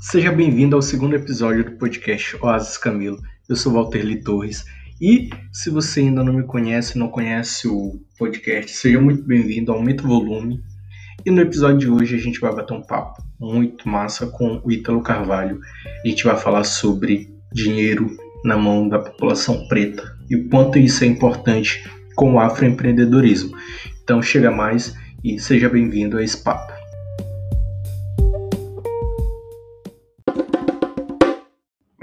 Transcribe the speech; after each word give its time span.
Seja 0.00 0.30
bem-vindo 0.30 0.76
ao 0.76 0.80
segundo 0.80 1.16
episódio 1.16 1.64
do 1.64 1.72
podcast 1.72 2.36
Oasis 2.40 2.78
Camilo. 2.78 3.18
Eu 3.48 3.56
sou 3.56 3.72
Walter 3.72 4.04
Lee 4.04 4.22
Torres 4.22 4.64
e 5.00 5.28
se 5.52 5.70
você 5.70 5.98
ainda 5.98 6.22
não 6.22 6.32
me 6.32 6.44
conhece, 6.44 6.96
não 6.96 7.08
conhece 7.08 7.66
o 7.66 8.00
podcast, 8.16 8.70
seja 8.70 9.00
muito 9.00 9.24
bem-vindo, 9.24 9.72
aumenta 9.72 10.04
o 10.04 10.06
volume. 10.06 10.62
E 11.26 11.32
no 11.32 11.40
episódio 11.40 11.78
de 11.78 11.90
hoje 11.90 12.14
a 12.14 12.18
gente 12.18 12.38
vai 12.38 12.54
bater 12.54 12.74
um 12.74 12.80
papo 12.80 13.20
muito 13.40 13.88
massa 13.88 14.28
com 14.28 14.62
o 14.64 14.70
Ítalo 14.70 15.02
Carvalho. 15.02 15.58
A 16.04 16.08
gente 16.08 16.22
vai 16.22 16.36
falar 16.36 16.62
sobre 16.62 17.34
dinheiro 17.52 18.16
na 18.44 18.56
mão 18.56 18.88
da 18.88 19.00
população 19.00 19.66
preta 19.66 20.16
e 20.30 20.36
o 20.36 20.48
quanto 20.48 20.78
isso 20.78 21.02
é 21.02 21.08
importante 21.08 21.84
com 22.14 22.34
o 22.34 22.38
afroempreendedorismo. 22.38 23.56
Então 24.04 24.22
chega 24.22 24.52
mais 24.52 24.94
e 25.24 25.40
seja 25.40 25.68
bem-vindo 25.68 26.18
a 26.18 26.22
esse 26.22 26.40
papo. 26.40 26.77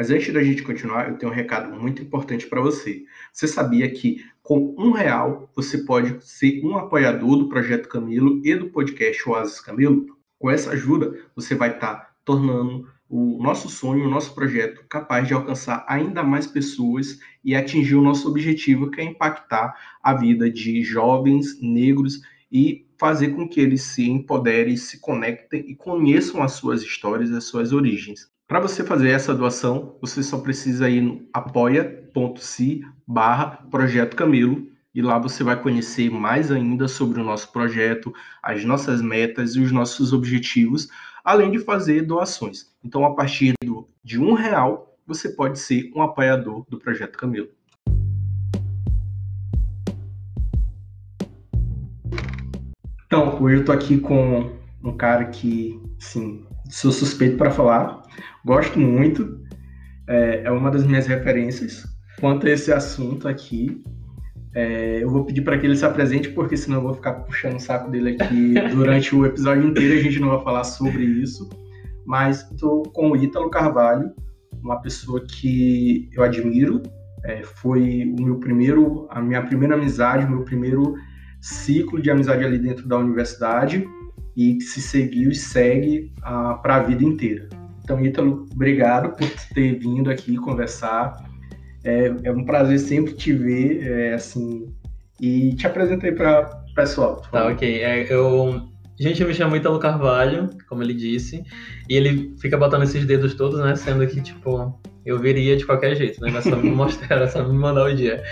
Mas 0.05 0.12
antes 0.12 0.32
da 0.32 0.44
gente 0.44 0.62
continuar, 0.62 1.09
eu 1.09 1.18
tenho 1.18 1.32
um 1.32 1.36
recado 1.36 1.76
muito 1.76 2.00
importante 2.00 2.46
para 2.46 2.62
você. 2.62 3.05
Você 3.34 3.48
sabia 3.48 3.90
que 3.90 4.23
com 4.44 4.76
um 4.77 4.91
real 4.91 5.50
você 5.55 5.80
pode 5.80 6.23
ser 6.23 6.63
um 6.63 6.77
apoiador 6.77 7.38
do 7.38 7.50
Projeto 7.50 7.90
Camilo 7.90 8.40
e 8.46 8.54
do 8.55 8.70
podcast 8.70 9.27
Oasis 9.27 9.60
Camilo? 9.60 10.05
Com 10.38 10.52
essa 10.52 10.70
ajuda, 10.73 11.12
você 11.36 11.55
vai 11.55 11.72
estar 11.72 11.96
tá 11.96 12.12
tornando 12.23 12.88
o 13.10 13.41
nosso 13.41 13.68
sonho, 13.68 14.05
o 14.05 14.10
nosso 14.12 14.36
projeto 14.36 14.86
capaz 14.88 15.27
de 15.27 15.34
alcançar 15.34 15.84
ainda 15.90 16.22
mais 16.22 16.46
pessoas 16.46 17.18
e 17.44 17.55
atingir 17.55 17.96
o 17.96 18.04
nosso 18.04 18.30
objetivo, 18.30 18.91
que 18.91 19.02
é 19.02 19.05
impactar 19.05 19.74
a 20.04 20.13
vida 20.13 20.52
de 20.52 20.84
jovens 20.84 21.60
negros 21.60 22.22
e 22.52 22.85
fazer 22.99 23.30
com 23.30 23.49
que 23.49 23.60
eles 23.60 23.82
se 23.82 24.08
empoderem, 24.08 24.77
se 24.77 24.99
conectem 24.99 25.66
e 25.68 25.76
conheçam 25.76 26.44
as 26.44 26.51
suas 26.51 26.84
histórias, 26.84 27.32
as 27.32 27.46
suas 27.46 27.74
origens. 27.74 28.35
Para 28.48 28.60
você 28.60 28.84
fazer 28.84 29.10
essa 29.10 29.34
doação, 29.34 29.98
você 29.99 30.21
só 30.21 30.38
precisa 30.38 30.88
ir 30.88 31.01
no 31.01 31.27
apoia.se 31.34 32.82
barra 33.07 33.65
Projeto 33.71 34.15
Camilo 34.15 34.68
e 34.93 35.01
lá 35.01 35.18
você 35.18 35.43
vai 35.43 35.60
conhecer 35.60 36.12
mais 36.12 36.51
ainda 36.51 36.88
sobre 36.88 37.20
o 37.20 37.23
nosso 37.23 37.51
projeto, 37.51 38.13
as 38.43 38.63
nossas 38.63 39.01
metas 39.01 39.55
e 39.55 39.62
os 39.62 39.71
nossos 39.71 40.13
objetivos, 40.13 40.88
além 41.23 41.49
de 41.49 41.57
fazer 41.57 42.04
doações. 42.04 42.71
Então, 42.84 43.04
a 43.04 43.16
partir 43.16 43.55
do, 43.63 43.90
de 44.04 44.20
um 44.20 44.34
real, 44.34 44.96
você 45.07 45.29
pode 45.29 45.57
ser 45.57 45.91
um 45.96 46.04
apoiador 46.04 46.63
do 46.70 46.77
Projeto 46.77 47.18
Camilo. 47.18 47.49
Então, 53.07 53.41
hoje 53.41 53.55
eu 53.55 53.62
estou 53.62 53.73
aqui 53.73 53.98
com 53.98 54.51
um 54.84 54.96
cara 54.96 55.26
que, 55.26 55.82
sim, 55.98 56.46
sou 56.70 56.91
suspeito 56.91 57.38
para 57.38 57.52
falar, 57.52 58.02
gosto 58.44 58.80
muito, 58.80 59.40
é, 60.08 60.44
é, 60.46 60.52
uma 60.52 60.70
das 60.70 60.85
minhas 60.85 61.07
referências 61.07 61.85
quanto 62.20 62.48
a 62.48 62.49
esse 62.49 62.72
assunto 62.72 63.27
aqui. 63.27 63.84
É, 64.53 65.03
eu 65.03 65.09
vou 65.09 65.25
pedir 65.25 65.41
para 65.41 65.57
que 65.57 65.66
ele 65.66 65.75
se 65.75 65.85
apresente, 65.85 66.30
porque 66.30 66.56
senão 66.56 66.78
eu 66.78 66.84
vou 66.84 66.94
ficar 66.94 67.13
puxando 67.13 67.57
o 67.57 67.59
saco 67.59 67.91
dele 67.91 68.16
aqui 68.19 68.53
durante 68.74 69.13
o 69.13 69.25
episódio 69.25 69.68
inteiro 69.68 70.00
a 70.00 70.02
gente 70.02 70.19
não 70.19 70.30
vai 70.30 70.44
falar 70.44 70.63
sobre 70.63 71.03
isso. 71.03 71.50
Mas 72.06 72.50
estou 72.52 72.84
com 72.84 73.12
o 73.12 73.18
Ítalo 73.18 73.50
Carvalho, 73.50 74.12
uma 74.63 74.81
pessoa 74.81 75.22
que 75.25 76.09
eu 76.13 76.24
admiro. 76.24 76.81
É, 77.25 77.41
foi 77.44 78.13
o 78.18 78.24
meu 78.24 78.40
primeiro, 78.40 79.07
a 79.09 79.19
minha 79.19 79.41
primeira 79.41 79.74
amizade, 79.74 80.25
o 80.25 80.29
meu 80.29 80.46
primeiro 80.46 80.94
ciclo 81.41 82.02
de 82.02 82.09
amizade 82.12 82.46
ali 82.46 82.59
dentro 82.59 82.88
da 82.88 82.97
universidade 82.97 83.85
e 84.36 84.56
que 84.56 84.64
se 84.64 84.81
seguiu 84.81 85.31
e 85.31 85.36
segue 85.36 86.12
ah, 86.22 86.56
para 86.56 86.78
a 86.78 86.84
vida 86.84 87.03
inteira. 87.03 87.47
Então, 87.84 88.03
Ítalo, 88.03 88.47
obrigado 88.52 89.16
por 89.16 89.30
ter 89.53 89.78
vindo 89.78 90.09
aqui 90.09 90.36
conversar. 90.38 91.16
É, 91.84 92.12
é 92.23 92.31
um 92.31 92.44
prazer 92.44 92.79
sempre 92.79 93.13
te 93.13 93.31
ver, 93.31 93.88
é, 93.88 94.13
assim, 94.16 94.74
e 95.22 95.53
te 95.53 95.68
apresentei 95.68 96.12
para 96.12 96.63
o 96.72 96.74
pessoal. 96.74 97.22
Tá, 97.31 97.47
ok. 97.47 97.84
É, 97.84 98.12
eu, 98.12 98.59
gente, 99.00 99.22
eu 99.22 99.28
me 99.28 99.35
chamo 99.35 99.56
Ítalo 99.56 99.78
Carvalho, 99.78 100.50
como 100.68 100.81
ele 100.81 100.95
disse, 100.95 101.44
e 101.88 101.95
ele 101.95 102.34
fica 102.41 102.57
botando 102.57 102.84
esses 102.84 103.06
dedos 103.06 103.35
todos, 103.35 103.59
né, 103.59 103.75
sendo 103.75 104.06
que, 104.07 104.19
tipo, 104.19 104.81
eu 105.06 105.19
viria 105.19 105.56
de 105.56 105.63
qualquer 105.63 105.95
jeito, 105.95 106.19
né, 106.22 106.31
mas 106.34 106.44
só 106.44 106.56
me 106.56 106.69
mostrar, 106.72 107.28
só 107.28 107.47
me 107.47 107.56
mandar 107.56 107.85
o 107.85 107.95
dia. 107.95 108.24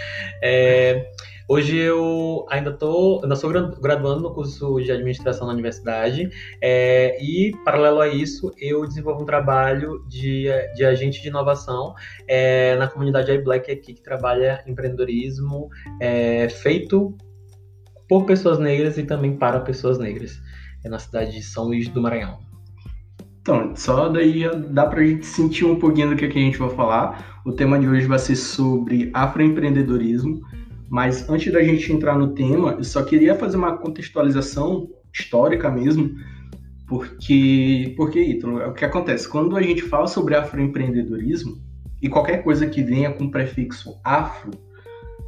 É... 0.42 1.12
Hoje 1.48 1.78
eu 1.78 2.46
ainda 2.50 2.72
tô, 2.72 3.20
ainda 3.22 3.36
sou 3.36 3.52
graduando 3.52 4.22
no 4.22 4.34
curso 4.34 4.80
de 4.80 4.92
administração 4.92 5.48
na 5.48 5.54
universidade 5.54 6.30
é, 6.62 7.18
e, 7.22 7.52
paralelo 7.66 8.00
a 8.00 8.08
isso, 8.08 8.52
eu 8.58 8.88
desenvolvo 8.88 9.24
um 9.24 9.26
trabalho 9.26 10.04
de, 10.08 10.48
de 10.76 10.86
agente 10.86 11.22
de 11.22 11.28
inovação 11.28 11.94
é, 12.28 12.76
na 12.78 12.88
comunidade 12.88 13.32
iBlack 13.32 13.72
aqui, 13.72 13.94
que 13.94 14.02
trabalha 14.02 14.64
empreendedorismo 14.66 15.70
é, 16.00 16.48
feito 16.50 17.16
por 18.08 18.26
pessoas 18.26 18.60
negras 18.60 18.98
e 18.98 19.04
também 19.04 19.36
para 19.36 19.60
pessoas 19.60 19.98
negras. 19.98 20.40
É 20.84 20.90
na 20.90 21.00
cidade 21.00 21.32
de 21.32 21.42
São 21.42 21.66
Luís 21.66 21.88
do 21.88 22.02
Maranhão. 22.02 22.40
Então, 23.42 23.76
só 23.76 24.08
daí 24.08 24.40
já 24.40 24.54
dá 24.54 24.86
para 24.86 25.02
a 25.02 25.06
gente 25.06 25.26
sentir 25.26 25.66
um 25.66 25.78
pouquinho 25.78 26.12
do 26.12 26.16
que, 26.16 26.30
que 26.30 26.40
a 26.40 26.42
gente 26.42 26.58
vai 26.58 26.70
falar. 26.70 27.42
O 27.46 27.52
tema 27.52 27.78
de 27.78 27.88
hoje 27.88 28.08
vai 28.08 28.18
ser 28.18 28.38
sobre 28.38 29.12
afroempreendedorismo. 29.14 30.42
Mas 30.94 31.28
antes 31.28 31.52
da 31.52 31.64
gente 31.64 31.92
entrar 31.92 32.16
no 32.20 32.36
tema, 32.36 32.74
eu 32.74 32.84
só 32.84 33.02
queria 33.02 33.34
fazer 33.34 33.58
uma 33.58 33.76
contextualização 33.76 34.88
histórica 35.12 35.68
mesmo, 35.68 36.12
porque, 36.86 37.96
porque 37.98 38.22
Ítalo, 38.22 38.62
é 38.62 38.68
o 38.68 38.74
que 38.76 38.86
acontece. 38.86 39.28
Quando 39.28 39.58
a 39.58 39.62
gente 39.64 39.82
fala 39.82 40.06
sobre 40.06 40.36
afroempreendedorismo, 40.36 41.58
e 42.00 42.08
qualquer 42.08 42.44
coisa 42.44 42.68
que 42.68 42.84
venha 42.84 43.12
com 43.12 43.28
prefixo 43.28 44.00
afro, 44.04 44.52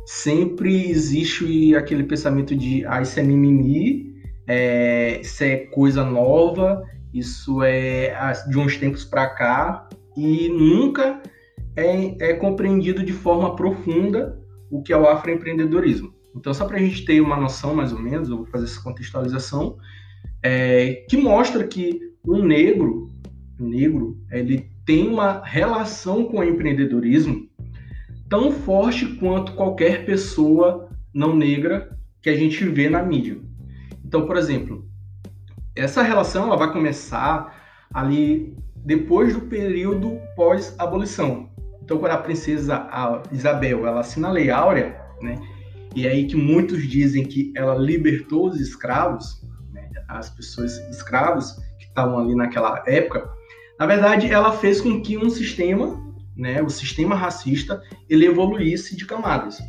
sempre 0.05 0.87
existe 0.87 1.75
aquele 1.75 2.03
pensamento 2.03 2.55
de 2.55 2.85
ah, 2.85 3.01
isso 3.01 3.19
é 3.19 3.23
mimimi, 3.23 4.13
é, 4.45 5.19
isso 5.19 5.43
é 5.43 5.57
coisa 5.57 6.03
nova, 6.03 6.83
isso 7.11 7.63
é 7.63 8.13
ah, 8.13 8.33
de 8.33 8.59
uns 8.59 8.77
tempos 8.77 9.03
para 9.03 9.29
cá, 9.29 9.89
e 10.15 10.47
nunca 10.47 11.23
é, 11.75 12.29
é 12.29 12.33
compreendido 12.35 13.03
de 13.03 13.13
forma 13.13 13.55
profunda 13.55 14.44
o 14.77 14.83
que 14.83 14.93
é 14.93 14.97
o 14.97 15.07
afroempreendedorismo. 15.07 16.13
Então, 16.35 16.53
só 16.53 16.65
para 16.65 16.77
a 16.77 16.79
gente 16.79 17.05
ter 17.05 17.21
uma 17.21 17.37
noção 17.37 17.73
mais 17.73 17.93
ou 17.93 17.99
menos, 17.99 18.29
eu 18.29 18.37
vou 18.37 18.45
fazer 18.45 18.65
essa 18.65 18.81
contextualização, 18.81 19.77
é, 20.43 21.05
que 21.09 21.17
mostra 21.17 21.65
que 21.65 21.99
o 22.23 22.37
negro, 22.37 23.09
negro, 23.59 24.17
ele 24.29 24.69
tem 24.85 25.07
uma 25.07 25.41
relação 25.43 26.25
com 26.25 26.39
o 26.39 26.43
empreendedorismo 26.43 27.47
tão 28.27 28.51
forte 28.51 29.05
quanto 29.15 29.53
qualquer 29.53 30.05
pessoa 30.05 30.89
não 31.13 31.35
negra 31.35 31.97
que 32.21 32.29
a 32.29 32.35
gente 32.35 32.65
vê 32.65 32.89
na 32.89 33.01
mídia. 33.01 33.39
Então, 34.03 34.25
por 34.25 34.35
exemplo, 34.35 34.87
essa 35.75 36.01
relação 36.01 36.45
ela 36.45 36.57
vai 36.57 36.71
começar 36.71 37.87
ali 37.93 38.55
depois 38.75 39.33
do 39.33 39.41
período 39.41 40.19
pós-abolição. 40.35 41.49
Então, 41.85 41.99
quando 41.99 42.13
a 42.13 42.17
princesa 42.17 42.87
Isabel 43.31 43.85
ela 43.87 43.99
assina 43.99 44.27
a 44.27 44.31
Lei 44.31 44.49
Áurea, 44.49 44.99
né, 45.21 45.39
e 45.95 46.07
é 46.07 46.09
aí 46.09 46.25
que 46.25 46.35
muitos 46.35 46.81
dizem 46.87 47.23
que 47.23 47.53
ela 47.55 47.75
libertou 47.75 48.47
os 48.47 48.59
escravos, 48.59 49.47
né, 49.71 49.87
as 50.09 50.29
pessoas 50.31 50.77
escravos 50.89 51.53
que 51.77 51.85
estavam 51.85 52.17
ali 52.17 52.35
naquela 52.35 52.83
época, 52.87 53.29
na 53.79 53.85
verdade, 53.85 54.31
ela 54.31 54.51
fez 54.51 54.81
com 54.81 54.99
que 54.99 55.15
um 55.15 55.29
sistema, 55.29 56.01
né, 56.35 56.61
o 56.61 56.69
sistema 56.69 57.15
racista, 57.15 57.81
ele 58.09 58.25
evoluísse 58.25 58.95
de 58.95 59.05
camadas. 59.05 59.59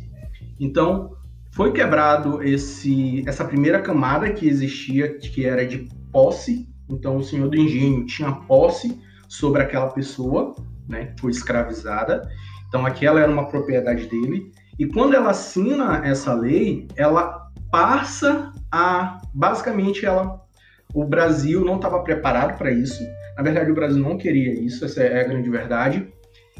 Então, 0.59 1.15
foi 1.51 1.71
quebrado 1.71 2.41
esse, 2.41 3.23
essa 3.27 3.45
primeira 3.45 3.81
camada 3.81 4.31
que 4.31 4.47
existia, 4.47 5.17
que 5.17 5.45
era 5.45 5.65
de 5.67 5.87
posse. 6.11 6.67
Então, 6.89 7.17
o 7.17 7.23
senhor 7.23 7.49
do 7.49 7.57
engenho 7.57 8.05
tinha 8.05 8.31
posse 8.31 8.99
sobre 9.27 9.61
aquela 9.61 9.89
pessoa, 9.89 10.55
né, 10.87 11.13
foi 11.19 11.31
escravizada. 11.31 12.27
Então 12.67 12.85
aquela 12.85 13.19
era 13.19 13.31
uma 13.31 13.47
propriedade 13.47 14.07
dele. 14.07 14.51
E 14.77 14.85
quando 14.85 15.15
ela 15.15 15.31
assina 15.31 16.05
essa 16.05 16.33
lei, 16.33 16.87
ela 16.95 17.47
passa 17.71 18.51
a 18.71 19.19
basicamente 19.33 20.05
ela 20.05 20.45
o 20.93 21.05
Brasil 21.05 21.63
não 21.63 21.75
estava 21.75 22.01
preparado 22.01 22.57
para 22.57 22.71
isso. 22.71 23.03
Na 23.35 23.43
verdade, 23.43 23.69
o 23.69 23.75
Brasil 23.75 24.01
não 24.01 24.17
queria 24.17 24.53
isso, 24.53 24.85
essa 24.85 25.03
é 25.03 25.21
a 25.21 25.27
grande 25.27 25.49
verdade. 25.49 26.07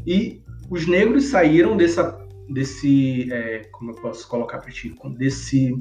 E 0.06 0.44
os 0.70 0.88
negros 0.88 1.26
saíram 1.26 1.76
dessa 1.76 2.26
desse 2.50 3.32
é, 3.32 3.68
como 3.72 3.92
eu 3.92 3.96
posso 3.96 4.28
colocar 4.28 4.60
para 4.60 4.72
ti, 4.72 4.94
desse 5.18 5.74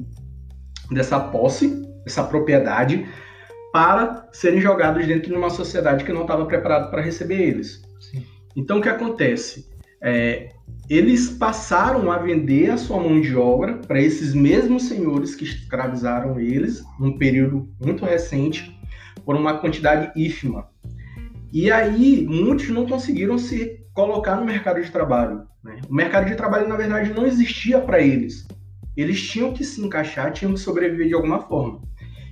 dessa 0.91 1.19
posse, 1.19 1.81
essa 2.05 2.23
propriedade 2.23 3.07
para 3.71 4.27
serem 4.31 4.59
jogados 4.59 5.05
dentro 5.05 5.29
de 5.29 5.35
uma 5.35 5.49
sociedade 5.49 6.03
que 6.03 6.11
não 6.11 6.21
estava 6.21 6.45
preparada 6.45 6.89
para 6.89 7.01
receber 7.01 7.41
eles. 7.41 7.81
Sim. 7.99 8.25
Então, 8.57 8.79
o 8.79 8.81
que 8.81 8.89
acontece? 8.89 9.69
É, 10.01 10.49
eles 10.89 11.29
passaram 11.29 12.11
a 12.11 12.17
vender 12.17 12.71
a 12.71 12.77
sua 12.77 12.99
mão 12.99 13.21
de 13.21 13.35
obra 13.35 13.75
para 13.75 14.01
esses 14.01 14.33
mesmos 14.33 14.83
senhores 14.87 15.35
que 15.35 15.43
escravizaram 15.43 16.39
eles, 16.39 16.83
num 16.99 17.19
período 17.19 17.69
muito 17.79 18.03
recente, 18.03 18.75
por 19.23 19.35
uma 19.35 19.59
quantidade 19.59 20.11
ínfima. 20.19 20.67
E 21.53 21.71
aí, 21.71 22.25
muitos 22.27 22.69
não 22.69 22.87
conseguiram 22.87 23.37
se 23.37 23.79
colocar 23.93 24.37
no 24.37 24.45
mercado 24.45 24.81
de 24.81 24.91
trabalho. 24.91 25.43
Né? 25.63 25.79
O 25.87 25.93
mercado 25.93 26.25
de 26.25 26.35
trabalho, 26.35 26.67
na 26.67 26.75
verdade, 26.75 27.13
não 27.13 27.27
existia 27.27 27.79
para 27.79 28.01
eles. 28.01 28.47
Eles 28.95 29.21
tinham 29.21 29.53
que 29.53 29.63
se 29.63 29.79
encaixar, 29.85 30.33
tinham 30.33 30.55
que 30.55 30.59
sobreviver 30.59 31.07
de 31.07 31.13
alguma 31.13 31.41
forma. 31.41 31.79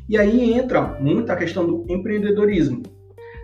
E 0.09 0.17
aí 0.17 0.53
entra 0.53 0.81
muito 0.99 1.31
a 1.31 1.35
questão 1.35 1.67
do 1.67 1.85
empreendedorismo. 1.87 2.81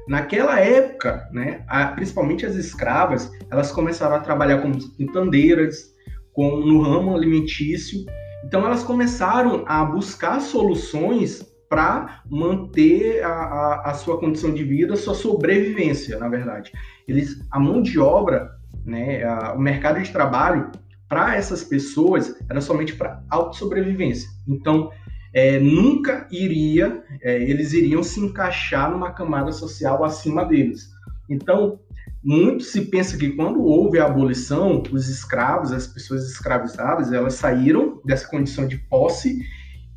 Naquela 0.08 0.60
época, 0.60 1.28
né, 1.32 1.64
a, 1.68 1.88
principalmente 1.88 2.46
as 2.46 2.56
escravas, 2.56 3.32
elas 3.52 3.72
começaram 3.72 4.16
a 4.16 4.20
trabalhar 4.20 4.62
como 4.62 4.78
quintandeiras, 4.78 5.92
com, 6.34 6.58
no 6.58 6.82
ramo 6.82 7.16
alimentício. 7.16 8.06
Então 8.46 8.66
elas 8.66 8.84
começaram 8.84 9.64
a 9.68 9.86
buscar 9.86 10.40
soluções 10.40 11.46
para 11.70 12.22
manter 12.30 13.24
a, 13.24 13.30
a, 13.30 13.92
a, 13.92 13.94
sua 13.94 14.20
condição 14.20 14.54
de 14.54 14.64
vida, 14.64 14.98
sua 14.98 15.14
sobrevivência, 15.14 16.18
na 16.18 16.28
verdade. 16.28 16.70
Eles, 17.08 17.38
a 17.50 17.60
mão 17.60 17.82
de 17.82 17.98
obra, 17.98 18.50
né, 18.86 19.24
a, 19.24 19.54
o 19.54 19.60
mercado 19.60 20.02
de 20.02 20.12
trabalho 20.12 20.70
para 21.08 21.36
essas 21.36 21.64
pessoas 21.64 22.36
era 22.50 22.60
somente 22.60 22.96
para 22.96 23.24
autossobrevivência. 23.30 24.30
Então, 24.48 24.92
é, 25.34 25.60
nunca 25.60 26.28
iria, 26.32 27.04
é, 27.22 27.42
eles 27.42 27.74
iriam 27.74 28.04
se 28.04 28.20
encaixar 28.20 28.92
numa 28.92 29.12
camada 29.12 29.52
social 29.52 30.04
acima 30.04 30.44
deles. 30.46 30.90
Então, 31.30 31.80
muito 32.24 32.64
se 32.64 32.82
pensa 32.82 33.18
que 33.18 33.30
quando 33.32 33.64
houve 33.64 34.00
a 34.00 34.06
abolição, 34.06 34.84
os 34.92 35.08
escravos, 35.08 35.72
as 35.72 35.88
pessoas 35.88 36.30
escravizadas, 36.30 37.12
elas 37.12 37.36
saíram 37.36 38.02
dessa 38.06 38.28
condição 38.28 38.68
de 38.68 38.78
posse 38.78 39.40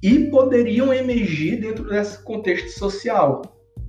e 0.03 0.31
poderiam 0.31 0.93
emergir 0.93 1.61
dentro 1.61 1.89
desse 1.89 2.23
contexto 2.23 2.79
social. 2.79 3.43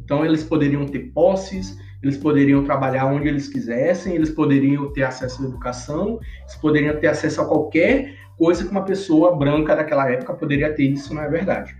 Então, 0.04 0.26
eles 0.26 0.44
poderiam 0.44 0.86
ter 0.86 1.12
posses, 1.14 1.78
eles 2.06 2.18
poderiam 2.18 2.64
trabalhar 2.64 3.08
onde 3.08 3.28
eles 3.28 3.48
quisessem, 3.48 4.14
eles 4.14 4.30
poderiam 4.30 4.94
ter 4.94 5.02
acesso 5.02 5.42
à 5.42 5.46
educação, 5.48 6.20
eles 6.42 6.56
poderiam 6.56 6.96
ter 7.00 7.08
acesso 7.08 7.42
a 7.42 7.46
qualquer 7.46 8.16
coisa 8.38 8.64
que 8.64 8.70
uma 8.70 8.86
pessoa 8.86 9.36
branca 9.36 9.76
daquela 9.76 10.08
época 10.12 10.36
poderia 10.36 10.72
ter, 10.72 10.84
isso 10.84 11.16
não 11.16 11.24
é 11.24 11.28
verdade. 11.28 11.76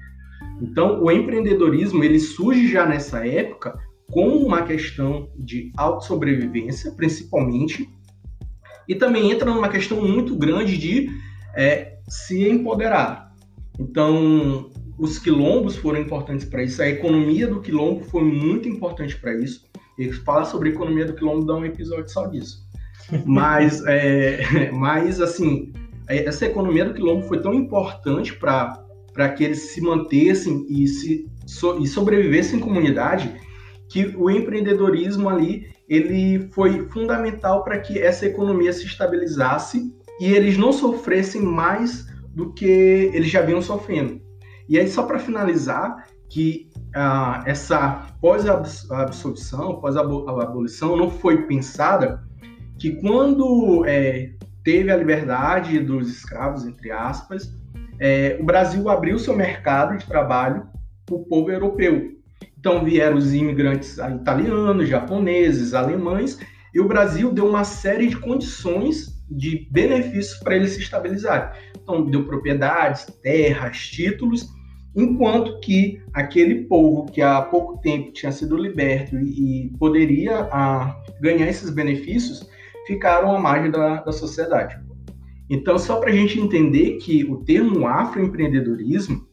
Então, 0.60 1.04
o 1.04 1.12
empreendedorismo 1.12 2.04
ele 2.04 2.20
surge 2.20 2.68
já 2.68 2.88
nessa 2.88 3.26
época 3.28 3.78
com 4.10 4.30
uma 4.30 4.64
questão 4.64 5.30
de 5.38 5.72
autossobrevivência, 5.78 6.92
principalmente, 6.94 7.88
e 8.88 8.96
também 8.96 9.32
entra 9.32 9.54
numa 9.54 9.70
questão 9.70 10.02
muito 10.02 10.36
grande 10.36 10.76
de 10.76 11.08
é, 11.56 11.98
se 12.08 12.50
empoderar. 12.50 13.32
Então, 13.80 14.72
os 14.98 15.20
quilombos 15.20 15.76
foram 15.76 16.00
importantes 16.00 16.48
para 16.48 16.64
isso, 16.64 16.82
a 16.82 16.88
economia 16.88 17.48
do 17.48 17.62
quilombo 17.62 18.04
foi 18.06 18.24
muito 18.24 18.68
importante 18.68 19.16
para 19.18 19.36
isso. 19.36 19.68
Falar 20.26 20.46
sobre 20.46 20.70
economia 20.70 21.06
do 21.06 21.14
quilombo 21.14 21.46
dá 21.46 21.56
um 21.56 21.66
episódio 21.66 22.10
só 22.10 22.28
disso. 22.28 22.66
Mas, 23.26 23.84
é, 23.86 24.72
mas 24.74 25.22
assim, 25.22 25.72
essa 26.08 26.46
economia 26.46 26.86
do 26.86 26.94
quilombo 26.94 27.28
foi 27.28 27.42
tão 27.42 27.54
importante 27.54 28.38
para 28.38 29.30
que 29.36 29.44
eles 29.44 29.74
se 29.74 29.82
mantessem 29.82 30.66
e, 30.70 30.88
se, 30.88 31.30
so, 31.46 31.78
e 31.80 31.88
sobrevivessem 31.88 32.60
em 32.60 32.62
comunidade 32.62 33.34
que 33.90 34.14
o 34.18 34.30
empreendedorismo 34.30 35.30
ali 35.30 35.68
ele 35.88 36.50
foi 36.52 36.88
fundamental 36.90 37.64
para 37.64 37.80
que 37.80 38.00
essa 38.00 38.26
economia 38.26 38.74
se 38.74 38.86
estabilizasse 38.86 39.94
e 40.20 40.34
eles 40.34 40.58
não 40.58 40.72
sofressem 40.72 41.42
mais 41.42 42.08
do 42.34 42.52
que 42.54 42.66
eles 42.66 43.30
já 43.30 43.42
vinham 43.42 43.62
sofrendo. 43.62 44.20
E 44.68 44.80
aí, 44.80 44.88
só 44.88 45.04
para 45.04 45.20
finalizar, 45.20 46.08
que 46.28 46.65
ah, 46.96 47.44
essa 47.46 48.08
pós-absolvição, 48.22 49.82
pós-abolição, 49.82 50.96
não 50.96 51.12
foi 51.12 51.46
pensada 51.46 52.24
que 52.80 52.94
quando 53.02 53.84
é, 53.86 54.32
teve 54.64 54.90
a 54.90 54.96
liberdade 54.96 55.78
dos 55.80 56.10
escravos, 56.10 56.66
entre 56.66 56.92
aspas, 56.92 57.54
é, 58.00 58.38
o 58.40 58.46
Brasil 58.46 58.90
abriu 58.90 59.20
seu 59.20 59.36
mercado 59.36 59.98
de 59.98 60.06
trabalho 60.06 60.68
para 61.06 61.16
o 61.16 61.26
povo 61.26 61.52
europeu. 61.52 62.12
Então 62.58 62.84
vieram 62.84 63.18
os 63.18 63.34
imigrantes 63.34 63.98
italianos, 63.98 64.88
japoneses, 64.88 65.74
alemães, 65.74 66.40
e 66.74 66.80
o 66.80 66.88
Brasil 66.88 67.32
deu 67.32 67.48
uma 67.48 67.64
série 67.64 68.08
de 68.08 68.18
condições 68.18 69.16
de 69.30 69.68
benefícios 69.72 70.40
para 70.40 70.56
eles 70.56 70.72
se 70.72 70.82
estabilizarem. 70.82 71.50
Então, 71.82 72.06
deu 72.06 72.26
propriedades, 72.26 73.06
terras, 73.22 73.78
títulos, 73.78 74.48
enquanto 74.96 75.60
que 75.60 76.02
aquele 76.14 76.64
povo 76.66 77.12
que 77.12 77.22
há 77.22 77.42
pouco 77.42 77.80
tempo 77.82 78.12
tinha 78.12 78.32
sido 78.32 78.58
liberto 78.58 79.18
e, 79.18 79.66
e 79.66 79.70
poderia 79.78 80.48
a, 80.52 80.96
ganhar 81.20 81.48
esses 81.48 81.70
benefícios, 81.70 82.48
ficaram 82.88 83.36
à 83.36 83.40
margem 83.40 83.72
da, 83.72 84.02
da 84.02 84.12
sociedade. 84.12 84.80
Então, 85.50 85.78
só 85.78 86.00
para 86.00 86.10
a 86.10 86.16
gente 86.16 86.40
entender 86.40 86.98
que 86.98 87.24
o 87.24 87.38
termo 87.38 87.88
afroempreendedorismo, 87.88 89.28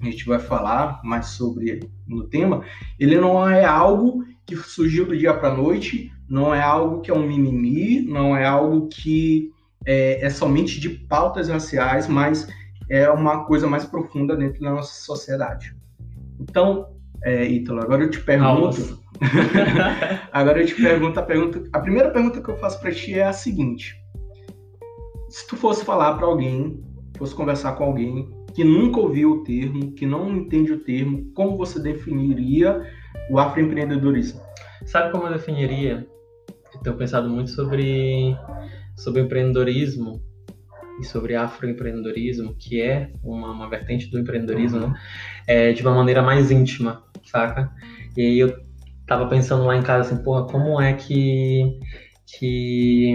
a 0.00 0.04
gente 0.04 0.24
vai 0.24 0.38
falar 0.38 1.00
mais 1.04 1.26
sobre 1.26 1.80
no 2.06 2.24
tema, 2.24 2.64
ele 2.98 3.18
não 3.18 3.48
é 3.48 3.64
algo 3.64 4.24
que 4.46 4.56
surgiu 4.56 5.06
do 5.06 5.16
dia 5.16 5.34
para 5.34 5.50
a 5.50 5.56
noite, 5.56 6.10
não 6.28 6.54
é 6.54 6.60
algo 6.60 7.00
que 7.00 7.10
é 7.10 7.14
um 7.14 7.26
mimimi, 7.26 8.00
não 8.02 8.36
é 8.36 8.44
algo 8.44 8.88
que 8.88 9.50
é, 9.86 10.24
é 10.24 10.30
somente 10.30 10.80
de 10.80 10.88
pautas 10.88 11.48
raciais, 11.48 12.08
mas 12.08 12.48
é 12.88 13.08
uma 13.10 13.44
coisa 13.44 13.66
mais 13.66 13.84
profunda 13.84 14.36
dentro 14.36 14.60
da 14.60 14.70
nossa 14.70 14.94
sociedade. 15.04 15.76
Então, 16.40 16.88
é, 17.22 17.44
Ítalo, 17.44 17.80
agora 17.80 18.04
eu 18.04 18.10
te 18.10 18.20
pergunto. 18.20 19.00
agora 20.32 20.60
eu 20.60 20.66
te 20.66 20.74
pergunto 20.74 21.20
a 21.20 21.22
pergunta. 21.22 21.62
A 21.72 21.80
primeira 21.80 22.10
pergunta 22.10 22.40
que 22.40 22.48
eu 22.48 22.56
faço 22.56 22.80
para 22.80 22.92
ti 22.92 23.18
é 23.18 23.24
a 23.24 23.32
seguinte: 23.32 23.96
se 25.28 25.46
tu 25.46 25.56
fosse 25.56 25.84
falar 25.84 26.14
para 26.14 26.26
alguém, 26.26 26.82
fosse 27.16 27.34
conversar 27.34 27.72
com 27.72 27.84
alguém 27.84 28.28
que 28.54 28.64
nunca 28.64 29.00
ouviu 29.00 29.32
o 29.32 29.44
termo, 29.44 29.92
que 29.92 30.04
não 30.04 30.30
entende 30.36 30.72
o 30.72 30.80
termo, 30.80 31.24
como 31.34 31.56
você 31.56 31.80
definiria 31.80 32.86
o 33.30 33.38
afroempreendedorismo? 33.38 34.40
Sabe 34.84 35.10
como 35.10 35.26
eu 35.26 35.32
definiria? 35.32 36.06
Eu 36.74 36.80
tenho 36.80 36.96
pensado 36.96 37.28
muito 37.28 37.50
sobre, 37.50 38.36
sobre 38.96 39.22
empreendedorismo 39.22 40.20
e 41.00 41.04
sobre 41.04 41.34
afroempreendedorismo, 41.34 42.54
que 42.54 42.80
é 42.80 43.10
uma, 43.22 43.50
uma 43.50 43.68
vertente 43.68 44.10
do 44.10 44.18
empreendedorismo, 44.18 44.80
uhum. 44.80 44.90
né? 44.90 45.00
é, 45.46 45.72
de 45.72 45.82
uma 45.82 45.94
maneira 45.94 46.22
mais 46.22 46.50
íntima, 46.50 47.02
saca? 47.24 47.70
E 48.16 48.20
aí 48.20 48.38
eu 48.38 48.62
tava 49.06 49.26
pensando 49.28 49.64
lá 49.64 49.76
em 49.76 49.82
casa 49.82 50.12
assim, 50.12 50.22
porra, 50.22 50.46
como 50.46 50.80
é 50.80 50.92
que, 50.92 51.78
que 52.26 53.14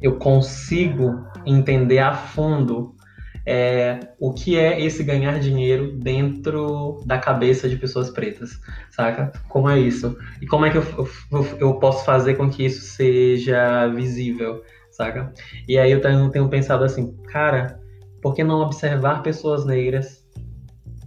eu 0.00 0.16
consigo 0.16 1.24
entender 1.46 1.98
a 1.98 2.12
fundo 2.12 2.94
é, 3.44 3.98
o 4.20 4.32
que 4.32 4.56
é 4.56 4.80
esse 4.80 5.02
ganhar 5.02 5.38
dinheiro 5.40 5.96
dentro 5.98 7.00
da 7.04 7.18
cabeça 7.18 7.68
de 7.68 7.76
pessoas 7.76 8.10
pretas, 8.10 8.60
saca? 8.90 9.32
Como 9.48 9.68
é 9.68 9.78
isso? 9.80 10.16
E 10.40 10.46
como 10.46 10.64
é 10.64 10.70
que 10.70 10.78
eu, 10.78 10.84
eu, 11.32 11.58
eu 11.58 11.74
posso 11.74 12.04
fazer 12.04 12.34
com 12.34 12.48
que 12.48 12.64
isso 12.64 12.82
seja 12.82 13.88
visível, 13.88 14.62
saca? 14.92 15.32
E 15.68 15.78
aí 15.78 15.90
eu 15.90 16.00
tenho, 16.00 16.30
tenho 16.30 16.48
pensado 16.48 16.84
assim, 16.84 17.16
cara, 17.32 17.80
por 18.20 18.34
que 18.34 18.44
não 18.44 18.60
observar 18.60 19.22
pessoas 19.22 19.64
negras 19.64 20.24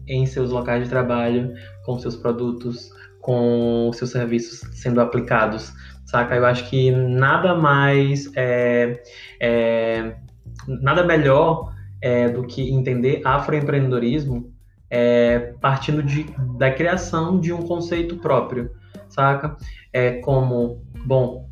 em 0.08 0.26
seus 0.26 0.52
locais 0.52 0.84
de 0.84 0.90
trabalho, 0.90 1.54
com 1.86 1.98
seus 1.98 2.16
produtos, 2.16 2.90
com 3.22 3.90
seus 3.94 4.12
serviços 4.12 4.60
sendo 4.74 5.00
aplicados, 5.00 5.72
saca? 6.06 6.36
Eu 6.36 6.46
acho 6.46 6.70
que 6.70 6.92
nada 6.92 7.56
mais 7.56 8.30
é, 8.36 9.02
é 9.40 10.16
nada 10.68 11.04
melhor 11.04 11.74
é, 12.02 12.30
do 12.30 12.44
que 12.44 12.70
entender 12.72 13.22
afroempreendedorismo 13.24 14.54
é, 14.90 15.54
partindo 15.60 16.04
de, 16.04 16.24
da 16.58 16.72
criação 16.72 17.40
de 17.40 17.52
um 17.52 17.64
conceito 17.64 18.18
próprio, 18.18 18.72
saca? 19.10 19.56
É 19.92 20.20
como, 20.20 20.84
bom, 21.06 21.50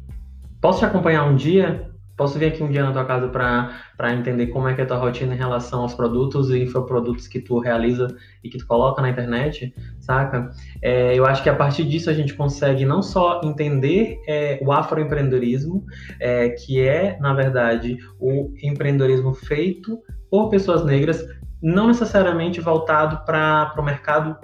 posso 0.61 0.79
te 0.79 0.85
acompanhar 0.85 1.25
um 1.25 1.35
dia? 1.35 1.92
Posso 2.15 2.37
vir 2.37 2.47
aqui 2.47 2.61
um 2.61 2.69
dia 2.69 2.83
na 2.83 2.91
tua 2.91 3.05
casa 3.05 3.27
para 3.27 4.13
entender 4.13 4.47
como 4.47 4.67
é 4.67 4.75
que 4.75 4.81
é 4.81 4.83
a 4.83 4.87
tua 4.87 4.97
rotina 4.97 5.33
em 5.33 5.37
relação 5.37 5.81
aos 5.81 5.95
produtos 5.95 6.51
e 6.51 6.61
infoprodutos 6.61 7.27
que 7.27 7.39
tu 7.39 7.59
realiza 7.59 8.07
e 8.43 8.49
que 8.49 8.57
tu 8.57 8.67
coloca 8.67 9.01
na 9.01 9.09
internet, 9.09 9.73
saca? 9.99 10.51
É, 10.81 11.17
eu 11.17 11.25
acho 11.25 11.41
que 11.41 11.49
a 11.49 11.55
partir 11.55 11.85
disso 11.85 12.09
a 12.09 12.13
gente 12.13 12.35
consegue 12.35 12.85
não 12.85 13.01
só 13.01 13.41
entender 13.43 14.21
é, 14.27 14.59
o 14.61 14.71
afroempreendedorismo, 14.71 15.83
é, 16.19 16.49
que 16.49 16.79
é, 16.79 17.17
na 17.19 17.33
verdade, 17.33 17.97
o 18.19 18.53
empreendedorismo 18.61 19.33
feito 19.33 19.99
por 20.29 20.49
pessoas 20.49 20.85
negras, 20.85 21.25
não 21.61 21.87
necessariamente 21.87 22.61
voltado 22.61 23.25
para 23.25 23.73
o 23.77 23.83
mercado 23.83 24.37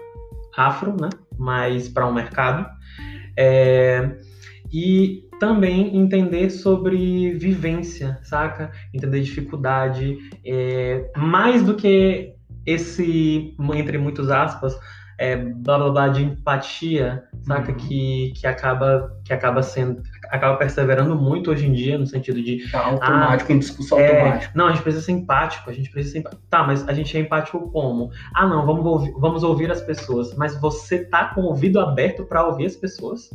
afro, 0.57 0.95
né? 0.99 1.09
mas 1.37 1.87
para 1.87 2.07
um 2.07 2.13
mercado. 2.13 2.65
É, 3.37 4.17
e 4.71 5.27
também 5.39 5.95
entender 5.97 6.49
sobre 6.49 7.33
vivência, 7.33 8.19
saca? 8.23 8.71
Entender 8.93 9.21
dificuldade, 9.21 10.17
é, 10.45 11.09
mais 11.15 11.63
do 11.63 11.75
que 11.75 12.33
esse, 12.65 13.55
entre 13.73 13.97
muitas 13.97 14.29
aspas, 14.29 14.77
é, 15.17 15.35
blá 15.35 15.77
blá 15.77 15.89
blá 15.89 16.07
de 16.07 16.23
empatia, 16.23 17.23
saca? 17.41 17.71
Uhum. 17.71 17.77
Que, 17.77 18.33
que 18.35 18.47
acaba 18.47 19.17
que 19.25 19.33
acaba 19.33 19.61
sendo 19.61 20.01
acaba 20.29 20.55
perseverando 20.57 21.15
muito 21.15 21.51
hoje 21.51 21.65
em 21.65 21.73
dia 21.73 21.97
no 21.97 22.05
sentido 22.05 22.41
de 22.41 22.69
tá 22.71 22.79
automático, 22.79 23.51
ah, 23.51 23.55
em 23.55 23.59
discussão 23.59 23.99
é, 23.99 24.07
automática. 24.07 24.51
Não, 24.55 24.67
a 24.67 24.71
gente 24.71 24.83
precisa 24.83 25.03
ser 25.03 25.11
empático, 25.11 25.69
a 25.69 25.73
gente 25.73 25.89
precisa 25.89 26.13
ser 26.13 26.19
empático. 26.19 26.41
Tá, 26.49 26.63
mas 26.63 26.87
a 26.87 26.93
gente 26.93 27.15
é 27.17 27.19
empático 27.19 27.69
como? 27.71 28.11
Ah, 28.33 28.47
não, 28.47 28.65
vamos 28.65 28.85
ouvir, 28.85 29.11
vamos 29.17 29.43
ouvir 29.43 29.69
as 29.71 29.81
pessoas, 29.81 30.33
mas 30.35 30.59
você 30.59 31.03
tá 31.05 31.33
com 31.33 31.41
o 31.41 31.45
ouvido 31.45 31.79
aberto 31.79 32.23
para 32.25 32.45
ouvir 32.45 32.65
as 32.65 32.75
pessoas? 32.75 33.29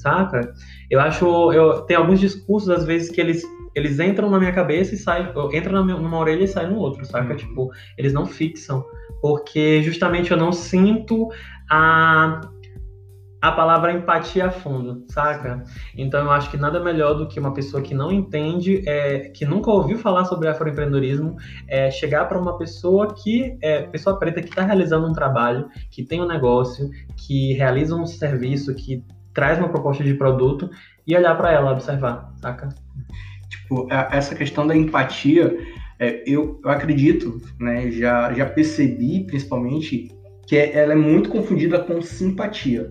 Saca? 0.00 0.52
Eu 0.90 0.98
acho, 0.98 1.52
eu 1.52 1.82
tem 1.82 1.96
alguns 1.96 2.18
discursos 2.18 2.70
às 2.70 2.84
vezes 2.84 3.10
que 3.10 3.20
eles 3.20 3.42
eles 3.74 4.00
entram 4.00 4.28
na 4.28 4.38
minha 4.38 4.52
cabeça 4.52 4.94
e 4.94 4.98
saem, 4.98 5.28
entram 5.52 5.84
numa 5.84 6.18
orelha 6.18 6.42
e 6.42 6.48
saem 6.48 6.70
no 6.70 6.78
outro, 6.78 7.04
saca? 7.04 7.30
Uhum. 7.30 7.36
Tipo, 7.36 7.70
eles 7.96 8.12
não 8.12 8.26
fixam 8.26 8.84
porque 9.20 9.82
justamente 9.82 10.30
eu 10.30 10.36
não 10.36 10.52
sinto 10.52 11.28
a 11.70 12.40
a 13.42 13.52
palavra 13.52 13.92
empatia 13.92 14.46
a 14.46 14.50
fundo, 14.50 15.02
saca? 15.08 15.64
Então 15.96 16.24
eu 16.24 16.30
acho 16.30 16.50
que 16.50 16.58
nada 16.58 16.78
melhor 16.78 17.14
do 17.14 17.26
que 17.26 17.40
uma 17.40 17.54
pessoa 17.54 17.82
que 17.82 17.94
não 17.94 18.12
entende, 18.12 18.86
é, 18.86 19.30
que 19.30 19.46
nunca 19.46 19.70
ouviu 19.70 19.96
falar 19.96 20.26
sobre 20.26 20.46
afroempreendedorismo, 20.46 21.36
é 21.66 21.90
chegar 21.90 22.26
para 22.26 22.38
uma 22.38 22.58
pessoa 22.58 23.14
que 23.14 23.56
é 23.62 23.82
pessoa 23.84 24.18
preta 24.18 24.42
que 24.42 24.48
está 24.50 24.62
realizando 24.62 25.06
um 25.06 25.12
trabalho, 25.14 25.68
que 25.90 26.04
tem 26.04 26.20
um 26.20 26.26
negócio, 26.26 26.90
que 27.16 27.54
realiza 27.54 27.96
um 27.96 28.04
serviço, 28.04 28.74
que 28.74 29.02
traz 29.34 29.58
uma 29.58 29.68
proposta 29.68 30.02
de 30.02 30.14
produto 30.14 30.70
e 31.06 31.16
olhar 31.16 31.34
para 31.36 31.52
ela, 31.52 31.72
observar, 31.72 32.32
saca? 32.40 32.68
Tipo, 33.48 33.86
essa 33.90 34.34
questão 34.34 34.66
da 34.66 34.76
empatia 34.76 35.56
é, 36.00 36.22
eu, 36.26 36.58
eu, 36.64 36.70
acredito, 36.70 37.40
né, 37.60 37.90
já, 37.90 38.32
já 38.32 38.46
percebi 38.46 39.24
principalmente 39.26 40.10
que 40.46 40.56
é, 40.56 40.78
ela 40.78 40.94
é 40.94 40.96
muito 40.96 41.28
confundida 41.28 41.78
com 41.78 42.00
simpatia. 42.00 42.90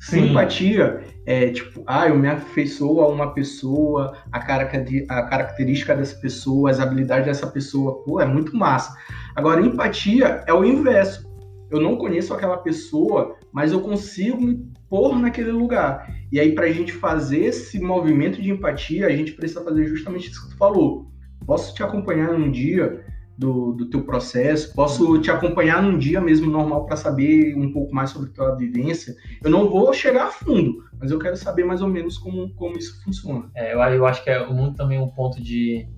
Sim. 0.00 0.28
Simpatia 0.28 1.04
é 1.26 1.50
tipo, 1.50 1.84
ah, 1.86 2.08
eu 2.08 2.18
me 2.18 2.28
afeiçoo 2.28 3.02
a 3.02 3.08
uma 3.08 3.34
pessoa, 3.34 4.16
a, 4.32 4.38
a 4.38 5.22
característica 5.22 5.94
dessa 5.94 6.16
pessoa, 6.16 6.70
as 6.70 6.80
habilidades 6.80 7.26
dessa 7.26 7.46
pessoa, 7.46 8.02
pô, 8.02 8.20
é 8.20 8.24
muito 8.24 8.56
massa. 8.56 8.96
Agora, 9.36 9.60
empatia 9.60 10.42
é 10.46 10.54
o 10.54 10.64
inverso. 10.64 11.30
Eu 11.70 11.80
não 11.80 11.96
conheço 11.96 12.34
aquela 12.34 12.56
pessoa, 12.56 13.36
mas 13.52 13.72
eu 13.72 13.80
consigo 13.80 14.40
me 14.40 14.71
pôr 14.92 15.18
naquele 15.18 15.52
lugar. 15.52 16.14
E 16.30 16.38
aí, 16.38 16.54
para 16.54 16.66
a 16.66 16.72
gente 16.72 16.92
fazer 16.92 17.44
esse 17.46 17.80
movimento 17.80 18.42
de 18.42 18.50
empatia, 18.50 19.06
a 19.06 19.16
gente 19.16 19.32
precisa 19.32 19.64
fazer 19.64 19.86
justamente 19.86 20.28
isso 20.28 20.42
que 20.42 20.50
tu 20.50 20.58
falou 20.58 21.10
posso 21.46 21.74
te 21.74 21.82
acompanhar 21.82 22.32
num 22.38 22.50
dia 22.50 23.04
do, 23.36 23.72
do 23.72 23.88
teu 23.88 24.04
processo, 24.04 24.72
posso 24.74 25.20
te 25.20 25.30
acompanhar 25.30 25.82
num 25.82 25.98
dia 25.98 26.20
mesmo 26.20 26.50
normal 26.50 26.86
para 26.86 26.96
saber 26.96 27.56
um 27.56 27.72
pouco 27.72 27.94
mais 27.94 28.10
sobre 28.10 28.30
tua 28.30 28.54
vivência. 28.54 29.14
Eu 29.42 29.50
não 29.50 29.68
vou 29.68 29.92
chegar 29.92 30.26
a 30.26 30.30
fundo, 30.30 30.84
mas 30.98 31.10
eu 31.10 31.18
quero 31.18 31.36
saber 31.36 31.64
mais 31.64 31.82
ou 31.82 31.88
menos 31.88 32.18
como, 32.18 32.54
como 32.54 32.76
isso 32.76 33.02
funciona. 33.02 33.50
É, 33.54 33.74
eu, 33.74 33.80
eu 33.80 34.06
acho 34.06 34.22
que 34.22 34.30
é 34.30 34.46
muito 34.46 34.76
também 34.76 35.00
um 35.00 35.08
ponto 35.08 35.42
de 35.42 35.88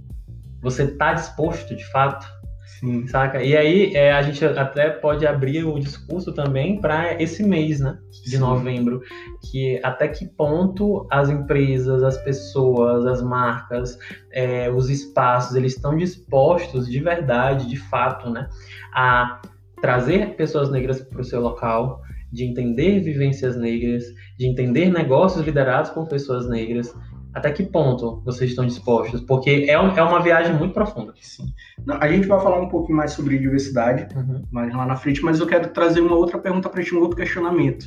você 0.63 0.85
estar 0.85 1.09
tá 1.09 1.15
disposto, 1.15 1.77
de 1.77 1.85
fato, 1.91 2.27
Sim. 2.65 3.07
Saca? 3.07 3.43
E 3.43 3.57
aí 3.57 3.95
é, 3.95 4.13
a 4.13 4.23
gente 4.23 4.45
até 4.45 4.91
pode 4.91 5.27
abrir 5.27 5.65
o 5.65 5.79
discurso 5.79 6.33
também 6.33 6.81
para 6.81 7.21
esse 7.23 7.43
mês, 7.43 7.81
né? 7.81 7.99
De 8.25 8.33
Sim. 8.33 8.39
novembro. 8.39 9.03
Que 9.51 9.81
até 9.83 10.09
que 10.09 10.27
ponto 10.27 11.07
as 11.11 11.29
empresas, 11.29 12.03
as 12.03 12.17
pessoas, 12.19 13.07
as 13.07 13.23
marcas, 13.23 13.99
é, 14.33 14.71
os 14.71 14.89
espaços, 14.89 15.55
eles 15.55 15.75
estão 15.75 15.97
dispostos 15.97 16.89
de 16.89 17.01
verdade, 17.01 17.69
de 17.69 17.77
fato, 17.77 18.31
né? 18.31 18.49
A 18.95 19.41
trazer 19.81 20.35
pessoas 20.35 20.71
negras 20.71 21.01
para 21.01 21.21
o 21.21 21.25
seu 21.25 21.41
local, 21.41 22.01
de 22.33 22.45
entender 22.45 23.01
vivências 23.01 23.57
negras, 23.57 24.05
de 24.39 24.47
entender 24.47 24.91
negócios 24.91 25.45
liderados 25.45 25.91
por 25.91 26.09
pessoas 26.09 26.49
negras, 26.49 26.95
até 27.35 27.51
que 27.51 27.65
ponto 27.65 28.23
vocês 28.25 28.51
estão 28.51 28.65
dispostos? 28.65 29.21
Porque 29.21 29.67
é, 29.69 29.79
um, 29.79 29.89
é 29.97 30.03
uma 30.03 30.23
viagem 30.23 30.55
muito 30.55 30.73
profunda. 30.73 31.13
Sim. 31.21 31.47
Não, 31.85 31.97
a 32.01 32.09
gente 32.09 32.29
vai 32.29 32.41
falar 32.41 32.61
um 32.61 32.69
pouquinho 32.69 32.97
mais 32.97 33.11
sobre 33.11 33.37
diversidade 33.39 34.07
uhum. 34.15 34.43
mais 34.53 34.73
lá 34.73 34.87
na 34.87 34.95
frente, 34.95 35.23
mas 35.23 35.41
eu 35.41 35.47
quero 35.47 35.69
trazer 35.71 36.01
uma 36.01 36.15
outra 36.15 36.39
pergunta 36.39 36.69
para 36.69 36.83
ti, 36.83 36.95
um 36.95 37.01
outro 37.01 37.17
questionamento. 37.17 37.87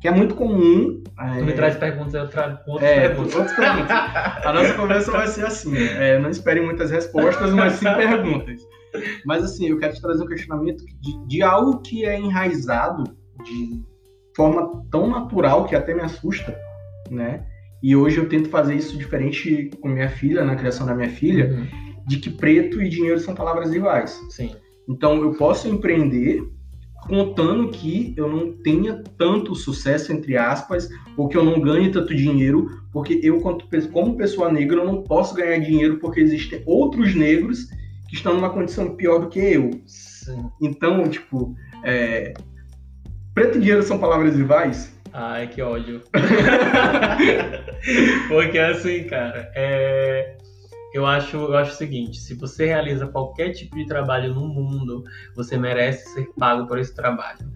Que 0.00 0.08
é 0.08 0.10
muito 0.10 0.34
comum. 0.34 1.02
Tu 1.04 1.22
é... 1.22 1.42
me 1.42 1.52
traz 1.52 1.76
perguntas, 1.76 2.14
eu 2.14 2.28
trago 2.28 2.58
outras 2.66 2.90
é, 2.90 3.08
perguntas. 3.08 3.34
Outras 3.34 3.56
perguntas. 3.56 3.90
a 3.90 4.52
nossa 4.52 4.74
conversa 4.74 5.12
vai 5.12 5.26
ser 5.26 5.44
assim. 5.44 5.76
É, 5.76 6.18
não 6.18 6.30
espere 6.30 6.60
muitas 6.60 6.90
respostas, 6.90 7.52
mas 7.52 7.74
sim 7.74 7.84
perguntas. 7.84 8.62
Mas 9.26 9.44
assim, 9.44 9.68
eu 9.68 9.78
quero 9.78 9.92
te 9.92 10.00
trazer 10.00 10.22
um 10.22 10.26
questionamento 10.26 10.82
de, 11.00 11.26
de 11.26 11.42
algo 11.42 11.80
que 11.80 12.06
é 12.06 12.18
enraizado 12.18 13.04
de 13.44 13.82
forma 14.34 14.82
tão 14.90 15.08
natural 15.08 15.66
que 15.66 15.74
até 15.74 15.94
me 15.94 16.02
assusta, 16.02 16.58
né? 17.10 17.44
E 17.82 17.94
hoje 17.94 18.18
eu 18.18 18.28
tento 18.28 18.48
fazer 18.48 18.74
isso 18.74 18.96
diferente 18.96 19.70
com 19.80 19.88
minha 19.88 20.08
filha, 20.08 20.44
na 20.44 20.56
criação 20.56 20.86
da 20.86 20.94
minha 20.94 21.10
filha, 21.10 21.50
uhum. 21.50 22.04
de 22.06 22.18
que 22.18 22.30
preto 22.30 22.80
e 22.82 22.88
dinheiro 22.88 23.20
são 23.20 23.34
palavras 23.34 23.70
rivais. 23.70 24.20
Sim. 24.30 24.54
Então 24.88 25.22
eu 25.22 25.34
posso 25.34 25.68
empreender 25.68 26.42
contando 27.06 27.68
que 27.68 28.14
eu 28.16 28.28
não 28.28 28.52
tenha 28.52 29.02
tanto 29.16 29.54
sucesso, 29.54 30.12
entre 30.12 30.36
aspas, 30.36 30.88
ou 31.16 31.28
que 31.28 31.36
eu 31.36 31.44
não 31.44 31.60
ganhe 31.60 31.90
tanto 31.90 32.14
dinheiro, 32.14 32.68
porque 32.92 33.20
eu, 33.22 33.40
como 33.92 34.16
pessoa 34.16 34.50
negra, 34.50 34.80
eu 34.80 34.84
não 34.84 35.02
posso 35.02 35.34
ganhar 35.34 35.58
dinheiro 35.58 35.98
porque 35.98 36.20
existem 36.20 36.62
outros 36.66 37.14
negros 37.14 37.68
que 38.08 38.16
estão 38.16 38.34
numa 38.34 38.50
condição 38.50 38.96
pior 38.96 39.20
do 39.20 39.28
que 39.28 39.38
eu. 39.38 39.70
Sim. 39.86 40.50
Então, 40.60 41.08
tipo, 41.08 41.54
é... 41.84 42.34
preto 43.34 43.58
e 43.58 43.60
dinheiro 43.60 43.82
são 43.82 43.98
palavras 43.98 44.36
rivais? 44.36 44.95
Ai, 45.18 45.46
que 45.46 45.62
ódio. 45.62 46.02
Porque 48.28 48.58
assim, 48.58 49.04
cara, 49.04 49.50
é... 49.54 50.36
eu, 50.92 51.06
acho, 51.06 51.38
eu 51.38 51.56
acho 51.56 51.72
o 51.72 51.74
seguinte: 51.74 52.18
se 52.18 52.34
você 52.34 52.66
realiza 52.66 53.06
qualquer 53.06 53.52
tipo 53.52 53.76
de 53.76 53.86
trabalho 53.86 54.34
no 54.34 54.46
mundo, 54.46 55.04
você 55.34 55.56
merece 55.56 56.10
ser 56.10 56.28
pago 56.38 56.66
por 56.66 56.78
esse 56.78 56.94
trabalho. 56.94 57.50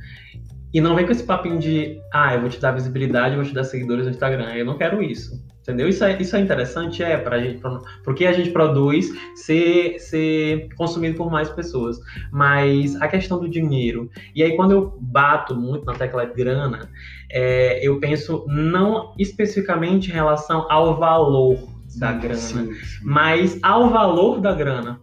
E 0.72 0.80
não 0.80 0.96
vem 0.96 1.04
com 1.04 1.12
esse 1.12 1.24
papinho 1.24 1.58
de, 1.58 2.00
ah, 2.10 2.34
eu 2.34 2.40
vou 2.40 2.48
te 2.48 2.58
dar 2.58 2.72
visibilidade, 2.72 3.34
eu 3.34 3.42
vou 3.42 3.46
te 3.46 3.54
dar 3.54 3.64
seguidores 3.64 4.06
no 4.06 4.10
Instagram. 4.10 4.54
Eu 4.54 4.64
não 4.64 4.78
quero 4.78 5.02
isso. 5.02 5.44
Entendeu? 5.62 5.88
Isso 5.88 6.02
é, 6.02 6.20
isso 6.20 6.34
é 6.34 6.40
interessante, 6.40 7.02
é, 7.02 7.18
pra 7.18 7.38
gente, 7.38 7.60
porque 8.02 8.24
a 8.26 8.32
gente 8.32 8.50
produz 8.50 9.10
ser, 9.34 9.98
ser 9.98 10.68
consumido 10.74 11.16
por 11.16 11.30
mais 11.30 11.50
pessoas. 11.50 11.98
Mas 12.32 13.00
a 13.00 13.06
questão 13.06 13.38
do 13.38 13.48
dinheiro. 13.48 14.10
E 14.34 14.42
aí, 14.42 14.56
quando 14.56 14.72
eu 14.72 14.98
bato 15.00 15.54
muito 15.54 15.84
na 15.84 15.92
tecla 15.92 16.24
grana, 16.24 16.88
é, 17.30 17.86
eu 17.86 18.00
penso 18.00 18.46
não 18.48 19.14
especificamente 19.18 20.10
em 20.10 20.14
relação 20.14 20.66
ao 20.70 20.98
valor 20.98 21.58
da 21.98 22.12
grana, 22.12 22.36
sim, 22.36 22.72
sim. 22.72 22.98
mas 23.02 23.58
ao 23.62 23.90
valor 23.90 24.40
da 24.40 24.54
grana. 24.54 25.00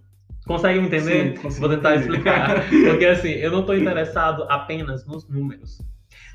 Consegue 0.47 0.79
me 0.79 0.87
entender? 0.87 1.37
Sim, 1.37 1.59
Vou 1.59 1.69
tentar 1.69 1.97
explicar. 1.97 2.63
Porque 2.89 3.05
assim, 3.05 3.31
eu 3.31 3.51
não 3.51 3.59
estou 3.59 3.75
interessado 3.75 4.45
apenas 4.49 5.05
nos 5.05 5.27
números 5.27 5.81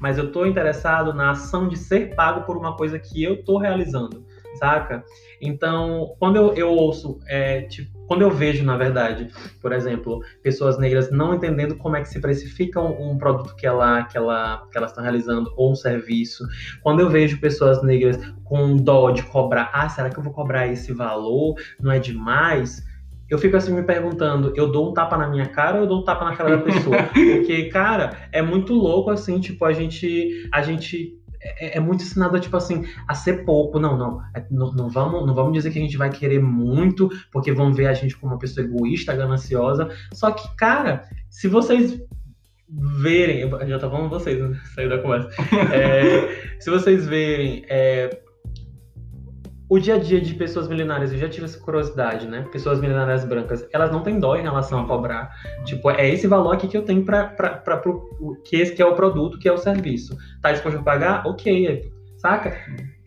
mas 0.02 0.18
eu 0.18 0.26
estou 0.26 0.44
interessado 0.44 1.14
na 1.14 1.30
ação 1.30 1.68
de 1.68 1.78
ser 1.78 2.12
pago 2.16 2.44
por 2.44 2.56
uma 2.56 2.76
coisa 2.76 2.98
que 2.98 3.22
eu 3.22 3.34
estou 3.34 3.56
realizando, 3.56 4.26
saca? 4.58 5.04
Então, 5.40 6.16
quando 6.18 6.34
eu, 6.34 6.54
eu 6.54 6.70
ouço, 6.70 7.20
é, 7.28 7.62
tipo, 7.62 7.96
quando 8.08 8.22
eu 8.22 8.30
vejo, 8.32 8.64
na 8.64 8.76
verdade, 8.76 9.30
por 9.60 9.72
exemplo, 9.72 10.20
pessoas 10.42 10.76
negras 10.76 11.08
não 11.12 11.36
entendendo 11.36 11.76
como 11.76 11.94
é 11.94 12.02
que 12.02 12.08
se 12.08 12.20
precifica 12.20 12.80
um, 12.80 13.12
um 13.12 13.16
produto 13.16 13.54
que, 13.54 13.64
ela, 13.64 14.02
que, 14.02 14.18
ela, 14.18 14.66
que 14.72 14.76
elas 14.76 14.90
estão 14.90 15.04
realizando 15.04 15.52
ou 15.56 15.70
um 15.70 15.76
serviço, 15.76 16.44
quando 16.82 16.98
eu 16.98 17.08
vejo 17.08 17.40
pessoas 17.40 17.80
negras 17.84 18.18
com 18.42 18.76
dó 18.76 19.12
de 19.12 19.22
cobrar, 19.22 19.70
ah, 19.72 19.88
será 19.88 20.10
que 20.10 20.18
eu 20.18 20.22
vou 20.22 20.32
cobrar 20.32 20.66
esse 20.66 20.92
valor? 20.92 21.54
Não 21.80 21.92
é 21.92 22.00
demais? 22.00 22.84
Eu 23.32 23.38
fico 23.38 23.56
assim 23.56 23.72
me 23.72 23.82
perguntando, 23.82 24.52
eu 24.54 24.70
dou 24.70 24.90
um 24.90 24.92
tapa 24.92 25.16
na 25.16 25.26
minha 25.26 25.46
cara 25.46 25.78
ou 25.78 25.84
eu 25.84 25.88
dou 25.88 26.00
um 26.02 26.04
tapa 26.04 26.22
na 26.26 26.36
cara 26.36 26.58
da 26.58 26.62
pessoa? 26.62 27.02
Porque, 27.14 27.70
cara, 27.70 28.28
é 28.30 28.42
muito 28.42 28.74
louco 28.74 29.08
assim, 29.08 29.40
tipo, 29.40 29.64
a 29.64 29.72
gente 29.72 30.46
a 30.52 30.60
gente 30.60 31.18
é, 31.40 31.78
é, 31.78 31.80
muito 31.80 32.02
ensinado 32.02 32.38
tipo 32.38 32.54
assim, 32.54 32.84
a 33.08 33.14
ser 33.14 33.46
pouco. 33.46 33.80
Não, 33.80 33.96
não, 33.96 34.20
é, 34.36 34.44
não, 34.50 34.70
não, 34.74 34.90
vamos, 34.90 35.26
não 35.26 35.34
vamos 35.34 35.54
dizer 35.54 35.70
que 35.70 35.78
a 35.78 35.82
gente 35.82 35.96
vai 35.96 36.10
querer 36.10 36.42
muito, 36.42 37.08
porque 37.32 37.52
vão 37.52 37.72
ver 37.72 37.86
a 37.86 37.94
gente 37.94 38.14
como 38.18 38.34
uma 38.34 38.38
pessoa 38.38 38.66
egoísta, 38.66 39.16
gananciosa. 39.16 39.88
Só 40.12 40.30
que, 40.30 40.54
cara, 40.54 41.04
se 41.30 41.48
vocês 41.48 41.98
verem, 42.68 43.40
eu 43.40 43.66
já 43.66 43.78
tô 43.78 43.88
falando 43.88 44.10
vocês, 44.10 44.38
né? 44.38 44.60
Sair 44.76 44.90
da 44.90 44.98
conversa. 44.98 45.30
É, 45.72 46.60
se 46.60 46.68
vocês 46.68 47.06
verem 47.06 47.64
é, 47.66 48.10
o 49.72 49.78
dia 49.78 49.94
a 49.94 49.98
dia 49.98 50.20
de 50.20 50.34
pessoas 50.34 50.68
milionárias, 50.68 51.14
eu 51.14 51.18
já 51.18 51.30
tive 51.30 51.46
essa 51.46 51.58
curiosidade, 51.58 52.28
né? 52.28 52.46
Pessoas 52.52 52.78
milionárias 52.78 53.24
brancas, 53.24 53.66
elas 53.72 53.90
não 53.90 54.02
têm 54.02 54.18
dó 54.18 54.36
em 54.36 54.42
relação 54.42 54.80
a 54.80 54.86
cobrar. 54.86 55.34
Tipo, 55.64 55.90
é 55.90 56.10
esse 56.10 56.26
valor 56.26 56.52
aqui 56.52 56.68
que 56.68 56.76
eu 56.76 56.82
tenho 56.82 57.02
para 57.06 57.34
que 58.44 58.56
esse 58.56 58.74
que 58.74 58.82
é 58.82 58.84
o 58.84 58.94
produto, 58.94 59.38
que 59.38 59.48
é 59.48 59.52
o 59.52 59.56
serviço. 59.56 60.14
Tá 60.42 60.52
disposto 60.52 60.76
a 60.76 60.82
pagar? 60.82 61.26
Ok, 61.26 61.90
saca? 62.18 62.54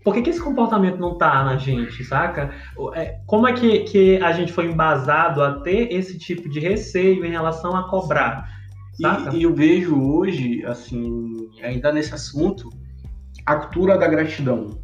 Por 0.03 0.15
que, 0.15 0.23
que 0.23 0.31
esse 0.31 0.41
comportamento 0.41 0.97
não 0.97 1.19
tá 1.19 1.43
na 1.43 1.55
gente, 1.55 2.03
saca? 2.03 2.49
É, 2.95 3.19
como 3.27 3.47
é 3.47 3.53
que, 3.53 3.81
que 3.81 4.17
a 4.17 4.31
gente 4.31 4.51
foi 4.51 4.65
embasado 4.65 5.43
a 5.43 5.59
ter 5.59 5.93
esse 5.93 6.17
tipo 6.17 6.49
de 6.49 6.59
receio 6.59 7.23
em 7.23 7.29
relação 7.29 7.75
a 7.75 7.87
cobrar? 7.87 8.49
E, 8.99 9.37
e, 9.37 9.43
eu 9.43 9.53
vejo 9.53 10.01
hoje, 10.01 10.65
assim, 10.65 11.47
ainda 11.61 11.91
nesse 11.91 12.15
assunto, 12.15 12.71
a 13.45 13.55
cultura 13.55 13.99
da 13.99 14.07
gratidão, 14.07 14.83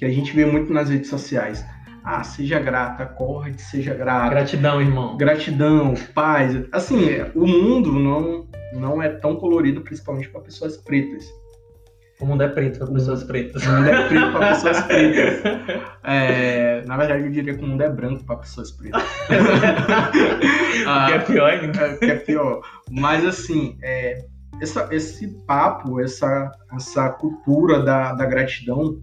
que 0.00 0.06
a 0.06 0.10
gente 0.10 0.34
vê 0.34 0.46
muito 0.46 0.72
nas 0.72 0.88
redes 0.88 1.10
sociais. 1.10 1.62
Ah, 2.02 2.24
seja 2.24 2.58
grata, 2.58 3.02
acorde, 3.02 3.60
seja 3.60 3.92
grata. 3.92 4.30
Gratidão, 4.30 4.80
irmão. 4.80 5.14
Gratidão, 5.18 5.92
paz. 6.14 6.56
Assim, 6.72 7.04
o 7.34 7.46
mundo 7.46 7.92
não, 7.92 8.48
não 8.72 9.02
é 9.02 9.10
tão 9.10 9.36
colorido, 9.36 9.82
principalmente 9.82 10.30
para 10.30 10.40
pessoas 10.40 10.78
pretas. 10.78 11.26
O 12.18 12.24
mundo 12.24 12.42
é 12.42 12.48
preto 12.48 12.78
para 12.78 12.90
pessoas 12.94 13.22
pretas. 13.24 13.62
O 13.62 13.70
mundo 13.70 13.88
é 13.90 14.08
preto 14.08 14.32
para 14.32 14.48
pessoas 14.48 14.80
pretas. 14.88 15.42
É, 16.02 16.82
na 16.86 16.96
verdade, 16.96 17.24
eu 17.24 17.30
diria 17.30 17.54
que 17.54 17.62
o 17.62 17.68
mundo 17.68 17.82
é 17.82 17.90
branco 17.90 18.24
para 18.24 18.36
pessoas 18.36 18.70
pretas. 18.70 19.02
ah, 20.86 21.06
que 21.08 21.12
é 21.12 21.18
pior 21.18 21.50
ainda. 21.50 21.78
É, 21.78 21.96
que 21.98 22.04
é 22.06 22.16
pior. 22.16 22.62
Mas, 22.90 23.22
assim, 23.26 23.76
é, 23.82 24.24
essa, 24.62 24.88
esse 24.90 25.28
papo, 25.46 26.00
essa, 26.00 26.50
essa 26.74 27.10
cultura 27.10 27.82
da, 27.82 28.14
da 28.14 28.24
gratidão, 28.24 28.98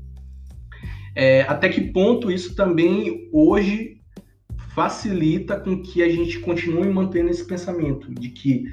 é, 1.17 1.41
até 1.47 1.67
que 1.67 1.81
ponto 1.81 2.31
isso 2.31 2.53
também 2.53 3.27
hoje 3.33 3.99
facilita 4.75 5.59
com 5.59 5.81
que 5.81 6.03
a 6.03 6.09
gente 6.09 6.39
continue 6.39 6.87
mantendo 6.87 7.31
esse 7.31 7.43
pensamento 7.43 8.13
de 8.13 8.29
que, 8.29 8.65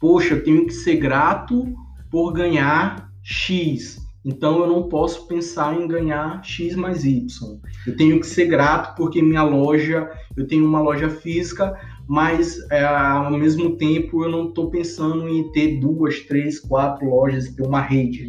poxa, 0.00 0.34
eu 0.34 0.44
tenho 0.44 0.64
que 0.64 0.72
ser 0.72 0.94
grato 0.94 1.74
por 2.08 2.32
ganhar 2.32 3.10
X. 3.20 3.98
Então 4.24 4.60
eu 4.60 4.68
não 4.68 4.84
posso 4.88 5.26
pensar 5.26 5.74
em 5.74 5.88
ganhar 5.88 6.40
X 6.44 6.76
mais 6.76 7.04
Y. 7.04 7.26
Eu 7.84 7.96
tenho 7.96 8.20
que 8.20 8.26
ser 8.28 8.46
grato 8.46 8.94
porque 8.94 9.20
minha 9.20 9.42
loja, 9.42 10.08
eu 10.36 10.46
tenho 10.46 10.64
uma 10.64 10.80
loja 10.80 11.10
física, 11.10 11.76
mas 12.06 12.60
é, 12.70 12.84
ao 12.84 13.32
mesmo 13.32 13.76
tempo 13.76 14.22
eu 14.22 14.30
não 14.30 14.50
estou 14.50 14.70
pensando 14.70 15.28
em 15.28 15.50
ter 15.50 15.80
duas, 15.80 16.20
três, 16.20 16.60
quatro 16.60 17.10
lojas 17.10 17.48
ter 17.48 17.66
uma 17.66 17.80
rede. 17.80 18.28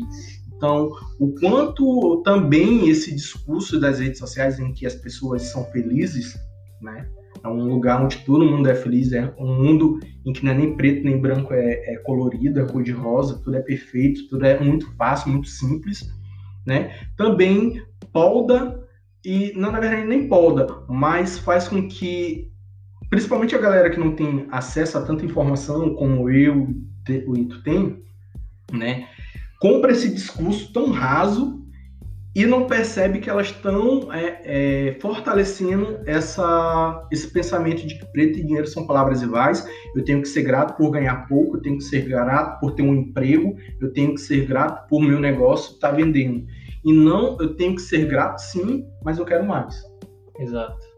Então, 0.60 0.92
o 1.18 1.34
quanto 1.40 2.22
também 2.22 2.90
esse 2.90 3.16
discurso 3.16 3.80
das 3.80 4.00
redes 4.00 4.20
sociais 4.20 4.60
em 4.60 4.74
que 4.74 4.86
as 4.86 4.94
pessoas 4.94 5.44
são 5.44 5.64
felizes, 5.72 6.38
né? 6.82 7.08
É 7.42 7.48
um 7.48 7.64
lugar 7.64 8.04
onde 8.04 8.18
todo 8.26 8.46
mundo 8.46 8.70
é 8.70 8.76
feliz, 8.76 9.14
é 9.14 9.34
um 9.40 9.56
mundo 9.56 10.02
em 10.26 10.34
que 10.34 10.44
não 10.44 10.52
é 10.52 10.56
nem 10.56 10.76
preto 10.76 11.06
nem 11.06 11.18
branco, 11.18 11.54
é, 11.54 11.94
é 11.94 11.98
colorido, 12.00 12.60
é 12.60 12.66
cor 12.66 12.84
de 12.84 12.92
rosa, 12.92 13.40
tudo 13.42 13.56
é 13.56 13.62
perfeito, 13.62 14.28
tudo 14.28 14.46
é 14.46 14.60
muito 14.60 14.94
fácil, 14.98 15.32
muito 15.32 15.48
simples, 15.48 16.14
né? 16.68 16.94
Também 17.16 17.82
polda 18.12 18.86
e 19.24 19.54
não 19.56 19.72
na 19.72 19.80
verdade 19.80 20.06
nem 20.06 20.28
polda, 20.28 20.68
mas 20.90 21.40
faz 21.40 21.70
com 21.70 21.88
que 21.88 22.52
principalmente 23.10 23.56
a 23.56 23.60
galera 23.60 23.90
que 23.90 24.00
não 24.00 24.14
tem 24.14 24.46
acesso 24.52 24.98
a 24.98 25.04
tanta 25.04 25.24
informação 25.24 25.96
como 25.96 26.30
eu, 26.30 26.68
o 27.26 27.38
Ito 27.38 27.64
tem, 27.64 28.04
né? 28.74 29.08
Compra 29.60 29.92
esse 29.92 30.10
discurso 30.10 30.72
tão 30.72 30.90
raso 30.90 31.60
e 32.34 32.46
não 32.46 32.68
percebe 32.68 33.20
que 33.20 33.30
elas 33.30 33.48
estão 33.48 34.14
é, 34.14 34.42
é, 34.46 34.98
fortalecendo 35.02 36.00
essa, 36.06 37.06
esse 37.12 37.28
pensamento 37.28 37.86
de 37.86 37.96
que 37.96 38.06
preto 38.06 38.40
e 38.40 38.44
dinheiro 38.44 38.68
são 38.68 38.88
palavras 38.88 39.22
iguais. 39.22 39.68
Eu 39.94 40.06
tenho 40.06 40.22
que 40.22 40.28
ser 40.30 40.44
grato 40.44 40.78
por 40.78 40.92
ganhar 40.92 41.28
pouco, 41.28 41.58
eu 41.58 41.62
tenho 41.62 41.78
que 41.78 41.84
ser 41.84 42.08
grato 42.08 42.60
por 42.62 42.72
ter 42.72 42.84
um 42.84 42.96
emprego, 42.96 43.58
eu 43.82 43.92
tenho 43.92 44.14
que 44.14 44.22
ser 44.22 44.46
grato 44.46 44.88
por 44.88 45.02
meu 45.02 45.20
negócio 45.20 45.74
estar 45.74 45.90
tá 45.90 45.96
vendendo. 45.96 46.46
E 46.86 46.94
não, 46.94 47.36
eu 47.42 47.56
tenho 47.56 47.76
que 47.76 47.82
ser 47.82 48.06
grato 48.06 48.40
sim, 48.40 48.86
mas 49.04 49.18
eu 49.18 49.26
quero 49.26 49.46
mais. 49.46 49.84
Exato. 50.40 50.89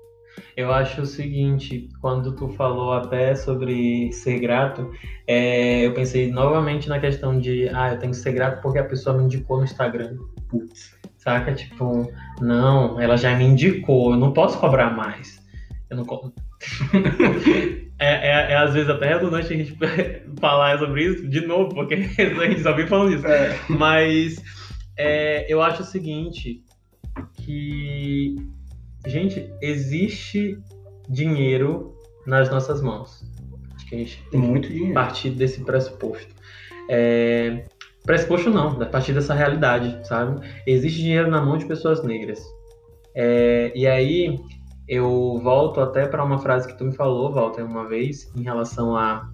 Eu 0.56 0.72
acho 0.72 1.02
o 1.02 1.06
seguinte, 1.06 1.90
quando 2.02 2.36
tu 2.36 2.50
falou 2.50 2.94
até 2.94 3.36
sobre 3.36 4.12
ser 4.12 4.40
grato, 4.40 4.92
é, 5.28 5.86
eu 5.86 5.94
pensei 5.94 6.32
novamente 6.32 6.90
na 6.90 7.00
questão 7.00 7.40
de, 7.40 7.70
ah, 7.70 7.94
eu 7.94 8.00
tenho 8.00 8.12
que 8.12 8.18
ser 8.18 8.34
grato 8.34 8.62
porque 8.62 8.80
a 8.80 8.84
pessoa 8.84 9.18
me 9.18 9.24
indicou 9.24 9.58
no 9.58 9.64
Instagram. 9.64 10.18
Putz 10.50 11.00
Saca? 11.22 11.54
Tipo, 11.54 12.12
não, 12.42 13.00
ela 13.00 13.16
já 13.16 13.36
me 13.36 13.44
indicou, 13.44 14.14
eu 14.14 14.18
não 14.18 14.34
posso 14.34 14.60
cobrar 14.60 14.90
mais. 14.90 15.40
Eu 15.88 15.98
não 15.98 16.06
é, 18.00 18.30
é, 18.30 18.52
é, 18.54 18.56
às 18.56 18.74
vezes 18.74 18.90
até 18.90 19.14
redundante 19.14 19.54
a 19.54 19.58
gente 19.58 19.78
falar 20.42 20.80
sobre 20.80 21.06
isso 21.06 21.28
de 21.30 21.46
novo, 21.46 21.76
porque 21.76 21.94
a 22.18 22.48
gente 22.48 22.64
só 22.64 22.74
vem 22.74 22.88
falando 22.88 23.14
isso. 23.14 23.28
É. 23.28 23.56
Mas 23.70 24.42
é, 24.98 25.46
eu 25.52 25.62
acho 25.62 25.84
o 25.84 25.86
seguinte, 25.86 26.64
que, 27.36 28.36
gente, 29.06 29.52
existe 29.62 30.58
dinheiro 31.10 31.96
nas 32.26 32.50
nossas 32.50 32.82
mãos. 32.82 33.24
Acho 33.76 33.86
que 33.88 33.96
a 33.96 33.98
gente 33.98 34.24
tem 34.30 34.40
muito 34.40 34.68
dinheiro. 34.68 34.94
partir 34.94 35.32
desse 35.32 35.62
pressuposto. 35.62 36.34
É, 36.90 37.66
pressuposto 38.06 38.50
não, 38.50 38.82
a 38.82 38.86
partir 38.86 39.14
dessa 39.14 39.34
realidade, 39.34 40.08
sabe? 40.08 40.46
Existe 40.66 41.00
dinheiro 41.00 41.30
na 41.30 41.42
mão 41.42 41.58
de 41.58 41.66
pessoas 41.66 42.04
negras. 42.04 42.42
É, 43.16 43.72
e 43.76 43.88
aí 43.88 44.40
eu 44.88 45.40
volto 45.44 45.80
até 45.80 46.06
para 46.06 46.24
uma 46.24 46.38
frase 46.38 46.68
que 46.68 46.78
tu 46.78 46.86
me 46.86 46.94
falou, 46.94 47.32
Walter, 47.32 47.64
uma 47.64 47.88
vez, 47.88 48.32
em 48.36 48.44
relação 48.44 48.96
a 48.96 49.30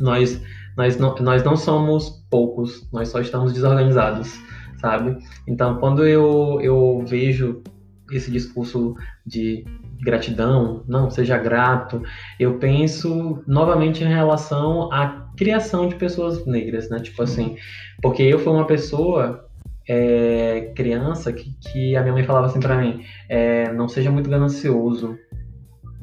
nós, 0.00 0.40
nós, 0.76 0.96
não, 0.96 1.14
nós 1.16 1.42
não 1.42 1.56
somos 1.56 2.24
poucos, 2.30 2.88
nós 2.92 3.08
só 3.08 3.20
estamos 3.20 3.52
desorganizados, 3.52 4.38
sabe? 4.80 5.18
Então, 5.46 5.78
quando 5.78 6.06
eu, 6.06 6.60
eu 6.60 7.02
vejo 7.06 7.62
esse 8.10 8.30
discurso 8.30 8.94
de 9.26 9.64
gratidão, 10.00 10.84
não, 10.86 11.10
seja 11.10 11.38
grato, 11.38 12.02
eu 12.38 12.58
penso 12.58 13.42
novamente 13.46 14.04
em 14.04 14.08
relação 14.08 14.92
à 14.92 15.26
criação 15.36 15.88
de 15.88 15.94
pessoas 15.94 16.44
negras, 16.46 16.88
né? 16.88 16.98
Tipo 17.00 17.22
assim, 17.22 17.56
porque 18.02 18.22
eu 18.22 18.38
fui 18.38 18.52
uma 18.52 18.66
pessoa 18.66 19.48
é, 19.88 20.72
criança 20.74 21.32
que, 21.32 21.56
que 21.60 21.96
a 21.96 22.02
minha 22.02 22.12
mãe 22.12 22.24
falava 22.24 22.46
assim 22.46 22.60
para 22.60 22.76
mim, 22.76 23.02
é, 23.28 23.72
não 23.72 23.88
seja 23.88 24.10
muito 24.10 24.28
ganancioso, 24.28 25.16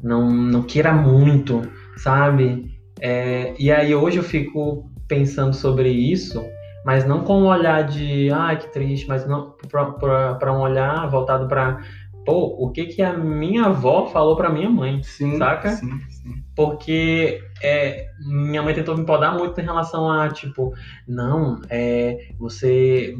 não, 0.02 0.30
não 0.30 0.62
queira 0.62 0.92
muito, 0.92 1.62
sabe? 1.96 2.70
É, 3.00 3.54
e 3.58 3.70
aí 3.70 3.94
hoje 3.94 4.18
eu 4.18 4.22
fico 4.22 4.90
pensando 5.06 5.54
sobre 5.54 5.90
isso, 5.90 6.44
mas 6.84 7.06
não 7.06 7.24
com 7.24 7.42
um 7.42 7.46
olhar 7.46 7.82
de, 7.84 8.30
ai, 8.30 8.54
ah, 8.54 8.58
que 8.58 8.72
triste, 8.72 9.08
mas 9.08 9.26
não 9.26 9.54
para 9.68 10.52
um 10.52 10.60
olhar 10.60 11.08
voltado 11.08 11.48
para 11.48 11.80
pô, 12.24 12.56
o 12.58 12.70
que 12.70 12.86
que 12.86 13.02
a 13.02 13.12
minha 13.12 13.66
avó 13.66 14.06
falou 14.06 14.36
para 14.36 14.50
minha 14.50 14.70
mãe, 14.70 15.02
sim, 15.02 15.36
saca? 15.36 15.70
Sim, 15.70 16.00
sim. 16.08 16.42
Porque 16.56 17.42
é, 17.62 18.06
minha 18.26 18.62
mãe 18.62 18.74
tentou 18.74 18.96
me 18.96 19.04
podar 19.04 19.36
muito 19.36 19.60
em 19.60 19.64
relação 19.64 20.10
a, 20.10 20.30
tipo, 20.30 20.72
não, 21.06 21.60
é, 21.68 22.28
você 22.38 23.14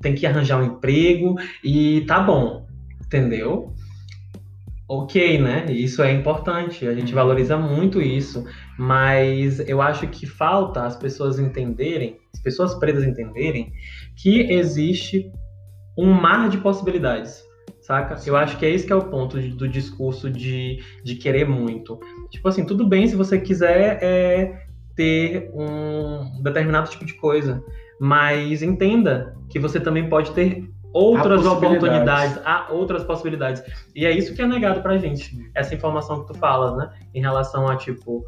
tem 0.00 0.14
que 0.14 0.26
arranjar 0.26 0.60
um 0.60 0.64
emprego 0.64 1.36
e 1.64 2.02
tá 2.02 2.20
bom, 2.20 2.66
entendeu? 3.04 3.72
Ok, 4.86 5.38
né? 5.38 5.66
Isso 5.68 6.02
é 6.02 6.12
importante, 6.12 6.86
a 6.86 6.94
gente 6.94 7.12
valoriza 7.12 7.58
muito 7.58 8.00
isso, 8.00 8.44
mas 8.78 9.60
eu 9.68 9.82
acho 9.82 10.06
que 10.08 10.26
falta 10.26 10.84
as 10.84 10.96
pessoas 10.96 11.38
entenderem, 11.38 12.16
as 12.38 12.42
pessoas 12.42 12.74
pretas 12.74 13.04
entenderem, 13.04 13.72
que 14.16 14.52
existe 14.52 15.30
um 15.96 16.12
mar 16.12 16.48
de 16.48 16.58
possibilidades 16.58 17.48
saca? 17.80 18.16
Eu 18.26 18.36
acho 18.36 18.58
que 18.58 18.66
é 18.66 18.70
esse 18.70 18.86
que 18.86 18.92
é 18.92 18.96
o 18.96 19.04
ponto 19.04 19.40
de, 19.40 19.48
do 19.48 19.66
discurso 19.66 20.28
de, 20.30 20.82
de 21.02 21.14
querer 21.14 21.48
muito. 21.48 21.98
Tipo 22.30 22.48
assim, 22.48 22.64
tudo 22.64 22.86
bem 22.86 23.06
se 23.06 23.16
você 23.16 23.40
quiser 23.40 23.98
é, 24.02 24.66
ter 24.94 25.50
um 25.54 26.42
determinado 26.42 26.90
tipo 26.90 27.06
de 27.06 27.14
coisa, 27.14 27.62
mas 27.98 28.62
entenda 28.62 29.34
que 29.48 29.58
você 29.58 29.80
também 29.80 30.08
pode 30.08 30.32
ter 30.32 30.68
outras 30.92 31.46
oportunidades, 31.46 32.38
há 32.44 32.68
outras 32.70 33.04
possibilidades. 33.04 33.62
E 33.94 34.04
é 34.04 34.12
isso 34.12 34.34
que 34.34 34.42
é 34.42 34.46
negado 34.46 34.82
pra 34.82 34.98
gente, 34.98 35.34
essa 35.54 35.74
informação 35.74 36.20
que 36.20 36.32
tu 36.32 36.38
falas, 36.38 36.76
né? 36.76 36.90
Em 37.14 37.20
relação 37.20 37.66
a, 37.68 37.76
tipo, 37.76 38.24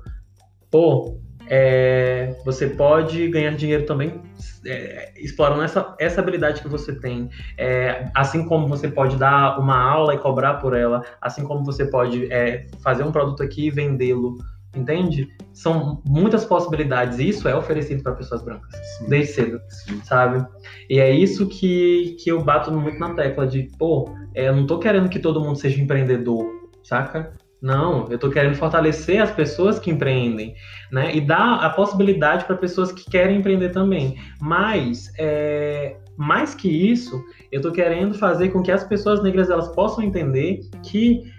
pô, 0.71 1.19
é, 1.53 2.37
você 2.45 2.69
pode 2.69 3.27
ganhar 3.27 3.51
dinheiro 3.57 3.85
também 3.85 4.23
é, 4.65 5.13
explorando 5.17 5.63
essa, 5.63 5.97
essa 5.99 6.21
habilidade 6.21 6.63
que 6.63 6.69
você 6.69 6.95
tem. 6.95 7.29
É, 7.59 8.09
assim 8.15 8.45
como 8.45 8.69
você 8.69 8.87
pode 8.87 9.17
dar 9.17 9.59
uma 9.59 9.77
aula 9.77 10.15
e 10.15 10.19
cobrar 10.19 10.55
por 10.55 10.77
ela, 10.77 11.03
assim 11.21 11.43
como 11.43 11.65
você 11.65 11.85
pode 11.85 12.33
é, 12.33 12.69
fazer 12.85 13.03
um 13.03 13.11
produto 13.11 13.43
aqui 13.43 13.67
e 13.67 13.71
vendê-lo. 13.71 14.39
Entende? 14.77 15.29
São 15.53 16.01
muitas 16.07 16.45
possibilidades. 16.45 17.19
E 17.19 17.29
isso 17.29 17.49
é 17.49 17.57
oferecido 17.57 18.05
para 18.05 18.13
pessoas 18.13 18.41
brancas, 18.41 18.73
Sim. 18.99 19.09
desde 19.09 19.33
cedo, 19.33 19.61
Sim. 19.69 20.01
sabe? 20.05 20.47
E 20.89 21.01
é 21.01 21.11
isso 21.11 21.49
que, 21.49 22.17
que 22.23 22.31
eu 22.31 22.41
bato 22.41 22.71
muito 22.71 22.97
na 22.97 23.13
tecla 23.15 23.49
de, 23.49 23.69
pô, 23.77 24.09
é, 24.33 24.47
eu 24.47 24.55
não 24.55 24.69
tô 24.69 24.79
querendo 24.79 25.09
que 25.09 25.19
todo 25.19 25.41
mundo 25.41 25.57
seja 25.57 25.83
empreendedor, 25.83 26.47
saca? 26.85 27.33
Não, 27.61 28.07
eu 28.09 28.15
estou 28.15 28.31
querendo 28.31 28.57
fortalecer 28.57 29.21
as 29.21 29.31
pessoas 29.31 29.79
que 29.79 29.91
empreendem, 29.91 30.55
né? 30.91 31.15
E 31.15 31.21
dar 31.21 31.57
a 31.57 31.71
possibilidade 31.71 32.47
para 32.47 32.57
pessoas 32.57 32.91
que 32.91 33.11
querem 33.11 33.39
empreender 33.39 33.69
também. 33.69 34.19
Mas, 34.41 35.13
é, 35.19 35.97
mais 36.17 36.55
que 36.55 36.69
isso, 36.69 37.23
eu 37.53 37.59
estou 37.59 37.71
querendo 37.71 38.15
fazer 38.15 38.49
com 38.49 38.63
que 38.63 38.73
as 38.73 38.83
pessoas 38.85 39.23
negras 39.23 39.51
elas 39.51 39.69
possam 39.75 40.03
entender 40.03 40.61
que 40.83 41.31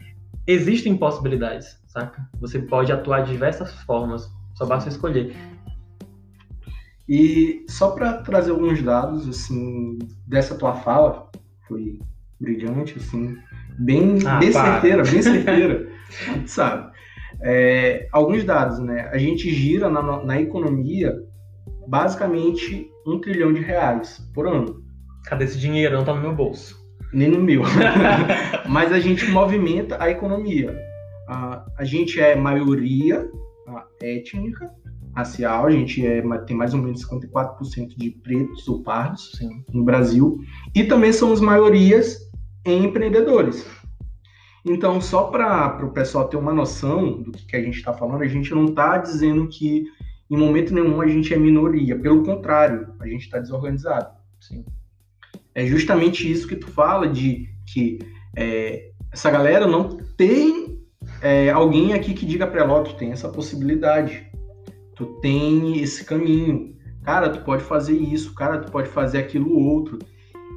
existem 0.45 0.95
possibilidades, 0.95 1.79
saca? 1.87 2.27
Você 2.39 2.59
pode 2.59 2.91
atuar 2.91 3.23
de 3.23 3.31
diversas 3.31 3.73
formas, 3.83 4.29
só 4.55 4.65
basta 4.65 4.89
escolher. 4.89 5.35
E 7.09 7.65
só 7.67 7.91
para 7.91 8.21
trazer 8.21 8.51
alguns 8.51 8.81
dados, 8.81 9.27
assim, 9.27 9.97
dessa 10.25 10.55
tua 10.55 10.75
fala, 10.75 11.29
foi 11.67 11.99
brilhante, 12.39 12.97
assim, 12.97 13.37
bem, 13.77 14.19
ah, 14.25 14.37
bem 14.39 14.51
certeira, 14.51 15.03
bem 15.03 15.21
certeira, 15.21 15.90
sabe. 16.45 16.91
É, 17.43 18.07
alguns 18.11 18.43
dados, 18.43 18.79
né? 18.79 19.09
A 19.11 19.17
gente 19.17 19.49
gira 19.49 19.89
na, 19.89 20.23
na 20.23 20.41
economia 20.41 21.15
basicamente 21.87 22.89
um 23.05 23.19
trilhão 23.19 23.51
de 23.53 23.61
reais 23.61 24.19
por 24.33 24.47
ano. 24.47 24.83
Cadê 25.25 25.45
esse 25.45 25.57
dinheiro? 25.57 25.97
Não 25.97 26.05
tá 26.05 26.13
no 26.13 26.21
meu 26.21 26.35
bolso. 26.35 26.79
Nem 27.13 27.29
no 27.29 27.41
meu. 27.41 27.63
Mas 28.67 28.91
a 28.91 28.99
gente 28.99 29.29
movimenta 29.29 30.01
a 30.01 30.09
economia. 30.09 30.75
A, 31.27 31.65
a 31.77 31.83
gente 31.83 32.19
é 32.19 32.35
maioria 32.35 33.29
étnica, 34.01 34.69
racial, 35.15 35.67
a 35.67 35.71
gente 35.71 36.05
é, 36.05 36.21
tem 36.45 36.55
mais 36.55 36.73
ou 36.73 36.81
menos 36.81 37.05
54% 37.05 37.95
de 37.97 38.11
pretos 38.11 38.67
ou 38.67 38.81
pardos 38.81 39.31
Sim. 39.37 39.63
no 39.71 39.83
Brasil. 39.83 40.39
E 40.75 40.83
também 40.83 41.11
somos 41.11 41.41
maiorias 41.41 42.17
em 42.65 42.85
empreendedores. 42.85 43.65
Então, 44.63 45.01
só 45.01 45.23
para 45.23 45.83
o 45.83 45.91
pessoal 45.91 46.27
ter 46.27 46.37
uma 46.37 46.53
noção 46.53 47.21
do 47.21 47.31
que, 47.31 47.45
que 47.47 47.55
a 47.55 47.61
gente 47.61 47.77
está 47.77 47.93
falando, 47.93 48.21
a 48.21 48.27
gente 48.27 48.53
não 48.53 48.65
está 48.65 48.97
dizendo 48.97 49.47
que 49.47 49.85
em 50.29 50.37
momento 50.37 50.73
nenhum 50.73 51.01
a 51.01 51.07
gente 51.07 51.33
é 51.33 51.37
minoria. 51.37 51.97
Pelo 51.97 52.23
contrário, 52.23 52.93
a 52.99 53.07
gente 53.07 53.23
está 53.23 53.39
desorganizado. 53.39 54.15
Sim. 54.39 54.63
É 55.53 55.65
justamente 55.65 56.31
isso 56.31 56.47
que 56.47 56.55
tu 56.55 56.67
fala 56.67 57.07
de 57.07 57.49
que 57.65 57.99
é, 58.37 58.91
essa 59.11 59.29
galera 59.29 59.67
não 59.67 59.97
tem 60.15 60.79
é, 61.21 61.49
alguém 61.49 61.93
aqui 61.93 62.13
que 62.13 62.25
diga 62.25 62.47
para 62.47 62.61
ela, 62.61 62.83
tu 62.83 62.95
tem 62.95 63.11
essa 63.11 63.27
possibilidade, 63.27 64.25
tu 64.95 65.05
tem 65.21 65.81
esse 65.81 66.05
caminho, 66.05 66.75
cara, 67.03 67.29
tu 67.29 67.43
pode 67.43 67.63
fazer 67.63 67.97
isso, 67.97 68.33
cara, 68.33 68.59
tu 68.59 68.71
pode 68.71 68.87
fazer 68.89 69.17
aquilo 69.17 69.57
outro. 69.57 69.99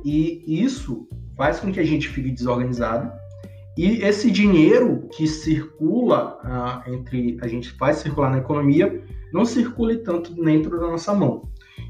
E 0.05 0.45
isso 0.47 1.09
faz 1.37 1.59
com 1.59 1.73
que 1.73 1.81
a 1.81 1.85
gente 1.85 2.09
fique 2.09 2.31
desorganizado. 2.31 3.11
E 3.77 4.05
esse 4.05 4.31
dinheiro 4.31 5.09
que 5.13 5.27
circula 5.27 6.39
ah, 6.45 6.85
entre 6.87 7.37
a 7.41 7.49
gente 7.49 7.73
faz 7.73 7.99
circular 7.99 8.31
na 8.31 8.39
economia 8.39 9.03
não 9.33 9.45
circule 9.45 9.99
tanto 9.99 10.33
dentro 10.33 10.79
da 10.79 10.87
nossa 10.87 11.13
mão. 11.13 11.49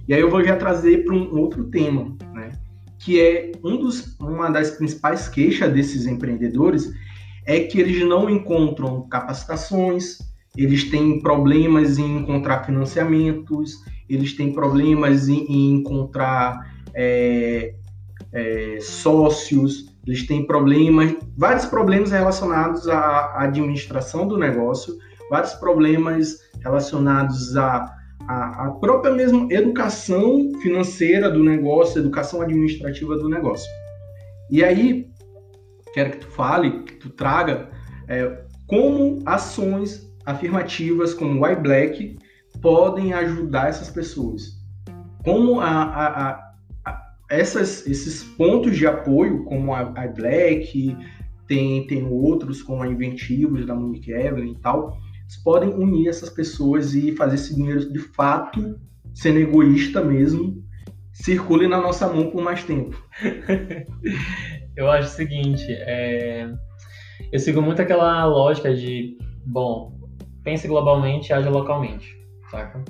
E 0.08 0.14
aí 0.14 0.20
eu 0.20 0.30
vou 0.30 0.42
já 0.42 0.56
trazer 0.56 1.04
para 1.04 1.14
um 1.14 1.38
outro 1.38 1.64
tema, 1.64 2.16
né? 2.32 2.52
Que 2.98 3.20
é 3.20 3.52
um 3.62 3.76
dos, 3.76 4.18
uma 4.18 4.50
das 4.50 4.70
principais 4.70 5.28
queixas 5.28 5.72
desses 5.72 6.06
empreendedores 6.06 6.90
é 7.46 7.60
que 7.60 7.78
eles 7.78 8.06
não 8.06 8.30
encontram 8.30 9.06
capacitações, 9.08 10.18
eles 10.56 10.84
têm 10.84 11.20
problemas 11.20 11.98
em 11.98 12.18
encontrar 12.18 12.64
financiamentos, 12.64 13.84
eles 14.08 14.34
têm 14.34 14.52
problemas 14.52 15.28
em, 15.28 15.44
em 15.44 15.74
encontrar 15.74 16.74
é, 16.94 17.74
é, 18.32 18.78
sócios, 18.80 19.93
eles 20.06 20.26
têm 20.26 20.46
problemas, 20.46 21.16
vários 21.36 21.64
problemas 21.66 22.10
relacionados 22.10 22.88
à 22.88 23.42
administração 23.42 24.26
do 24.26 24.36
negócio, 24.38 24.94
vários 25.30 25.54
problemas 25.54 26.38
relacionados 26.62 27.56
à, 27.56 27.90
à, 28.28 28.66
à 28.66 28.70
própria 28.72 29.12
mesmo 29.12 29.50
educação 29.50 30.52
financeira 30.60 31.30
do 31.30 31.42
negócio, 31.42 32.00
educação 32.00 32.42
administrativa 32.42 33.16
do 33.16 33.28
negócio. 33.28 33.70
E 34.50 34.62
aí, 34.62 35.06
quero 35.94 36.10
que 36.12 36.18
tu 36.18 36.28
fale, 36.28 36.82
que 36.82 36.94
tu 36.94 37.10
traga 37.10 37.70
é, 38.08 38.44
como 38.66 39.22
ações 39.24 40.04
afirmativas 40.26 41.14
como 41.14 41.40
o 41.40 41.46
iBlack 41.46 42.18
podem 42.60 43.12
ajudar 43.12 43.68
essas 43.68 43.90
pessoas. 43.90 44.42
Como 45.24 45.60
a, 45.60 45.66
a, 45.66 46.30
a 46.30 46.43
essas, 47.30 47.86
esses 47.86 48.22
pontos 48.22 48.76
de 48.76 48.86
apoio, 48.86 49.44
como 49.44 49.74
a, 49.74 49.80
a 49.80 50.08
Black, 50.08 50.96
tem, 51.46 51.86
tem 51.86 52.06
outros 52.06 52.62
como 52.62 52.82
a 52.82 52.88
Inventivos, 52.88 53.66
da 53.66 53.74
Monique 53.74 54.12
Evelyn 54.12 54.52
e 54.52 54.58
tal, 54.60 54.98
podem 55.42 55.70
unir 55.70 56.08
essas 56.08 56.30
pessoas 56.30 56.94
e 56.94 57.12
fazer 57.12 57.34
esse 57.34 57.54
dinheiro 57.54 57.92
de 57.92 57.98
fato, 57.98 58.78
sendo 59.14 59.38
egoísta 59.38 60.02
mesmo, 60.02 60.62
circule 61.12 61.66
na 61.68 61.80
nossa 61.80 62.08
mão 62.12 62.30
por 62.30 62.42
mais 62.42 62.64
tempo. 62.64 62.96
eu 64.76 64.90
acho 64.90 65.08
o 65.08 65.12
seguinte, 65.12 65.66
é... 65.68 66.50
eu 67.32 67.38
sigo 67.38 67.62
muito 67.62 67.80
aquela 67.80 68.24
lógica 68.26 68.74
de, 68.74 69.16
bom, 69.44 69.98
pense 70.42 70.66
globalmente, 70.66 71.32
age 71.32 71.48
localmente, 71.48 72.16
saca? 72.50 72.84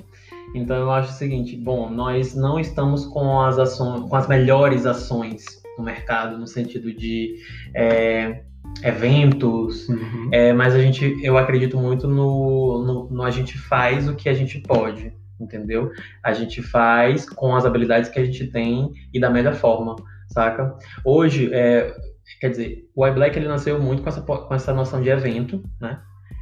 Então 0.55 0.77
eu 0.77 0.89
acho 0.89 1.09
o 1.09 1.15
seguinte, 1.15 1.57
bom, 1.57 1.89
nós 1.89 2.33
não 2.33 2.57
estamos 2.57 3.05
com 3.05 3.41
as 3.41 3.59
ações, 3.59 4.09
com 4.09 4.15
as 4.15 4.27
melhores 4.27 4.85
ações 4.85 5.43
no 5.77 5.83
mercado, 5.83 6.37
no 6.37 6.47
sentido 6.47 6.93
de 6.93 7.35
é, 7.75 8.41
eventos, 8.81 9.89
uhum. 9.89 10.29
é, 10.31 10.53
mas 10.53 10.73
a 10.73 10.79
gente, 10.79 11.19
eu 11.21 11.37
acredito 11.37 11.77
muito 11.77 12.07
no, 12.07 12.83
no, 12.85 13.09
no, 13.09 13.23
a 13.23 13.31
gente 13.31 13.57
faz 13.57 14.07
o 14.07 14.15
que 14.15 14.29
a 14.29 14.33
gente 14.33 14.59
pode, 14.59 15.13
entendeu? 15.39 15.91
A 16.23 16.33
gente 16.33 16.61
faz 16.61 17.29
com 17.29 17.53
as 17.53 17.65
habilidades 17.65 18.09
que 18.09 18.19
a 18.19 18.25
gente 18.25 18.47
tem 18.47 18.93
e 19.13 19.19
da 19.19 19.29
melhor 19.29 19.55
forma, 19.55 19.97
saca? 20.29 20.73
Hoje, 21.03 21.53
é, 21.53 21.93
quer 22.39 22.49
dizer, 22.49 22.89
o 22.95 23.05
iBlack 23.05 23.37
ele 23.37 23.49
nasceu 23.49 23.77
muito 23.77 24.01
com 24.01 24.07
essa, 24.07 24.21
com 24.21 24.53
essa 24.53 24.73
noção 24.73 25.01
de 25.01 25.09
evento, 25.09 25.61
né? 25.81 25.99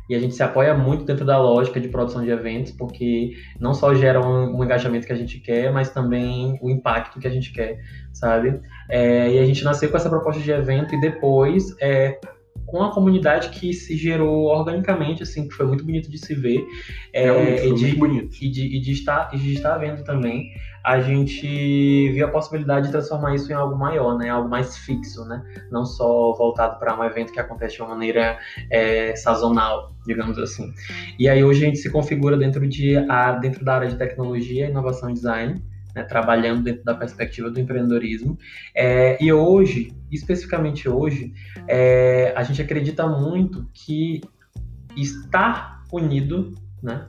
E 0.09 0.15
a 0.15 0.19
gente 0.19 0.35
se 0.35 0.43
apoia 0.43 0.73
muito 0.75 1.05
dentro 1.05 1.25
da 1.25 1.39
lógica 1.39 1.79
de 1.79 1.87
produção 1.87 2.23
de 2.23 2.29
eventos, 2.29 2.71
porque 2.71 3.33
não 3.59 3.73
só 3.73 3.93
gera 3.95 4.19
um, 4.19 4.57
um 4.57 4.63
engajamento 4.63 5.07
que 5.07 5.13
a 5.13 5.15
gente 5.15 5.39
quer, 5.39 5.71
mas 5.71 5.91
também 5.91 6.59
o 6.61 6.69
impacto 6.69 7.19
que 7.19 7.27
a 7.27 7.31
gente 7.31 7.51
quer, 7.53 7.79
sabe? 8.11 8.59
É, 8.89 9.33
e 9.33 9.39
a 9.39 9.45
gente 9.45 9.63
nasceu 9.63 9.89
com 9.89 9.97
essa 9.97 10.09
proposta 10.09 10.41
de 10.41 10.51
evento 10.51 10.93
e 10.93 10.99
depois 11.01 11.75
é, 11.79 12.19
com 12.65 12.83
a 12.83 12.91
comunidade 12.91 13.49
que 13.49 13.73
se 13.73 13.95
gerou 13.95 14.45
organicamente, 14.45 15.23
assim, 15.23 15.47
que 15.47 15.53
foi 15.53 15.65
muito 15.65 15.83
bonito 15.83 16.09
de 16.09 16.17
se 16.17 16.33
ver. 16.33 16.65
É, 17.13 17.67
e, 17.67 17.73
de, 17.73 17.95
bonito. 17.95 18.35
E, 18.41 18.49
de, 18.49 18.77
e, 18.77 18.79
de 18.79 18.91
estar, 18.91 19.29
e 19.33 19.37
de 19.37 19.53
estar 19.53 19.77
vendo 19.77 20.03
também, 20.03 20.51
a 20.83 20.99
gente 20.99 22.11
viu 22.11 22.25
a 22.25 22.29
possibilidade 22.29 22.87
de 22.87 22.91
transformar 22.91 23.35
isso 23.35 23.51
em 23.51 23.55
algo 23.55 23.77
maior, 23.77 24.17
né? 24.17 24.29
Algo 24.29 24.49
mais 24.49 24.77
fixo, 24.77 25.23
né? 25.25 25.43
Não 25.71 25.85
só 25.85 26.33
voltado 26.33 26.77
para 26.79 26.99
um 26.99 27.03
evento 27.03 27.31
que 27.31 27.39
acontece 27.39 27.75
de 27.75 27.81
uma 27.81 27.89
maneira 27.89 28.37
é, 28.69 29.15
sazonal, 29.15 29.93
digamos 30.05 30.37
assim. 30.37 30.73
E 31.17 31.29
aí 31.29 31.43
hoje 31.43 31.63
a 31.63 31.67
gente 31.67 31.79
se 31.79 31.89
configura 31.89 32.37
dentro, 32.37 32.67
de, 32.67 32.97
a, 32.97 33.31
dentro 33.33 33.63
da 33.63 33.75
área 33.75 33.89
de 33.89 33.97
tecnologia, 33.97 34.67
inovação 34.67 35.09
e 35.09 35.13
design, 35.13 35.63
né, 35.95 36.03
trabalhando 36.03 36.63
dentro 36.63 36.83
da 36.83 36.95
perspectiva 36.95 37.49
do 37.49 37.59
empreendedorismo. 37.59 38.37
É, 38.75 39.21
e 39.23 39.31
hoje, 39.31 39.93
especificamente 40.11 40.89
hoje, 40.89 41.33
é, 41.67 42.33
a 42.35 42.43
gente 42.43 42.61
acredita 42.61 43.07
muito 43.07 43.67
que 43.73 44.21
estar 44.95 45.83
unido, 45.91 46.53
né, 46.81 47.07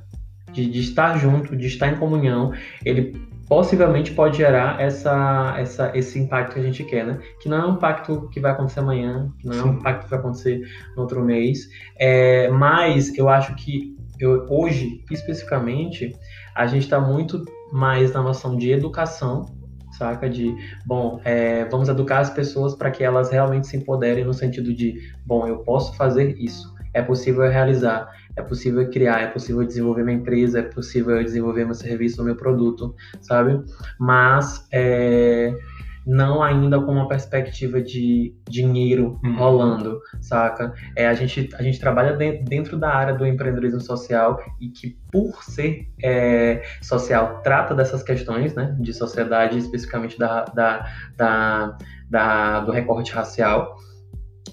de, 0.52 0.66
de, 0.70 0.80
estar 0.80 1.18
junto, 1.18 1.56
de 1.56 1.66
estar 1.66 1.88
em 1.88 1.96
comunhão, 1.96 2.52
ele 2.84 3.20
possivelmente 3.48 4.12
pode 4.12 4.38
gerar 4.38 4.80
essa, 4.80 5.54
essa, 5.58 5.92
esse 5.94 6.18
impacto 6.18 6.54
que 6.54 6.60
a 6.60 6.62
gente 6.62 6.82
quer, 6.84 7.04
né? 7.04 7.20
Que 7.40 7.48
não 7.48 7.58
é 7.58 7.66
um 7.66 7.74
impacto 7.74 8.28
que 8.30 8.40
vai 8.40 8.52
acontecer 8.52 8.80
amanhã, 8.80 9.30
que 9.38 9.46
não 9.46 9.58
é 9.58 9.64
um 9.64 9.72
impacto 9.74 10.04
que 10.04 10.10
vai 10.10 10.18
acontecer 10.18 10.66
no 10.96 11.02
outro 11.02 11.22
mês, 11.22 11.68
é, 11.98 12.48
mas 12.48 13.16
eu 13.18 13.28
acho 13.28 13.54
que 13.56 13.94
eu, 14.18 14.46
hoje, 14.48 15.04
especificamente, 15.10 16.16
a 16.54 16.66
gente 16.66 16.84
está 16.84 17.00
muito 17.00 17.44
mais 17.72 18.12
na 18.12 18.22
noção 18.22 18.57
de 18.57 18.70
educação, 18.70 19.46
saca? 19.92 20.29
De, 20.29 20.55
bom, 20.87 21.20
é, 21.24 21.64
vamos 21.66 21.88
educar 21.88 22.20
as 22.20 22.31
pessoas 22.31 22.74
para 22.74 22.90
que 22.90 23.03
elas 23.03 23.31
realmente 23.31 23.66
se 23.66 23.77
empoderem 23.77 24.24
no 24.24 24.35
sentido 24.35 24.72
de, 24.74 25.12
bom, 25.24 25.46
eu 25.46 25.59
posso 25.59 25.96
fazer 25.96 26.37
isso, 26.38 26.74
é 26.92 27.03
possível 27.03 27.42
realizar, 27.50 28.09
é 28.37 28.42
possível 28.42 28.88
criar, 28.90 29.20
é 29.22 29.27
possível 29.27 29.64
desenvolver 29.64 30.05
minha 30.05 30.16
empresa, 30.16 30.61
é 30.61 30.62
possível 30.62 31.22
desenvolver 31.22 31.64
meu 31.64 31.74
serviço, 31.74 32.24
meu 32.24 32.37
produto, 32.37 32.94
sabe? 33.20 33.62
Mas 33.98 34.66
é, 34.72 35.53
não 36.06 36.42
ainda 36.42 36.80
com 36.80 36.92
uma 36.92 37.08
perspectiva 37.08 37.80
de 37.80 38.34
dinheiro 38.48 39.18
uhum. 39.24 39.36
rolando, 39.36 40.00
saca? 40.20 40.74
É, 40.96 41.06
a, 41.06 41.14
gente, 41.14 41.48
a 41.54 41.62
gente 41.62 41.80
trabalha 41.80 42.16
dentro 42.42 42.76
da 42.76 42.90
área 42.90 43.14
do 43.14 43.26
empreendedorismo 43.26 43.80
social 43.80 44.38
e 44.60 44.68
que, 44.68 44.98
por 45.10 45.42
ser 45.42 45.88
é, 46.02 46.62
social, 46.82 47.40
trata 47.42 47.74
dessas 47.74 48.02
questões, 48.02 48.54
né, 48.54 48.76
de 48.78 48.92
sociedade, 48.92 49.58
especificamente 49.58 50.18
da, 50.18 50.44
da, 50.44 50.86
da, 51.16 51.78
da 52.10 52.60
do 52.60 52.72
recorte 52.72 53.12
racial. 53.12 53.76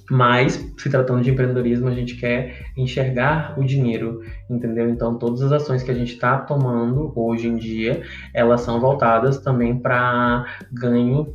Mas, 0.09 0.73
se 0.77 0.89
tratando 0.89 1.21
de 1.21 1.31
empreendedorismo, 1.31 1.87
a 1.87 1.93
gente 1.93 2.15
quer 2.17 2.65
enxergar 2.75 3.57
o 3.57 3.63
dinheiro, 3.63 4.21
entendeu? 4.49 4.89
Então, 4.89 5.17
todas 5.17 5.41
as 5.41 5.53
ações 5.53 5.83
que 5.83 5.91
a 5.91 5.93
gente 5.93 6.13
está 6.13 6.37
tomando 6.37 7.13
hoje 7.15 7.47
em 7.47 7.55
dia, 7.55 8.03
elas 8.33 8.59
são 8.59 8.79
voltadas 8.81 9.37
também 9.37 9.79
para 9.79 10.45
ganho 10.69 11.33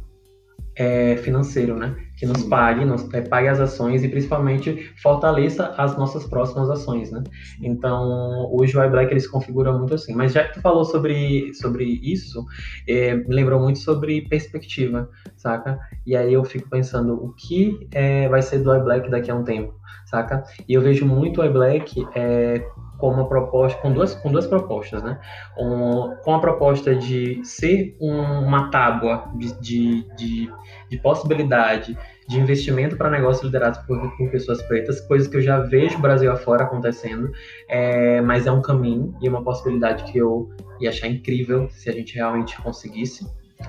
é, 0.77 1.17
financeiro, 1.17 1.79
né? 1.79 2.06
Que 2.16 2.24
nos 2.24 2.42
pague, 2.44 2.85
nos 2.85 3.12
é, 3.12 3.20
pague 3.20 3.48
as 3.48 3.61
ações 3.61 4.02
e 4.02 4.09
principalmente 4.09 4.92
fortaleça 5.02 5.74
as 5.76 5.96
nossas 5.96 6.26
próximas 6.26 6.70
ações, 6.70 7.11
né? 7.12 7.22
Então, 7.62 8.48
hoje 8.52 8.76
o 8.76 8.83
iBlack 8.83 9.12
ele 9.12 9.20
se 9.20 9.31
configura 9.31 9.72
muito 9.72 9.94
assim. 9.94 10.14
Mas 10.14 10.33
já 10.33 10.44
que 10.44 10.55
tu 10.55 10.61
falou 10.61 10.85
sobre, 10.85 11.52
sobre 11.55 11.85
isso, 11.85 12.44
é, 12.88 13.14
me 13.14 13.35
lembrou 13.35 13.61
muito 13.61 13.79
sobre 13.79 14.22
perspectiva, 14.22 15.09
saca? 15.37 15.79
E 16.07 16.16
aí 16.16 16.33
eu 16.33 16.44
fico 16.44 16.68
pensando 16.70 17.14
o 17.14 17.33
que 17.35 17.87
é, 17.92 18.29
vai 18.29 18.42
ser 18.42 18.61
do 18.61 18.74
iBlack 18.74 19.11
daqui 19.11 19.31
a 19.31 19.35
um 19.35 19.44
tempo, 19.44 19.74
saca? 20.07 20.42
E 20.66 20.72
eu 20.72 20.81
vejo 20.81 21.05
muito 21.05 21.42
o 21.42 21.44
iBlack 21.44 22.07
é, 22.14 22.66
com 22.98 23.11
uma 23.11 23.29
proposta, 23.29 23.81
com 23.81 23.92
duas, 23.92 24.14
com 24.14 24.31
duas 24.31 24.46
propostas, 24.46 25.02
né? 25.02 25.18
Um, 25.59 26.14
com 26.22 26.35
a 26.35 26.40
proposta 26.40 26.94
de 26.94 27.44
ser 27.44 27.96
um, 28.00 28.20
uma 28.46 28.70
tábua 28.70 29.31
de, 29.35 29.52
de, 29.61 30.16
de, 30.16 30.52
de, 30.88 30.98
possibilidade 30.98 31.96
de 32.29 32.38
investimento 32.38 32.97
para 32.97 33.09
negócios 33.09 33.45
liderados 33.45 33.79
por, 33.81 34.16
por, 34.16 34.31
pessoas 34.31 34.61
pretas, 34.62 35.01
coisas 35.01 35.29
que 35.29 35.37
eu 35.37 35.42
já 35.42 35.61
vejo 35.61 35.99
Brasil 35.99 36.31
afora 36.31 36.64
acontecendo, 36.64 37.31
é, 37.69 38.21
mas 38.21 38.47
é 38.47 38.53
um 38.53 38.61
caminho 38.61 39.14
e 39.23 39.29
uma 39.29 39.42
possibilidade 39.42 40.11
que 40.11 40.19
eu 40.19 40.51
ia 40.81 40.90
achar 40.90 41.07
incrível 41.07 41.69
se 41.71 41.88
a 41.88 41.92
gente 41.92 42.14
realmente 42.14 42.61
conseguisse. 42.61 43.27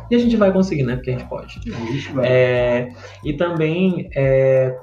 E 0.10 0.16
a 0.16 0.20
gente 0.20 0.36
vai 0.36 0.52
conseguir, 0.52 0.84
né? 0.84 0.96
Porque 0.96 1.12
a 1.12 1.18
gente 1.18 1.30
pode. 1.30 1.60
A 1.66 1.92
gente 1.92 2.12
vai. 2.12 2.28
É, 2.28 2.90
e 3.24 3.34
também 3.34 4.10
é, 4.16 4.78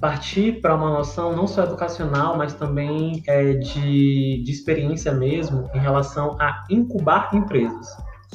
partir 0.00 0.60
para 0.60 0.74
uma 0.74 0.90
noção 0.90 1.34
não 1.34 1.46
só 1.46 1.64
educacional, 1.64 2.36
mas 2.36 2.54
também 2.54 3.22
é, 3.26 3.54
de, 3.54 4.42
de 4.44 4.50
experiência 4.50 5.12
mesmo 5.12 5.70
em 5.74 5.78
relação 5.78 6.36
a 6.40 6.64
incubar 6.70 7.34
empresas. 7.34 7.86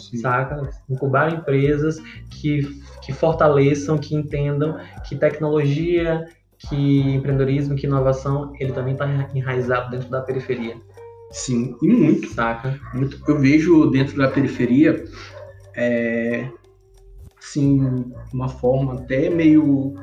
Sim. 0.10 0.18
Saca? 0.18 0.70
Incubar 0.90 1.34
empresas 1.34 2.00
que, 2.30 2.62
que 3.02 3.14
fortaleçam, 3.14 3.98
que 3.98 4.16
entendam 4.16 4.78
que 5.08 5.16
tecnologia, 5.16 6.26
que 6.58 7.02
empreendedorismo, 7.16 7.76
que 7.76 7.88
inovação, 7.88 8.54
ele 8.60 8.72
também 8.72 8.94
está 8.94 9.08
enraizado 9.34 9.92
dentro 9.92 10.10
da 10.10 10.22
periferia. 10.22 10.78
Sim, 11.32 11.76
e 11.82 11.88
muito. 11.88 12.28
Saca? 12.28 12.80
Muito. 12.94 13.22
Eu 13.28 13.40
vejo 13.40 13.90
dentro 13.90 14.18
da 14.18 14.28
periferia, 14.28 15.04
é, 15.76 16.50
assim, 17.40 18.12
uma 18.34 18.50
forma 18.50 18.96
até 18.96 19.30
meio 19.30 19.96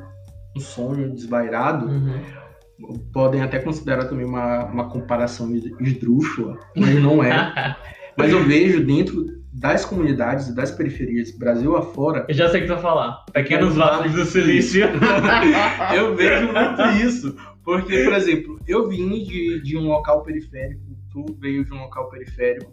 um 0.56 0.60
sonho 0.60 1.14
desvairado, 1.14 1.86
uhum. 1.86 2.98
podem 3.12 3.42
até 3.42 3.58
considerar 3.58 4.06
também 4.06 4.26
uma, 4.26 4.64
uma 4.64 4.88
comparação 4.88 5.54
esdrúxula, 5.80 6.58
mas 6.74 6.94
não 7.00 7.22
é. 7.22 7.76
mas 8.16 8.32
eu 8.32 8.42
vejo 8.44 8.84
dentro 8.84 9.24
das 9.58 9.84
comunidades, 9.84 10.54
das 10.54 10.70
periferias, 10.70 11.36
Brasil 11.36 11.76
afora. 11.76 12.24
Eu 12.28 12.34
já 12.34 12.48
sei 12.48 12.60
o 12.60 12.62
que 12.62 12.68
tu 12.68 12.74
vai 12.74 12.82
falar. 12.82 13.24
Pequenos 13.32 13.74
vales 13.74 14.12
do 14.12 14.24
silício. 14.24 14.86
eu 15.94 16.14
vejo 16.14 16.46
muito 16.46 16.82
isso. 17.04 17.36
Porque, 17.64 18.04
por 18.04 18.14
exemplo, 18.14 18.58
eu 18.66 18.88
vim 18.88 19.24
de, 19.24 19.60
de 19.62 19.76
um 19.76 19.88
local 19.88 20.22
periférico, 20.22 20.80
tu 21.10 21.26
veio 21.38 21.64
de 21.64 21.74
um 21.74 21.80
local 21.80 22.08
periférico, 22.08 22.72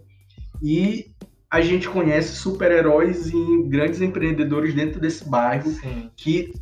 e 0.62 1.08
a 1.50 1.60
gente 1.60 1.90
conhece 1.90 2.36
super-heróis 2.36 3.28
e 3.28 3.64
grandes 3.68 4.02
empreendedores 4.02 4.74
dentro 4.74 5.00
desse 5.00 5.28
bairro 5.28 5.70
Sim. 5.70 6.10
que 6.16 6.54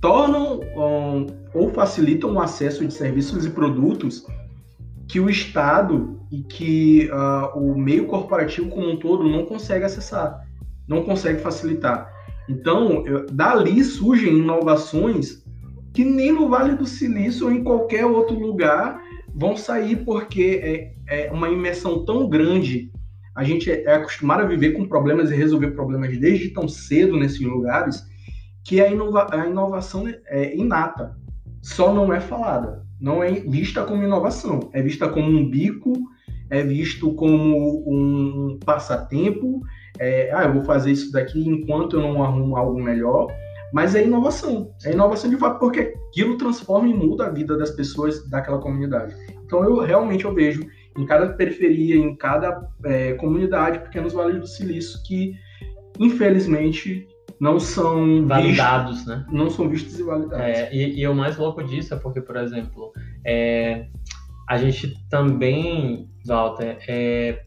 tornam 0.00 0.60
um, 0.76 1.26
ou 1.54 1.72
facilitam 1.72 2.34
o 2.34 2.40
acesso 2.40 2.86
de 2.86 2.92
serviços 2.92 3.46
e 3.46 3.50
produtos 3.50 4.26
que 5.08 5.18
o 5.18 5.30
Estado 5.30 6.21
e 6.32 6.42
que 6.42 7.10
uh, 7.12 7.58
o 7.58 7.78
meio 7.78 8.06
corporativo 8.06 8.70
como 8.70 8.90
um 8.90 8.96
todo 8.96 9.28
não 9.28 9.44
consegue 9.44 9.84
acessar, 9.84 10.40
não 10.88 11.02
consegue 11.02 11.40
facilitar. 11.40 12.10
Então, 12.48 13.06
eu, 13.06 13.26
dali 13.26 13.84
surgem 13.84 14.38
inovações 14.38 15.44
que 15.92 16.04
nem 16.04 16.32
no 16.32 16.48
Vale 16.48 16.74
do 16.74 16.86
Silício 16.86 17.46
ou 17.46 17.52
em 17.52 17.62
qualquer 17.62 18.06
outro 18.06 18.38
lugar 18.38 18.98
vão 19.34 19.56
sair 19.56 20.04
porque 20.04 20.94
é, 21.06 21.26
é 21.26 21.30
uma 21.30 21.50
imersão 21.50 22.02
tão 22.06 22.26
grande. 22.26 22.90
A 23.36 23.44
gente 23.44 23.70
é, 23.70 23.84
é 23.84 23.94
acostumado 23.94 24.42
a 24.42 24.46
viver 24.46 24.72
com 24.72 24.88
problemas 24.88 25.30
e 25.30 25.36
resolver 25.36 25.72
problemas 25.72 26.16
desde 26.18 26.48
tão 26.48 26.66
cedo 26.66 27.18
nesses 27.18 27.40
lugares 27.40 28.02
que 28.64 28.80
a, 28.80 28.88
inova 28.88 29.26
a 29.30 29.46
inovação 29.46 30.04
é 30.26 30.56
inata, 30.56 31.14
só 31.60 31.92
não 31.92 32.12
é 32.12 32.20
falada, 32.20 32.86
não 32.98 33.22
é 33.22 33.32
vista 33.32 33.84
como 33.84 34.02
inovação, 34.02 34.70
é 34.72 34.80
vista 34.80 35.08
como 35.08 35.28
um 35.28 35.50
bico, 35.50 35.92
é 36.52 36.62
visto 36.62 37.14
como 37.14 37.82
um 37.86 38.58
passatempo, 38.62 39.62
é, 39.98 40.30
ah, 40.34 40.44
eu 40.44 40.52
vou 40.52 40.64
fazer 40.64 40.92
isso 40.92 41.10
daqui 41.10 41.48
enquanto 41.48 41.96
eu 41.96 42.02
não 42.02 42.22
arrumo 42.22 42.56
algo 42.56 42.80
melhor, 42.80 43.26
mas 43.72 43.94
é 43.94 44.04
inovação, 44.04 44.70
é 44.84 44.92
inovação 44.92 45.30
de 45.30 45.38
fato, 45.38 45.58
porque 45.58 45.94
aquilo 46.10 46.36
transforma 46.36 46.86
e 46.88 46.94
muda 46.94 47.26
a 47.26 47.30
vida 47.30 47.56
das 47.56 47.70
pessoas 47.70 48.28
daquela 48.28 48.58
comunidade. 48.58 49.16
Então 49.46 49.64
eu 49.64 49.80
realmente 49.80 50.26
eu 50.26 50.34
vejo 50.34 50.62
em 50.98 51.06
cada 51.06 51.32
periferia, 51.32 51.96
em 51.96 52.14
cada 52.14 52.68
é, 52.84 53.14
comunidade, 53.14 53.78
pequenos 53.78 54.12
vales 54.12 54.38
do 54.38 54.46
silício 54.46 55.02
que 55.06 55.32
infelizmente 55.98 57.08
não 57.42 57.58
são 57.58 58.24
validados, 58.24 58.98
vistos, 58.98 59.06
né? 59.06 59.26
Não 59.32 59.50
são 59.50 59.68
vistos 59.68 59.98
e 59.98 60.02
validados. 60.04 60.46
É, 60.46 60.72
e, 60.72 61.00
e, 61.00 61.08
o 61.08 61.14
mais 61.14 61.36
louco 61.36 61.60
disso 61.64 61.92
é 61.92 61.96
porque, 61.96 62.20
por 62.20 62.36
exemplo, 62.36 62.92
é, 63.24 63.86
a 64.52 64.58
gente 64.58 64.94
também, 65.08 66.10
Walter, 66.26 66.78
é, 66.86 67.42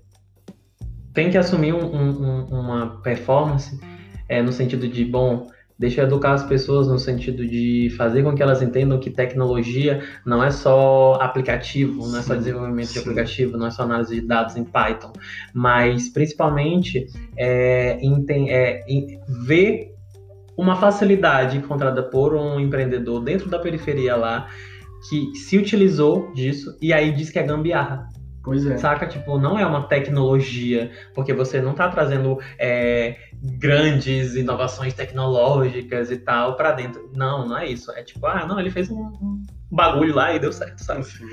tem 1.13 1.29
que 1.29 1.37
assumir 1.37 1.73
um, 1.73 1.85
um, 1.85 2.45
uma 2.45 3.01
performance 3.01 3.79
é, 4.27 4.41
no 4.41 4.51
sentido 4.51 4.87
de, 4.87 5.05
bom, 5.05 5.47
Deixa 5.77 5.99
eu 5.99 6.05
educar 6.05 6.31
as 6.31 6.43
pessoas 6.43 6.87
no 6.87 6.97
sentido 6.97 7.45
de 7.45 7.93
fazer 7.97 8.23
com 8.23 8.33
que 8.33 8.41
elas 8.41 8.61
entendam 8.61 8.97
que 8.97 9.09
tecnologia 9.09 10.01
não 10.25 10.41
é 10.41 10.49
só 10.49 11.15
aplicativo, 11.15 12.07
não 12.07 12.17
é 12.17 12.21
só 12.21 12.33
desenvolvimento 12.33 12.87
sim. 12.87 12.93
de 12.93 12.99
aplicativo, 12.99 13.57
não 13.57 13.67
é 13.67 13.71
só 13.71 13.83
análise 13.83 14.15
de 14.15 14.25
dados 14.25 14.55
em 14.55 14.63
Python, 14.63 15.11
mas 15.53 16.07
principalmente 16.07 17.07
é, 17.35 17.99
é, 18.47 18.85
ver 19.27 19.93
uma 20.57 20.77
facilidade 20.77 21.57
encontrada 21.57 22.01
por 22.03 22.33
um 22.33 22.57
empreendedor 22.57 23.21
dentro 23.21 23.49
da 23.49 23.59
periferia 23.59 24.15
lá 24.15 24.47
que 25.09 25.35
se 25.35 25.57
utilizou 25.57 26.31
disso 26.33 26.77
e 26.81 26.93
aí 26.93 27.11
diz 27.11 27.29
que 27.29 27.39
é 27.39 27.43
gambiarra. 27.43 28.09
Pois 28.43 28.63
é. 28.65 28.77
Saca? 28.77 29.07
Tipo, 29.07 29.39
não 29.39 29.57
é 29.57 29.65
uma 29.65 29.87
tecnologia, 29.87 30.91
porque 31.15 31.33
você 31.33 31.59
não 31.59 31.71
está 31.71 31.89
trazendo 31.89 32.37
é, 32.59 33.17
grandes 33.41 34.35
inovações 34.35 34.93
tecnológicas 34.93 36.11
e 36.11 36.17
tal 36.17 36.55
para 36.55 36.71
dentro. 36.73 37.11
Não, 37.15 37.47
não 37.47 37.57
é 37.57 37.67
isso. 37.67 37.91
É 37.91 38.03
tipo, 38.03 38.25
ah, 38.27 38.45
não, 38.45 38.59
ele 38.59 38.69
fez 38.69 38.89
um, 38.89 39.01
um 39.01 39.43
bagulho 39.71 40.13
lá 40.13 40.33
e 40.33 40.39
deu 40.39 40.53
certo, 40.53 40.77
sabe? 40.79 41.03
Sim. 41.03 41.25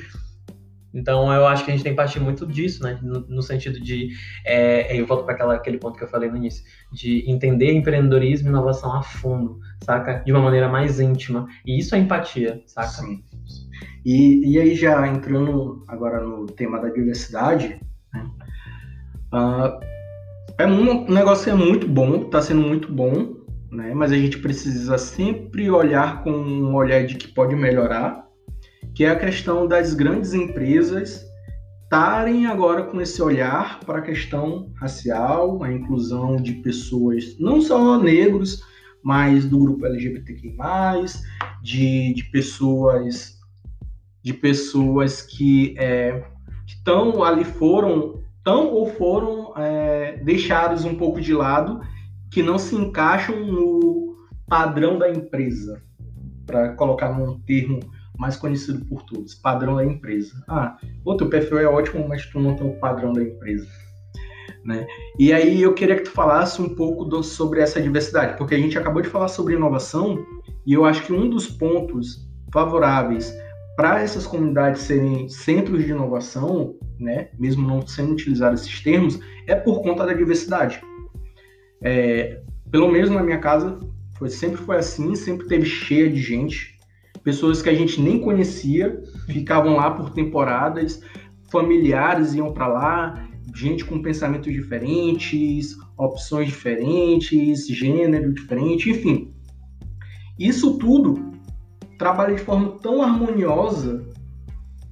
Então 0.94 1.32
eu 1.32 1.46
acho 1.46 1.64
que 1.64 1.70
a 1.70 1.74
gente 1.74 1.82
tem 1.82 1.92
que 1.92 1.96
partir 1.96 2.20
muito 2.20 2.46
disso, 2.46 2.82
né? 2.82 2.98
No, 3.02 3.20
no 3.20 3.42
sentido 3.42 3.80
de. 3.80 4.10
É, 4.44 4.94
eu 4.98 5.06
volto 5.06 5.24
para 5.24 5.54
aquele 5.54 5.78
ponto 5.78 5.96
que 5.96 6.04
eu 6.04 6.08
falei 6.08 6.30
no 6.30 6.36
início, 6.36 6.64
de 6.92 7.30
entender 7.30 7.72
empreendedorismo 7.72 8.48
e 8.48 8.50
inovação 8.50 8.94
a 8.94 9.02
fundo, 9.02 9.58
saca? 9.82 10.22
De 10.24 10.32
uma 10.32 10.40
maneira 10.40 10.68
mais 10.68 11.00
íntima. 11.00 11.46
E 11.64 11.78
isso 11.78 11.94
é 11.94 11.98
empatia, 11.98 12.62
saca? 12.66 12.88
Sim. 12.88 13.22
E, 14.04 14.52
e 14.52 14.58
aí, 14.58 14.74
já 14.74 15.06
entrando 15.06 15.84
agora 15.88 16.20
no 16.20 16.46
tema 16.46 16.80
da 16.80 16.88
diversidade, 16.88 17.80
né? 18.12 18.30
Uh, 19.32 19.92
é 20.58 20.66
um, 20.66 21.06
negócio 21.06 21.50
é 21.50 21.54
muito 21.54 21.88
bom, 21.88 22.22
está 22.22 22.42
sendo 22.42 22.60
muito 22.60 22.92
bom, 22.92 23.34
né? 23.70 23.92
mas 23.94 24.12
a 24.12 24.16
gente 24.16 24.38
precisa 24.38 24.98
sempre 24.98 25.70
olhar 25.70 26.22
com 26.22 26.30
um 26.30 26.74
olhar 26.74 27.04
de 27.06 27.16
que 27.16 27.28
pode 27.28 27.56
melhorar, 27.56 28.26
que 28.94 29.04
é 29.04 29.10
a 29.10 29.18
questão 29.18 29.66
das 29.66 29.94
grandes 29.94 30.34
empresas 30.34 31.24
estarem 31.84 32.46
agora 32.46 32.84
com 32.84 33.00
esse 33.00 33.20
olhar 33.22 33.80
para 33.80 33.98
a 33.98 34.02
questão 34.02 34.70
racial, 34.76 35.62
a 35.62 35.72
inclusão 35.72 36.36
de 36.36 36.54
pessoas, 36.54 37.36
não 37.38 37.60
só 37.60 37.98
negros, 37.98 38.62
mas 39.02 39.44
do 39.44 39.58
grupo 39.58 39.86
LGBTQI+, 39.86 40.56
de, 41.62 42.14
de 42.14 42.24
pessoas 42.30 43.38
de 44.22 44.32
pessoas 44.32 45.22
que 45.22 45.74
é, 45.78 46.24
estão 46.66 47.22
ali 47.22 47.44
foram 47.44 48.22
tão 48.44 48.72
ou 48.72 48.86
foram 48.86 49.52
é, 49.56 50.16
deixados 50.24 50.84
um 50.84 50.94
pouco 50.94 51.20
de 51.20 51.32
lado 51.32 51.80
que 52.30 52.42
não 52.42 52.58
se 52.58 52.74
encaixam 52.74 53.44
no 53.44 54.16
padrão 54.48 54.98
da 54.98 55.10
empresa 55.10 55.82
para 56.46 56.74
colocar 56.74 57.16
num 57.16 57.38
termo 57.40 57.80
mais 58.18 58.36
conhecido 58.36 58.84
por 58.86 59.02
todos 59.02 59.34
padrão 59.34 59.76
da 59.76 59.84
empresa 59.84 60.42
ah 60.48 60.76
o 61.04 61.16
teu 61.16 61.28
perfil 61.28 61.58
é 61.58 61.66
ótimo 61.66 62.06
mas 62.06 62.26
tu 62.26 62.38
não 62.38 62.54
tem 62.54 62.66
o 62.66 62.78
padrão 62.78 63.12
da 63.12 63.22
empresa 63.22 63.66
né? 64.64 64.86
E 65.18 65.32
aí 65.32 65.60
eu 65.60 65.74
queria 65.74 65.96
que 65.96 66.04
tu 66.04 66.10
falasse 66.10 66.60
um 66.62 66.74
pouco 66.74 67.04
do, 67.04 67.22
sobre 67.22 67.60
essa 67.60 67.80
diversidade, 67.80 68.36
porque 68.38 68.54
a 68.54 68.58
gente 68.58 68.78
acabou 68.78 69.02
de 69.02 69.08
falar 69.08 69.28
sobre 69.28 69.54
inovação 69.54 70.24
e 70.66 70.72
eu 70.72 70.84
acho 70.84 71.04
que 71.04 71.12
um 71.12 71.28
dos 71.28 71.48
pontos 71.48 72.28
favoráveis 72.52 73.34
para 73.76 74.00
essas 74.02 74.26
comunidades 74.26 74.82
serem 74.82 75.28
centros 75.28 75.84
de 75.84 75.90
inovação, 75.90 76.76
né, 76.98 77.28
mesmo 77.38 77.66
não 77.66 77.86
sendo 77.86 78.12
utilizados 78.12 78.62
esses 78.62 78.80
termos, 78.82 79.18
é 79.46 79.54
por 79.54 79.82
conta 79.82 80.04
da 80.06 80.12
diversidade. 80.12 80.80
É, 81.82 82.40
pelo 82.70 82.90
menos 82.90 83.10
na 83.10 83.22
minha 83.22 83.38
casa 83.38 83.78
Foi, 84.18 84.28
sempre 84.28 84.58
foi 84.58 84.76
assim, 84.76 85.14
sempre 85.16 85.46
teve 85.48 85.66
cheia 85.66 86.08
de 86.08 86.20
gente. 86.20 86.78
Pessoas 87.24 87.60
que 87.60 87.68
a 87.68 87.74
gente 87.74 88.00
nem 88.00 88.20
conhecia 88.20 89.02
ficavam 89.26 89.76
lá 89.76 89.90
por 89.90 90.10
temporadas, 90.10 91.02
familiares 91.50 92.34
iam 92.34 92.52
para 92.52 92.68
lá, 92.68 93.28
gente 93.54 93.84
com 93.84 94.00
pensamentos 94.00 94.52
diferentes, 94.52 95.76
opções 95.98 96.48
diferentes, 96.48 97.66
gênero 97.66 98.32
diferente, 98.32 98.90
enfim. 98.90 99.34
Isso 100.38 100.78
tudo 100.78 101.31
trabalha 102.02 102.34
de 102.34 102.42
forma 102.42 102.78
tão 102.82 103.00
harmoniosa, 103.00 104.04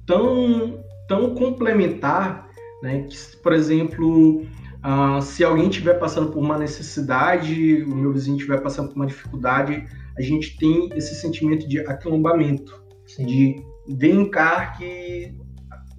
tão, 0.05 0.81
tão 1.09 1.35
complementar, 1.35 2.47
né, 2.81 3.01
que, 3.01 3.17
por 3.43 3.51
exemplo, 3.51 4.43
uh, 4.79 5.21
se 5.21 5.43
alguém 5.43 5.67
estiver 5.67 5.99
passando 5.99 6.31
por 6.31 6.39
uma 6.39 6.57
necessidade, 6.57 7.83
o 7.83 7.93
meu 7.93 8.13
vizinho 8.13 8.37
estiver 8.37 8.61
passando 8.61 8.87
por 8.87 8.95
uma 8.95 9.07
dificuldade, 9.07 9.85
a 10.17 10.21
gente 10.21 10.57
tem 10.57 10.89
esse 10.95 11.13
sentimento 11.15 11.67
de 11.67 11.79
aquilombamento, 11.81 12.81
Sim. 13.05 13.25
de 13.25 13.65
vem 13.89 14.29
cá 14.31 14.67
que 14.77 15.35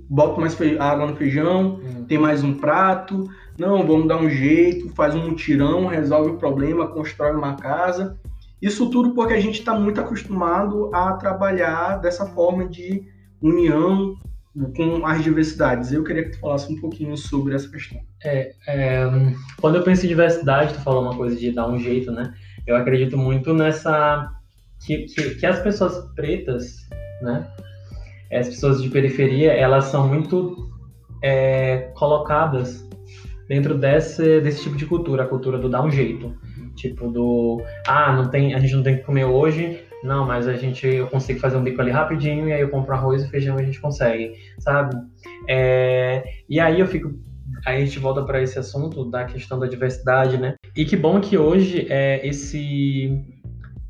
bota 0.09 0.40
mais 0.40 0.57
água 0.81 1.07
no 1.07 1.16
feijão, 1.16 1.79
hum. 1.85 2.07
tem 2.07 2.16
mais 2.16 2.42
um 2.42 2.55
prato, 2.55 3.29
não, 3.59 3.87
vamos 3.87 4.09
dar 4.09 4.16
um 4.16 4.31
jeito, 4.31 4.88
faz 4.94 5.14
um 5.14 5.29
mutirão, 5.29 5.87
resolve 5.87 6.31
o 6.31 6.38
problema, 6.38 6.88
constrói 6.88 7.33
uma 7.33 7.55
casa. 7.57 8.18
Isso 8.62 8.88
tudo 8.88 9.12
porque 9.12 9.35
a 9.35 9.40
gente 9.40 9.59
está 9.59 9.75
muito 9.75 10.01
acostumado 10.01 10.88
a 10.94 11.14
trabalhar 11.14 11.96
dessa 11.96 12.25
forma 12.27 12.64
de 12.68 13.03
união 13.42 14.16
com 14.77 15.05
as 15.05 15.25
diversidades. 15.25 15.92
Eu 15.92 16.05
queria 16.05 16.25
que 16.25 16.31
tu 16.31 16.38
falasse 16.38 16.72
um 16.72 16.81
pouquinho 16.81 17.16
sobre 17.16 17.57
essa 17.57 17.68
questão. 17.68 17.98
É, 18.22 18.53
é, 18.68 19.05
quando 19.61 19.77
eu 19.77 19.83
penso 19.83 20.05
em 20.05 20.09
diversidade, 20.09 20.75
tu 20.75 20.81
falou 20.81 21.03
uma 21.03 21.16
coisa 21.16 21.35
de 21.35 21.51
dar 21.51 21.68
um 21.68 21.79
jeito, 21.79 22.12
né? 22.12 22.33
Eu 22.64 22.77
acredito 22.77 23.18
muito 23.18 23.53
nessa 23.53 24.31
que, 24.87 25.07
que, 25.07 25.35
que 25.37 25.46
as 25.46 25.59
pessoas 25.59 25.98
pretas, 26.14 26.88
né? 27.20 27.51
As 28.31 28.48
pessoas 28.48 28.81
de 28.81 28.88
periferia, 28.88 29.53
elas 29.53 29.87
são 29.87 30.07
muito 30.07 30.70
é, 31.22 31.90
colocadas 31.94 32.88
dentro 33.48 33.77
desse, 33.77 34.40
desse 34.40 34.62
tipo 34.62 34.77
de 34.77 34.87
cultura, 34.87 35.25
a 35.25 35.27
cultura 35.27 35.59
do 35.59 35.68
dar 35.68 35.85
um 35.85 35.90
jeito. 35.90 36.35
Tipo 36.77 37.09
do, 37.09 37.63
ah, 37.87 38.13
não 38.13 38.29
tem, 38.31 38.55
a 38.55 38.59
gente 38.59 38.75
não 38.75 38.83
tem 38.83 38.97
que 38.97 39.03
comer 39.03 39.25
hoje, 39.25 39.81
não, 40.03 40.27
mas 40.27 40.49
a 40.49 40.55
gente, 40.55 40.87
eu 40.87 41.07
consigo 41.07 41.39
fazer 41.39 41.57
um 41.57 41.63
bico 41.63 41.81
ali 41.81 41.91
rapidinho 41.91 42.49
e 42.49 42.53
aí 42.53 42.61
eu 42.61 42.69
compro 42.69 42.93
arroz 42.93 43.23
e 43.23 43.29
feijão 43.29 43.59
e 43.59 43.63
a 43.63 43.65
gente 43.65 43.81
consegue, 43.81 44.35
sabe? 44.59 44.97
É, 45.49 46.25
e 46.49 46.59
aí 46.59 46.81
eu 46.81 46.87
fico, 46.87 47.13
aí 47.65 47.83
a 47.83 47.85
gente 47.85 47.99
volta 48.01 48.23
para 48.25 48.43
esse 48.43 48.59
assunto 48.59 49.09
da 49.09 49.25
questão 49.25 49.59
da 49.59 49.67
diversidade, 49.67 50.39
né? 50.39 50.57
E 50.77 50.85
que 50.85 50.97
bom 50.97 51.21
que 51.21 51.39
hoje 51.39 51.87
é 51.89 52.27
esse 52.27 53.23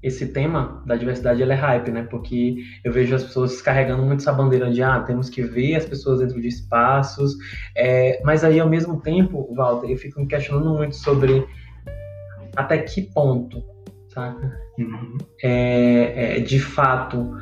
esse 0.03 0.27
tema 0.27 0.83
da 0.85 0.97
diversidade 0.97 1.40
ele 1.40 1.53
é 1.53 1.55
hype, 1.55 1.92
né? 1.92 2.03
Porque 2.11 2.57
eu 2.85 2.92
vejo 2.92 3.14
as 3.14 3.23
pessoas 3.23 3.62
carregando 3.62 4.03
muito 4.03 4.21
essa 4.21 4.33
bandeira 4.33 4.68
de 4.68 4.83
ah, 4.83 5.01
temos 5.01 5.31
que 5.31 5.42
ver 5.42 5.77
as 5.77 5.85
pessoas 5.85 6.18
dentro 6.18 6.40
de 6.40 6.49
espaços, 6.49 7.37
é, 7.77 8.21
mas 8.25 8.42
aí 8.42 8.59
ao 8.59 8.68
mesmo 8.68 9.01
tempo, 9.01 9.49
Walter, 9.55 9.88
eu 9.88 9.97
fico 9.97 10.21
me 10.21 10.27
questionando 10.27 10.75
muito 10.75 10.97
sobre 10.97 11.47
até 12.57 12.79
que 12.79 13.03
ponto, 13.03 13.62
saca? 14.09 14.59
Uhum. 14.79 15.19
É, 15.43 16.38
é, 16.38 16.41
de 16.41 16.61
fato, 16.61 17.37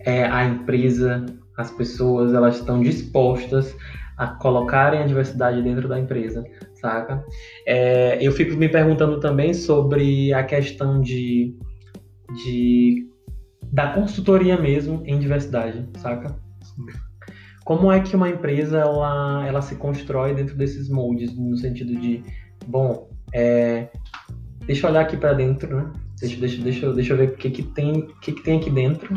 é, 0.00 0.24
a 0.24 0.44
empresa, 0.44 1.24
as 1.56 1.70
pessoas, 1.70 2.34
elas 2.34 2.56
estão 2.56 2.82
dispostas 2.82 3.74
a 4.16 4.26
colocarem 4.26 5.00
a 5.00 5.06
diversidade 5.06 5.62
dentro 5.62 5.88
da 5.88 5.98
empresa, 5.98 6.44
saca? 6.74 7.24
É, 7.66 8.18
eu 8.20 8.32
fico 8.32 8.56
me 8.56 8.68
perguntando 8.68 9.18
também 9.18 9.54
sobre 9.54 10.32
a 10.34 10.44
questão 10.44 11.00
de, 11.00 11.56
de 12.44 13.08
da 13.72 13.92
consultoria 13.94 14.58
mesmo 14.58 15.02
em 15.06 15.18
diversidade, 15.18 15.88
saca? 15.98 16.36
Como 17.64 17.90
é 17.90 18.00
que 18.00 18.16
uma 18.16 18.28
empresa 18.28 18.78
ela, 18.78 19.46
ela 19.46 19.62
se 19.62 19.76
constrói 19.76 20.34
dentro 20.34 20.56
desses 20.56 20.88
moldes, 20.88 21.34
no 21.36 21.56
sentido 21.56 21.94
de, 21.98 22.22
bom, 22.66 23.08
é, 23.32 23.88
Deixa 24.70 24.86
eu 24.86 24.90
olhar 24.92 25.00
aqui 25.00 25.16
para 25.16 25.32
dentro, 25.32 25.76
né? 25.76 25.90
Deixa, 26.20 26.36
deixa, 26.36 26.62
deixa, 26.62 26.92
deixa 26.92 27.12
eu 27.12 27.16
ver 27.16 27.30
o 27.30 27.32
que, 27.34 27.50
que, 27.50 27.60
tem, 27.64 28.06
que, 28.22 28.30
que 28.30 28.40
tem 28.40 28.60
aqui 28.60 28.70
dentro 28.70 29.12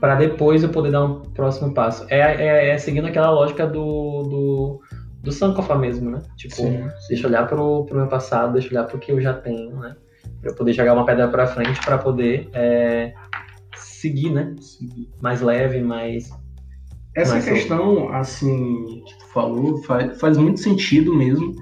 para 0.00 0.16
depois 0.16 0.64
eu 0.64 0.70
poder 0.70 0.90
dar 0.90 1.04
um 1.04 1.20
próximo 1.20 1.72
passo. 1.72 2.04
É, 2.08 2.18
é, 2.18 2.68
é 2.70 2.78
seguindo 2.78 3.06
aquela 3.06 3.30
lógica 3.30 3.64
do, 3.64 4.24
do, 4.24 4.80
do 5.22 5.30
Sankofa 5.30 5.76
mesmo, 5.76 6.10
né? 6.10 6.20
Tipo, 6.36 6.56
sim, 6.56 6.84
deixa 7.08 7.26
eu 7.26 7.30
olhar 7.30 7.46
pro, 7.46 7.84
pro 7.84 7.96
meu 7.96 8.08
passado, 8.08 8.54
deixa 8.54 8.66
eu 8.66 8.72
olhar 8.72 8.88
pro 8.88 8.98
que 8.98 9.12
eu 9.12 9.20
já 9.20 9.34
tenho, 9.34 9.76
né? 9.78 9.94
Pra 10.40 10.50
eu 10.50 10.54
poder 10.56 10.72
jogar 10.72 10.94
uma 10.94 11.06
pedra 11.06 11.28
para 11.28 11.46
frente 11.46 11.80
para 11.84 11.98
poder 11.98 12.48
é, 12.52 13.14
seguir, 13.76 14.30
né? 14.30 14.52
Seguir. 14.58 15.08
Mais 15.22 15.42
leve, 15.42 15.80
mais. 15.80 16.28
Essa 17.14 17.34
mais 17.34 17.44
questão, 17.44 18.12
assim, 18.12 19.04
que 19.06 19.16
tu 19.16 19.26
falou, 19.28 19.80
faz, 19.84 20.18
faz 20.18 20.36
muito 20.36 20.58
sentido 20.58 21.14
mesmo 21.14 21.54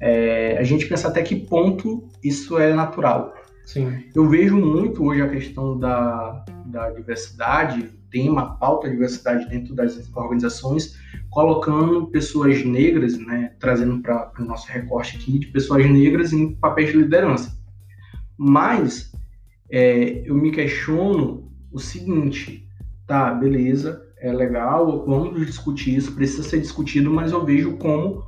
é, 0.00 0.58
a 0.58 0.62
gente 0.62 0.86
pensa 0.86 1.08
até 1.08 1.22
que 1.22 1.36
ponto 1.36 2.08
isso 2.22 2.58
é 2.58 2.74
natural. 2.74 3.34
Sim. 3.64 4.04
Eu 4.14 4.28
vejo 4.28 4.56
muito 4.56 5.04
hoje 5.04 5.22
a 5.22 5.28
questão 5.28 5.78
da, 5.78 6.44
da 6.66 6.90
diversidade, 6.90 7.90
tema, 8.10 8.56
pauta 8.58 8.88
diversidade 8.88 9.48
dentro 9.48 9.74
das 9.74 10.08
organizações, 10.14 10.96
colocando 11.30 12.06
pessoas 12.06 12.64
negras, 12.64 13.18
né, 13.18 13.52
trazendo 13.58 14.00
para 14.00 14.32
o 14.38 14.44
nosso 14.44 14.68
recorte 14.68 15.16
aqui, 15.16 15.38
de 15.38 15.48
pessoas 15.48 15.84
negras 15.90 16.32
em 16.32 16.54
papéis 16.54 16.92
de 16.92 16.98
liderança. 16.98 17.58
Mas 18.38 19.12
é, 19.70 20.22
eu 20.24 20.34
me 20.34 20.50
questiono 20.50 21.50
o 21.72 21.78
seguinte, 21.78 22.68
tá, 23.06 23.32
beleza, 23.34 24.02
é 24.18 24.32
legal, 24.32 25.04
vamos 25.04 25.44
discutir 25.44 25.96
isso, 25.96 26.14
precisa 26.14 26.42
ser 26.42 26.60
discutido, 26.60 27.10
mas 27.10 27.32
eu 27.32 27.44
vejo 27.44 27.76
como 27.76 28.24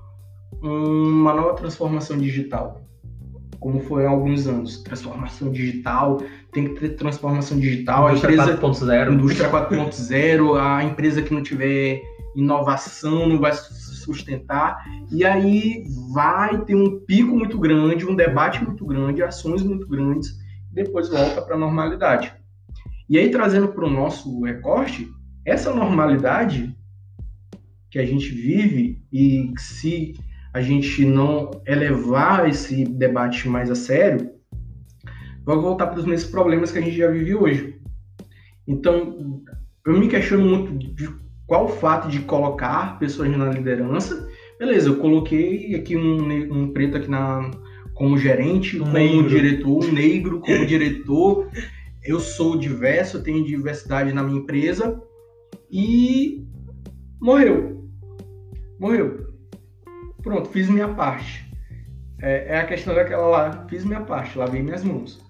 uma 0.62 1.32
nova 1.32 1.54
transformação 1.54 2.18
digital, 2.18 2.82
como 3.60 3.80
foi 3.80 4.06
há 4.06 4.10
alguns 4.10 4.46
anos. 4.46 4.82
Transformação 4.82 5.50
digital, 5.50 6.22
tem 6.52 6.74
que 6.74 6.80
ter 6.80 6.90
transformação 6.90 7.58
digital. 7.58 8.10
Indústria 8.10 8.58
4.0. 8.58 9.12
Indústria 9.12 9.50
4.0, 9.50 10.60
a 10.60 10.84
empresa 10.84 11.22
que 11.22 11.34
não 11.34 11.42
tiver 11.42 12.02
inovação 12.34 13.28
não 13.28 13.38
vai 13.38 13.52
se 13.52 13.96
sustentar. 13.96 14.84
E 15.10 15.24
aí 15.24 15.84
vai 16.12 16.64
ter 16.64 16.74
um 16.74 17.00
pico 17.00 17.36
muito 17.36 17.58
grande, 17.58 18.06
um 18.06 18.14
debate 18.14 18.62
muito 18.64 18.84
grande, 18.86 19.22
ações 19.22 19.62
muito 19.62 19.86
grandes, 19.86 20.30
e 20.70 20.74
depois 20.74 21.08
volta 21.08 21.42
para 21.42 21.54
a 21.54 21.58
normalidade. 21.58 22.32
E 23.08 23.18
aí, 23.18 23.30
trazendo 23.30 23.68
para 23.68 23.86
o 23.86 23.90
nosso 23.90 24.42
recorte, 24.42 25.10
essa 25.44 25.72
normalidade 25.72 26.76
que 27.90 27.98
a 27.98 28.04
gente 28.04 28.28
vive 28.28 29.02
e 29.10 29.50
se 29.56 30.14
a 30.58 30.62
gente 30.62 31.04
não 31.04 31.62
elevar 31.64 32.48
esse 32.48 32.84
debate 32.84 33.48
mais 33.48 33.70
a 33.70 33.76
sério, 33.76 34.28
vai 35.44 35.56
voltar 35.56 35.86
para 35.86 36.00
os 36.00 36.04
mesmos 36.04 36.28
problemas 36.30 36.72
que 36.72 36.78
a 36.78 36.82
gente 36.82 36.96
já 36.96 37.08
vive 37.08 37.32
hoje. 37.32 37.80
Então, 38.66 39.40
eu 39.86 39.96
me 39.96 40.08
questiono 40.08 40.44
muito 40.44 40.94
de 40.96 41.08
qual 41.46 41.66
o 41.66 41.68
fato 41.68 42.08
de 42.08 42.18
colocar 42.20 42.98
pessoas 42.98 43.30
na 43.36 43.50
liderança. 43.50 44.28
Beleza, 44.58 44.88
eu 44.88 44.96
coloquei 44.96 45.76
aqui 45.76 45.96
um, 45.96 46.52
um 46.52 46.72
preto 46.72 46.96
aqui 46.96 47.08
na, 47.08 47.52
como 47.94 48.18
gerente, 48.18 48.76
um 48.76 48.80
como 48.80 48.92
negro. 48.94 49.28
diretor, 49.28 49.84
um 49.84 49.92
negro 49.92 50.40
como 50.40 50.66
diretor. 50.66 51.48
Eu 52.02 52.18
sou 52.18 52.58
diverso, 52.58 53.18
eu 53.18 53.22
tenho 53.22 53.46
diversidade 53.46 54.12
na 54.12 54.24
minha 54.24 54.40
empresa 54.40 55.00
e 55.70 56.44
morreu. 57.20 57.88
Morreu. 58.80 59.27
Pronto, 60.28 60.50
fiz 60.50 60.68
minha 60.68 60.88
parte. 60.88 61.50
É, 62.20 62.56
é, 62.56 62.60
a 62.60 62.66
questão 62.66 62.94
daquela 62.94 63.26
lá, 63.28 63.66
fiz 63.66 63.82
minha 63.82 64.02
parte, 64.02 64.36
lavei 64.36 64.62
minhas 64.62 64.84
mãos. 64.84 65.26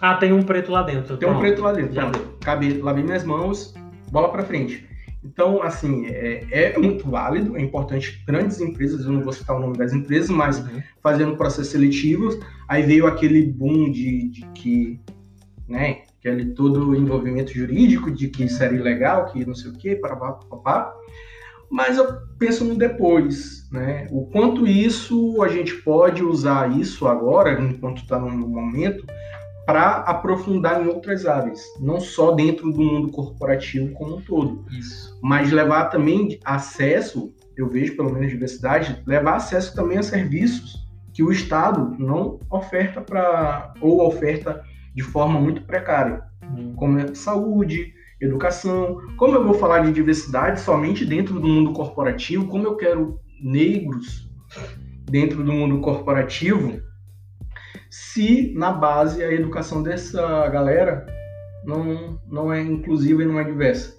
Ah, 0.00 0.16
tem 0.16 0.32
um 0.32 0.42
preto 0.42 0.72
lá 0.72 0.82
dentro. 0.82 1.16
Tem 1.16 1.28
Pronto. 1.28 1.36
um 1.36 1.40
preto 1.40 1.62
lá 1.62 1.72
dentro. 1.72 1.92
Já 1.94 2.10
Pronto. 2.10 2.36
Cabe, 2.40 2.72
lavei 2.78 3.04
minhas 3.04 3.22
mãos, 3.22 3.72
bola 4.10 4.28
para 4.28 4.42
frente. 4.42 4.88
Então, 5.22 5.62
assim, 5.62 6.06
é, 6.06 6.44
é, 6.50 6.78
muito 6.78 7.08
válido, 7.08 7.56
é 7.56 7.60
importante. 7.60 8.24
Grandes 8.26 8.60
empresas, 8.60 9.04
eu 9.04 9.12
não 9.12 9.22
vou 9.22 9.32
citar 9.32 9.54
o 9.54 9.60
nome 9.60 9.78
das 9.78 9.92
empresas, 9.92 10.30
mas 10.30 10.58
uhum. 10.58 10.82
fazendo 11.00 11.36
processos 11.36 11.70
seletivos, 11.70 12.36
aí 12.66 12.82
veio 12.82 13.06
aquele 13.06 13.46
boom 13.46 13.88
de, 13.92 14.30
de 14.30 14.46
que, 14.52 15.00
né, 15.68 16.02
aquele 16.18 16.46
todo 16.54 16.90
o 16.90 16.96
envolvimento 16.96 17.52
jurídico 17.54 18.10
de 18.10 18.26
que 18.26 18.42
isso 18.42 18.60
era 18.60 18.74
ilegal, 18.74 19.26
que 19.26 19.46
não 19.46 19.54
sei 19.54 19.70
o 19.70 19.74
quê, 19.74 19.94
para 19.94 20.16
papá 20.16 20.92
mas 21.70 21.96
eu 21.96 22.06
penso 22.38 22.64
no 22.64 22.74
depois, 22.74 23.68
né? 23.70 24.06
O 24.10 24.26
quanto 24.26 24.66
isso 24.66 25.42
a 25.42 25.48
gente 25.48 25.74
pode 25.82 26.22
usar 26.22 26.76
isso 26.78 27.06
agora, 27.06 27.60
enquanto 27.60 28.02
está 28.02 28.18
no 28.18 28.30
momento, 28.48 29.04
para 29.66 29.98
aprofundar 29.98 30.82
em 30.82 30.88
outras 30.88 31.26
áreas, 31.26 31.60
não 31.78 32.00
só 32.00 32.32
dentro 32.32 32.72
do 32.72 32.80
mundo 32.82 33.12
corporativo 33.12 33.92
como 33.92 34.16
um 34.16 34.20
todo, 34.20 34.64
isso. 34.76 35.16
mas 35.22 35.52
levar 35.52 35.84
também 35.86 36.40
acesso, 36.44 37.32
eu 37.56 37.68
vejo 37.68 37.94
pelo 37.96 38.12
menos 38.12 38.30
diversidade, 38.30 39.00
levar 39.06 39.36
acesso 39.36 39.74
também 39.74 39.98
a 39.98 40.02
serviços 40.02 40.88
que 41.12 41.22
o 41.22 41.30
Estado 41.30 41.94
não 41.98 42.40
oferta 42.50 43.00
para 43.00 43.74
ou 43.80 44.06
oferta 44.06 44.62
de 44.94 45.02
forma 45.02 45.38
muito 45.38 45.62
precária, 45.62 46.28
Hum. 46.42 46.72
como 46.74 46.98
é 46.98 47.14
saúde, 47.14 47.92
educação. 48.20 49.00
Como 49.16 49.34
eu 49.34 49.44
vou 49.44 49.54
falar 49.54 49.80
de 49.80 49.92
diversidade 49.92 50.60
somente 50.60 51.04
dentro 51.04 51.40
do 51.40 51.46
mundo 51.48 51.72
corporativo, 51.72 52.46
como 52.46 52.66
eu 52.66 52.76
quero 52.76 53.18
negros 53.42 54.28
dentro 55.10 55.42
do 55.42 55.52
mundo 55.52 55.80
corporativo, 55.80 56.80
se 57.90 58.52
na 58.54 58.72
base 58.72 59.22
a 59.22 59.32
educação 59.32 59.82
dessa 59.82 60.46
galera 60.48 61.06
não, 61.64 62.20
não 62.28 62.52
é 62.52 62.60
inclusiva 62.60 63.22
e 63.22 63.26
não 63.26 63.40
é 63.40 63.44
diversa. 63.44 63.94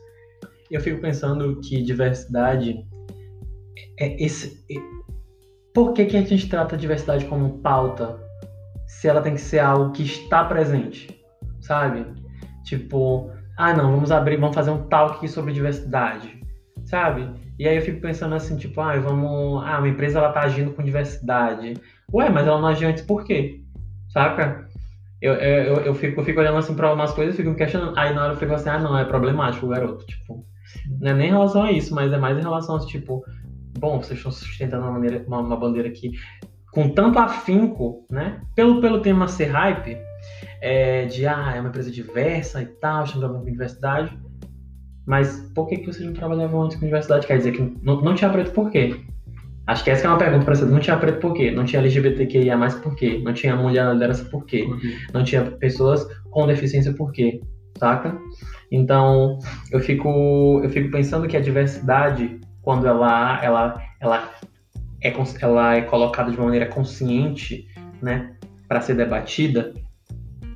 Eu 0.70 0.80
fico 0.80 1.02
pensando 1.02 1.60
que 1.60 1.82
diversidade 1.82 2.86
é 4.00 4.24
esse. 4.24 4.64
é- 4.72 5.02
Por 5.74 5.94
que, 5.94 6.06
que 6.06 6.18
a 6.18 6.22
gente 6.22 6.48
trata 6.48 6.76
a 6.76 6.78
diversidade 6.78 7.26
como 7.26 7.60
pauta 7.60 8.20
se 8.88 9.08
ela 9.08 9.22
tem 9.22 9.36
que 9.36 9.42
ser 9.42 9.60
algo 9.60 9.92
que 9.92 10.04
está 10.04 10.46
presente? 10.46 11.20
Sabe? 11.60 12.06
Tipo, 12.64 13.32
ah 13.62 13.74
não, 13.74 13.92
vamos 13.92 14.12
abrir, 14.12 14.38
vamos 14.38 14.56
fazer 14.56 14.72
um 14.72 14.88
talk 14.88 15.28
sobre 15.28 15.54
diversidade. 15.54 16.40
Sabe? 16.86 17.30
E 17.60 17.68
aí 17.68 17.76
eu 17.76 17.82
fico 17.82 18.02
pensando 18.02 18.34
assim, 18.34 18.58
tipo, 18.58 18.82
ah, 18.82 19.00
vamos. 19.00 19.64
Ah, 19.64 19.78
uma 19.78 19.88
empresa 19.88 20.20
ela 20.20 20.32
tá 20.32 20.42
agindo 20.42 20.72
com 20.72 20.84
diversidade. 20.84 21.76
Ué, 22.12 22.30
mas 22.30 22.48
ela 22.48 22.60
não 22.60 22.70
agiu 22.70 22.90
antes 22.90 23.04
por 23.04 23.24
quê? 23.24 23.62
Saca? 24.10 24.68
Eu, 25.22 25.34
eu, 25.36 25.76
eu, 25.82 25.94
fico, 25.94 26.20
eu 26.20 26.26
fico 26.26 26.40
olhando 26.40 26.58
assim 26.58 26.74
pra 26.74 26.92
umas 26.92 27.14
coisas 27.14 27.36
e 27.36 27.38
fico 27.38 27.52
me 27.52 27.56
questionando. 27.56 27.98
Aí 27.98 28.14
na 28.14 28.24
hora 28.24 28.34
eu 28.34 28.38
fico 28.38 28.54
assim, 28.54 28.70
ah 28.70 28.80
não, 28.80 28.98
é 28.98 29.06
problemático 29.06 29.68
o 29.68 29.70
garoto. 29.70 30.06
Tipo, 30.08 30.44
não 31.00 31.12
é 31.12 31.14
nem 31.14 31.28
em 31.28 31.32
relação 31.32 31.64
a 31.64 31.72
isso, 31.72 31.94
mas 31.94 32.12
é 32.12 32.18
mais 32.18 32.38
em 32.38 32.42
relação 32.42 32.76
a 32.76 32.80
tipo, 32.80 33.24
bom, 33.78 34.02
vocês 34.02 34.18
estão 34.18 34.32
sustentando 34.32 34.84
uma, 34.84 34.94
maneira, 34.94 35.24
uma, 35.28 35.40
uma 35.40 35.56
bandeira 35.56 35.88
aqui 35.88 36.12
com 36.72 36.90
tanto 36.90 37.20
afinco, 37.20 38.06
né? 38.10 38.42
Pelo, 38.56 38.82
pelo 38.82 39.02
tema 39.02 39.28
ser 39.28 39.46
hype, 39.46 39.98
é, 40.62 41.06
de 41.06 41.26
ah, 41.26 41.54
é 41.56 41.60
uma 41.60 41.70
empresa 41.70 41.92
diversa 41.92 42.62
e 42.62 42.66
tal, 42.66 43.04
estamos 43.04 43.20
trabalhando 43.20 43.46
com 43.46 43.52
diversidade. 43.52 44.18
Mas 45.06 45.52
por 45.56 45.68
que, 45.68 45.78
que 45.78 45.88
vocês 45.88 46.06
não 46.06 46.14
trabalhavam 46.14 46.62
antes 46.62 46.78
com 46.78 46.86
diversidade? 46.86 47.26
Quer 47.26 47.38
dizer 47.38 47.54
que 47.54 47.78
não, 47.82 48.00
não 48.02 48.14
tinha 48.14 48.30
preto 48.30 48.52
por 48.52 48.70
quê? 48.70 49.02
Acho 49.66 49.84
que 49.84 49.90
essa 49.90 50.06
é 50.06 50.10
uma 50.10 50.18
pergunta 50.18 50.46
para 50.46 50.56
você. 50.56 50.66
Não 50.66 50.80
tinha 50.80 50.98
preto 50.98 51.20
por 51.20 51.34
quê? 51.34 51.50
Não 51.50 51.66
tinha 51.66 51.82
LGBTQIA 51.82 52.56
mais 52.56 52.76
por 52.76 52.96
quê? 52.96 53.20
Não 53.24 53.34
tinha 53.34 53.56
mulher 53.56 53.86
na 53.86 53.94
liderança 53.94 54.24
por 54.26 54.46
quê? 54.46 54.68
Não 55.14 55.24
tinha 55.24 55.44
pessoas 55.44 56.06
com 56.30 56.46
deficiência 56.46 56.94
por 56.94 57.12
quê? 57.12 57.42
Saca? 57.78 58.16
Então, 58.72 59.40
eu 59.72 59.80
fico, 59.80 60.62
eu 60.64 60.70
fico 60.70 60.92
pensando 60.92 61.28
que 61.28 61.36
a 61.36 61.42
diversidade, 61.42 62.40
quando 62.62 62.88
ela, 62.88 63.44
ela, 63.44 63.82
ela, 64.00 64.32
é, 65.02 65.14
ela 65.42 65.76
é 65.76 65.82
colocada 65.82 66.30
de 66.32 66.38
uma 66.38 66.46
maneira 66.46 66.68
consciente, 66.68 67.68
né, 68.02 68.36
para 68.68 68.82
ser 68.82 68.96
debatida, 68.96 69.74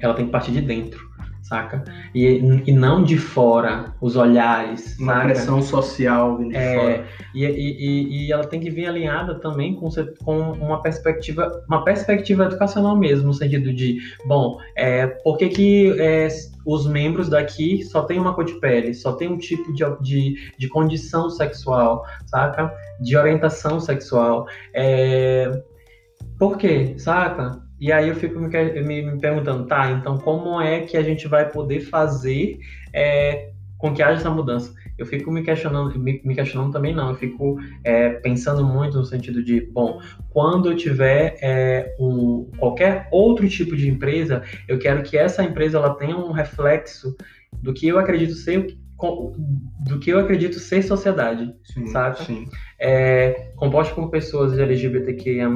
ela 0.06 0.16
tem 0.16 0.26
que 0.26 0.32
partir 0.32 0.52
de 0.52 0.62
dentro, 0.62 1.00
saca? 1.42 1.84
E, 2.14 2.26
e 2.66 2.72
não 2.72 3.04
de 3.04 3.18
fora, 3.18 3.94
os 4.02 4.16
olhares, 4.16 4.98
Uma 5.00 5.22
saca? 5.22 5.26
pressão 5.26 5.62
social 5.62 6.38
vindo 6.38 6.58
de 6.58 6.58
É, 6.58 6.74
fora. 6.74 7.08
e, 7.34 7.44
e, 7.46 7.78
e, 7.80 8.28
e 8.28 8.32
ela 8.32 8.46
tem 8.48 8.60
que 8.60 8.70
vir 8.72 8.88
alinhada 8.88 9.40
também 9.40 9.76
com, 9.76 9.90
com 10.24 10.52
uma 10.54 10.82
perspectiva, 10.82 11.64
uma 11.68 11.84
perspectiva 11.84 12.46
educacional 12.46 12.98
mesmo, 12.98 13.28
no 13.28 13.34
sentido 13.34 13.74
de, 13.74 14.00
bom, 14.26 14.58
é, 14.76 15.08
por 15.08 15.38
que, 15.38 15.50
que 15.50 15.96
é, 16.00 16.28
os 16.66 16.88
membros 16.88 17.30
daqui 17.30 17.84
só 17.84 18.04
tem 18.04 18.20
uma 18.20 18.34
cor 18.34 18.46
de 18.46 18.60
pele, 18.60 18.94
só 18.94 19.14
tem 19.14 19.28
um 19.28 19.38
tipo 19.38 19.72
de, 19.74 19.84
de, 20.02 20.36
de 20.58 20.68
condição 20.68 21.30
sexual, 21.30 22.04
saca? 22.26 22.74
De 23.00 23.16
orientação 23.16 23.80
sexual. 23.80 24.48
É, 24.74 25.62
por 26.40 26.58
quê, 26.58 26.96
saca? 26.98 27.65
E 27.86 27.92
aí 27.92 28.10
eu 28.10 28.16
fico 28.16 28.40
me, 28.40 28.48
me- 28.84 29.20
perguntando, 29.20 29.68
tá, 29.68 29.92
então 29.92 30.18
como 30.18 30.60
é 30.62 30.82
que 30.82 30.98
a 30.98 31.04
gente 31.04 31.28
vai 31.28 31.50
poder 31.52 31.82
fazer 31.82 32.58
é, 32.94 33.52
com 33.78 33.94
que 33.94 34.02
haja 34.02 34.20
essa 34.22 34.30
mudança? 34.30 34.74
Eu 34.98 35.06
fico 35.06 35.30
me 35.32 35.44
questionando, 35.44 36.00
me, 36.00 36.22
me 36.24 36.34
questionando 36.34 36.72
também 36.72 36.96
não, 36.96 37.10
eu 37.10 37.16
fico 37.16 37.58
é, 37.84 38.10
pensando 38.10 38.66
muito 38.66 38.98
no 38.98 39.06
sentido 39.06 39.44
de, 39.44 39.62
bom, 39.62 40.00
quando 40.30 40.72
eu 40.72 40.76
tiver 40.76 41.38
é, 41.42 41.96
um, 42.00 42.50
qualquer 42.58 43.08
outro 43.12 43.48
tipo 43.50 43.76
de 43.76 43.88
empresa, 43.90 44.42
eu 44.68 44.80
quero 44.80 45.04
que 45.04 45.18
essa 45.18 45.44
empresa 45.44 45.78
ela 45.78 45.94
tenha 45.96 46.18
um 46.18 46.32
reflexo 46.32 47.16
do 47.62 47.74
que 47.74 47.88
eu 47.88 48.00
acredito 48.00 48.34
ser 48.34 48.66
do 49.86 50.00
que 50.00 50.10
eu 50.10 50.20
acredito 50.20 50.58
ser 50.58 50.82
sociedade 50.82 51.54
Sim, 51.64 51.86
saca? 51.88 52.24
sim. 52.24 52.46
É, 52.80 53.52
composto 53.56 53.96
por 53.96 54.10
pessoas 54.10 54.58
LGBTQIA+, 54.58 55.50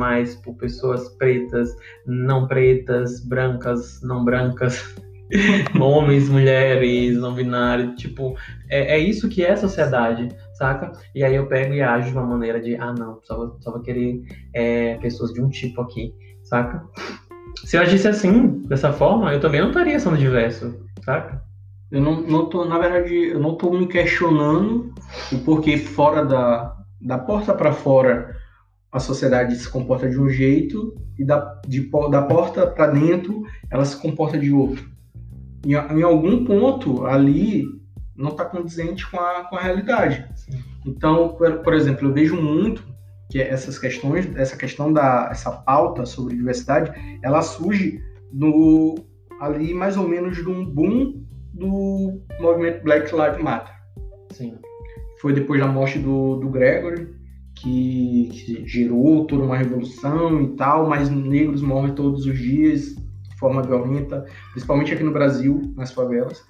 por 0.44 0.56
pessoas 0.56 1.10
pretas, 1.18 1.76
não 2.06 2.48
pretas, 2.48 3.20
brancas, 3.26 4.02
não 4.02 4.24
brancas, 4.24 4.96
homens, 5.80 6.30
mulheres, 6.30 7.18
não 7.18 7.34
binários, 7.34 8.00
tipo, 8.02 8.36
é, 8.70 8.96
é 8.96 9.00
isso 9.00 9.30
que 9.30 9.44
é 9.44 9.56
sociedade, 9.56 10.30
saca? 10.54 10.92
E 11.14 11.24
aí 11.24 11.36
eu 11.36 11.48
pego 11.48 11.74
e 11.74 11.82
ajo 11.82 12.12
de 12.12 12.18
uma 12.18 12.26
maneira 12.26 12.60
de, 12.60 12.76
ah 12.76 12.94
não, 12.94 13.20
só 13.24 13.56
só 13.60 13.72
vou 13.72 13.82
querer 13.82 14.22
é, 14.54 14.96
pessoas 14.96 15.34
de 15.34 15.42
um 15.42 15.50
tipo 15.50 15.82
aqui, 15.82 16.14
saca? 16.44 16.84
Se 17.66 17.78
eu 17.78 17.82
agisse 17.82 18.08
assim, 18.08 18.64
dessa 18.68 18.94
forma, 18.94 19.34
eu 19.34 19.40
também 19.40 19.62
não 19.62 19.70
estaria 19.70 20.00
sendo 20.00 20.18
diverso, 20.18 20.80
saca? 21.04 21.44
Eu 21.92 22.02
não, 22.02 22.22
não 22.22 22.46
tô, 22.46 22.66
na 22.66 22.78
verdade, 22.78 23.14
eu 23.30 23.40
não 23.40 23.56
tô 23.56 23.72
me 23.72 23.88
questionando 23.88 24.94
o 25.32 25.40
porquê 25.40 25.76
fora 25.78 26.24
da, 26.24 26.79
da 27.02 27.18
porta 27.18 27.54
para 27.54 27.72
fora 27.72 28.36
a 28.91 29.00
sociedade 29.00 29.56
se 29.56 29.70
comporta 29.70 30.10
de 30.10 30.20
um 30.20 30.30
jeito 30.30 30.95
e 31.18 31.24
da, 31.24 31.62
de, 31.68 31.89
da 32.10 32.22
porta 32.24 32.66
para 32.66 32.88
dentro 32.88 33.43
ela 33.70 33.86
se 33.86 33.95
comporta 33.97 34.38
de 34.38 34.52
outro. 34.52 34.89
Em, 35.66 35.74
em 35.74 36.04
algum 36.04 36.43
ponto 36.43 37.06
ali 37.06 37.66
não 38.16 38.30
está 38.30 38.43
condizente 38.45 39.10
com 39.10 39.18
a, 39.18 39.45
com 39.45 39.56
a 39.56 39.62
realidade. 39.62 40.28
Então, 40.86 41.30
por, 41.30 41.60
por 41.60 41.74
exemplo, 41.74 42.08
eu 42.08 42.14
vejo 42.14 42.36
muito 42.36 42.84
que 43.30 43.39
essas 43.39 43.78
questões, 43.78 44.28
essa 44.36 44.58
questão 44.58 44.91
da 44.91 45.30
essa 45.32 45.52
pauta 45.52 46.06
sobre 46.06 46.36
diversidade, 46.36 46.91
ela 47.24 47.41
surge 47.41 48.04
no 48.34 48.95
ali 49.39 49.74
mais 49.74 49.95
ou 49.95 50.08
menos 50.08 50.36
de 50.36 50.50
um 50.50 50.66
boom 50.66 51.24
do 51.54 52.22
movimento 52.39 52.84
Black 52.84 53.14
Lives 53.16 53.41
Matter. 53.41 53.74
Sim. 54.32 54.58
Foi 55.22 55.34
depois 55.34 55.60
da 55.60 55.68
morte 55.68 56.00
do, 56.00 56.38
do 56.38 56.50
Gregory, 56.50 57.08
que, 57.56 58.30
que 58.32 58.68
gerou 58.68 59.26
toda 59.26 59.44
uma 59.44 59.58
revolução 59.58 60.42
e 60.42 60.56
tal, 60.56 60.88
mas 60.88 61.10
negros 61.10 61.62
morrem 61.62 61.94
todos 61.94 62.26
os 62.26 62.38
dias 62.38 62.96
de 62.96 63.38
forma 63.38 63.62
violenta, 63.62 64.26
principalmente 64.52 64.94
aqui 64.94 65.04
no 65.04 65.12
Brasil, 65.12 65.74
nas 65.76 65.92
favelas. 65.92 66.44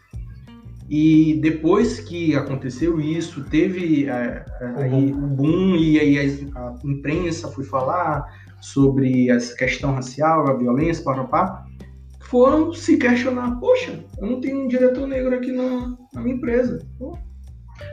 E 0.90 1.40
depois 1.42 2.00
que 2.00 2.36
aconteceu 2.36 3.00
isso, 3.00 3.44
teve 3.46 4.10
é, 4.10 4.44
é, 4.60 4.84
aí 4.84 5.12
o 5.12 5.28
boom 5.28 5.76
e 5.76 6.00
aí 6.00 6.18
a, 6.56 6.60
a 6.60 6.76
imprensa 6.84 7.48
foi 7.48 7.64
falar 7.64 8.26
sobre 8.60 9.30
essa 9.30 9.56
questão 9.56 9.94
racial, 9.94 10.50
a 10.50 10.58
violência, 10.58 11.04
papapá, 11.04 11.64
foram 12.22 12.74
se 12.74 12.98
questionar, 12.98 13.60
poxa, 13.60 14.04
eu 14.20 14.28
não 14.28 14.42
tenho 14.42 14.64
um 14.64 14.68
diretor 14.68 15.08
negro 15.08 15.34
aqui 15.34 15.52
na, 15.52 15.96
na 16.14 16.22
minha 16.22 16.36
empresa. 16.36 16.86
Pô, 16.98 17.18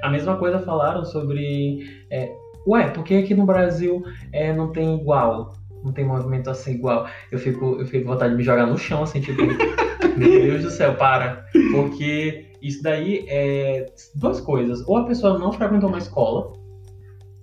A 0.02 0.10
mesma 0.10 0.36
coisa 0.36 0.58
falaram 0.60 1.04
sobre. 1.04 1.86
é, 2.10 2.32
ué, 2.66 2.88
por 2.88 3.04
que 3.04 3.16
aqui 3.16 3.34
no 3.34 3.46
Brasil 3.46 4.02
é, 4.32 4.52
não 4.52 4.72
tem 4.72 4.96
igual? 5.00 5.52
Não 5.84 5.92
tem 5.92 6.04
movimento 6.04 6.50
assim 6.50 6.74
igual? 6.74 7.06
Eu 7.30 7.38
fico, 7.38 7.76
eu 7.78 7.86
fico 7.86 8.04
com 8.06 8.12
vontade 8.12 8.32
de 8.32 8.36
me 8.38 8.42
jogar 8.42 8.66
no 8.66 8.76
chão, 8.76 9.02
assim, 9.04 9.20
tipo, 9.20 9.40
meu 10.16 10.28
Deus 10.42 10.62
do 10.62 10.70
céu, 10.70 10.94
para. 10.94 11.44
Porque 11.72 12.46
isso 12.60 12.82
daí 12.82 13.24
é 13.28 13.86
duas 14.16 14.40
coisas. 14.40 14.82
Ou 14.88 14.96
a 14.96 15.04
pessoa 15.06 15.38
não 15.38 15.52
frequentou 15.52 15.88
uma 15.88 15.98
escola, 15.98 16.52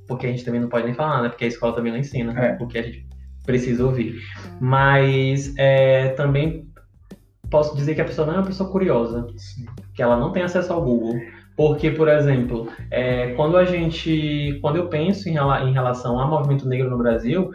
porque 0.07 0.27
a 0.27 0.29
gente 0.29 0.43
também 0.43 0.59
não 0.59 0.67
pode 0.67 0.85
nem 0.85 0.93
falar, 0.93 1.21
né? 1.21 1.29
Porque 1.29 1.45
a 1.45 1.47
escola 1.47 1.73
também 1.73 1.91
não 1.91 1.99
ensina, 1.99 2.37
É. 2.37 2.53
porque 2.55 2.77
a 2.77 2.81
gente 2.81 3.07
precisa 3.45 3.85
ouvir. 3.85 4.15
Mas 4.59 5.53
é, 5.57 6.09
também 6.09 6.67
posso 7.49 7.75
dizer 7.75 7.93
que 7.95 8.01
a 8.01 8.05
pessoa 8.05 8.25
não 8.25 8.33
é 8.33 8.37
uma 8.37 8.45
pessoa 8.47 8.69
curiosa 8.69 9.27
que 9.93 10.01
ela 10.01 10.17
não 10.17 10.31
tem 10.31 10.43
acesso 10.43 10.73
ao 10.73 10.81
Google. 10.83 11.15
Porque, 11.55 11.91
por 11.91 12.07
exemplo, 12.07 12.67
é, 12.89 13.33
quando 13.33 13.57
a 13.57 13.65
gente. 13.65 14.57
Quando 14.61 14.77
eu 14.77 14.87
penso 14.87 15.29
em, 15.29 15.35
em 15.35 15.73
relação 15.73 16.19
ao 16.19 16.29
movimento 16.29 16.67
negro 16.67 16.89
no 16.89 16.97
Brasil, 16.97 17.51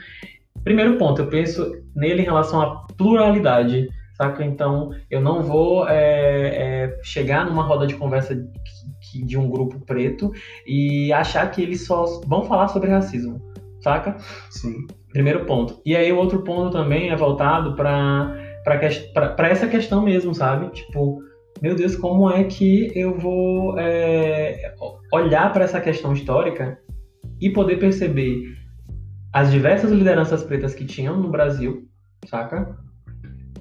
primeiro 0.63 0.97
ponto, 0.97 1.23
eu 1.23 1.29
penso 1.29 1.73
nele 1.95 2.23
em 2.23 2.25
relação 2.25 2.61
à 2.61 2.87
pluralidade, 2.97 3.89
saca? 4.15 4.45
Então, 4.45 4.93
eu 5.11 5.21
não 5.21 5.43
vou 5.43 5.89
é, 5.89 5.95
é, 5.97 6.99
chegar 7.03 7.45
numa 7.47 7.63
roda 7.63 7.87
de 7.87 7.95
conversa 7.95 8.35
de, 8.35 9.25
de 9.25 9.39
um 9.39 9.49
grupo 9.49 9.81
preto 9.81 10.31
e 10.67 11.13
achar 11.13 11.51
que 11.51 11.63
eles 11.63 11.87
só 11.87 12.21
vão 12.27 12.45
falar 12.45 12.69
sobre 12.69 12.91
racismo, 12.91 13.41
saca? 13.81 14.17
Sim. 14.51 14.87
Primeiro 15.13 15.45
ponto. 15.45 15.81
E 15.85 15.97
aí 15.97 16.13
o 16.13 16.19
outro 16.19 16.43
ponto 16.43 16.71
também 16.71 17.11
é 17.11 17.17
voltado 17.17 17.75
para 17.75 18.47
para 19.15 19.49
essa 19.49 19.67
questão 19.67 20.03
mesmo, 20.03 20.35
sabe? 20.35 20.69
Tipo, 20.71 21.23
meu 21.61 21.75
Deus, 21.75 21.97
como 21.97 22.31
é 22.31 22.45
que 22.45 22.91
eu 22.95 23.19
vou 23.19 23.79
é, 23.79 24.75
olhar 25.13 25.53
para 25.53 25.65
essa 25.65 25.81
questão 25.81 26.13
histórica 26.13 26.79
e 27.41 27.51
poder 27.51 27.79
perceber 27.79 28.57
as 29.33 29.51
diversas 29.51 29.91
lideranças 29.91 30.43
pretas 30.43 30.75
que 30.75 30.85
tinham 30.85 31.17
no 31.17 31.31
Brasil, 31.31 31.87
saca? 32.27 32.77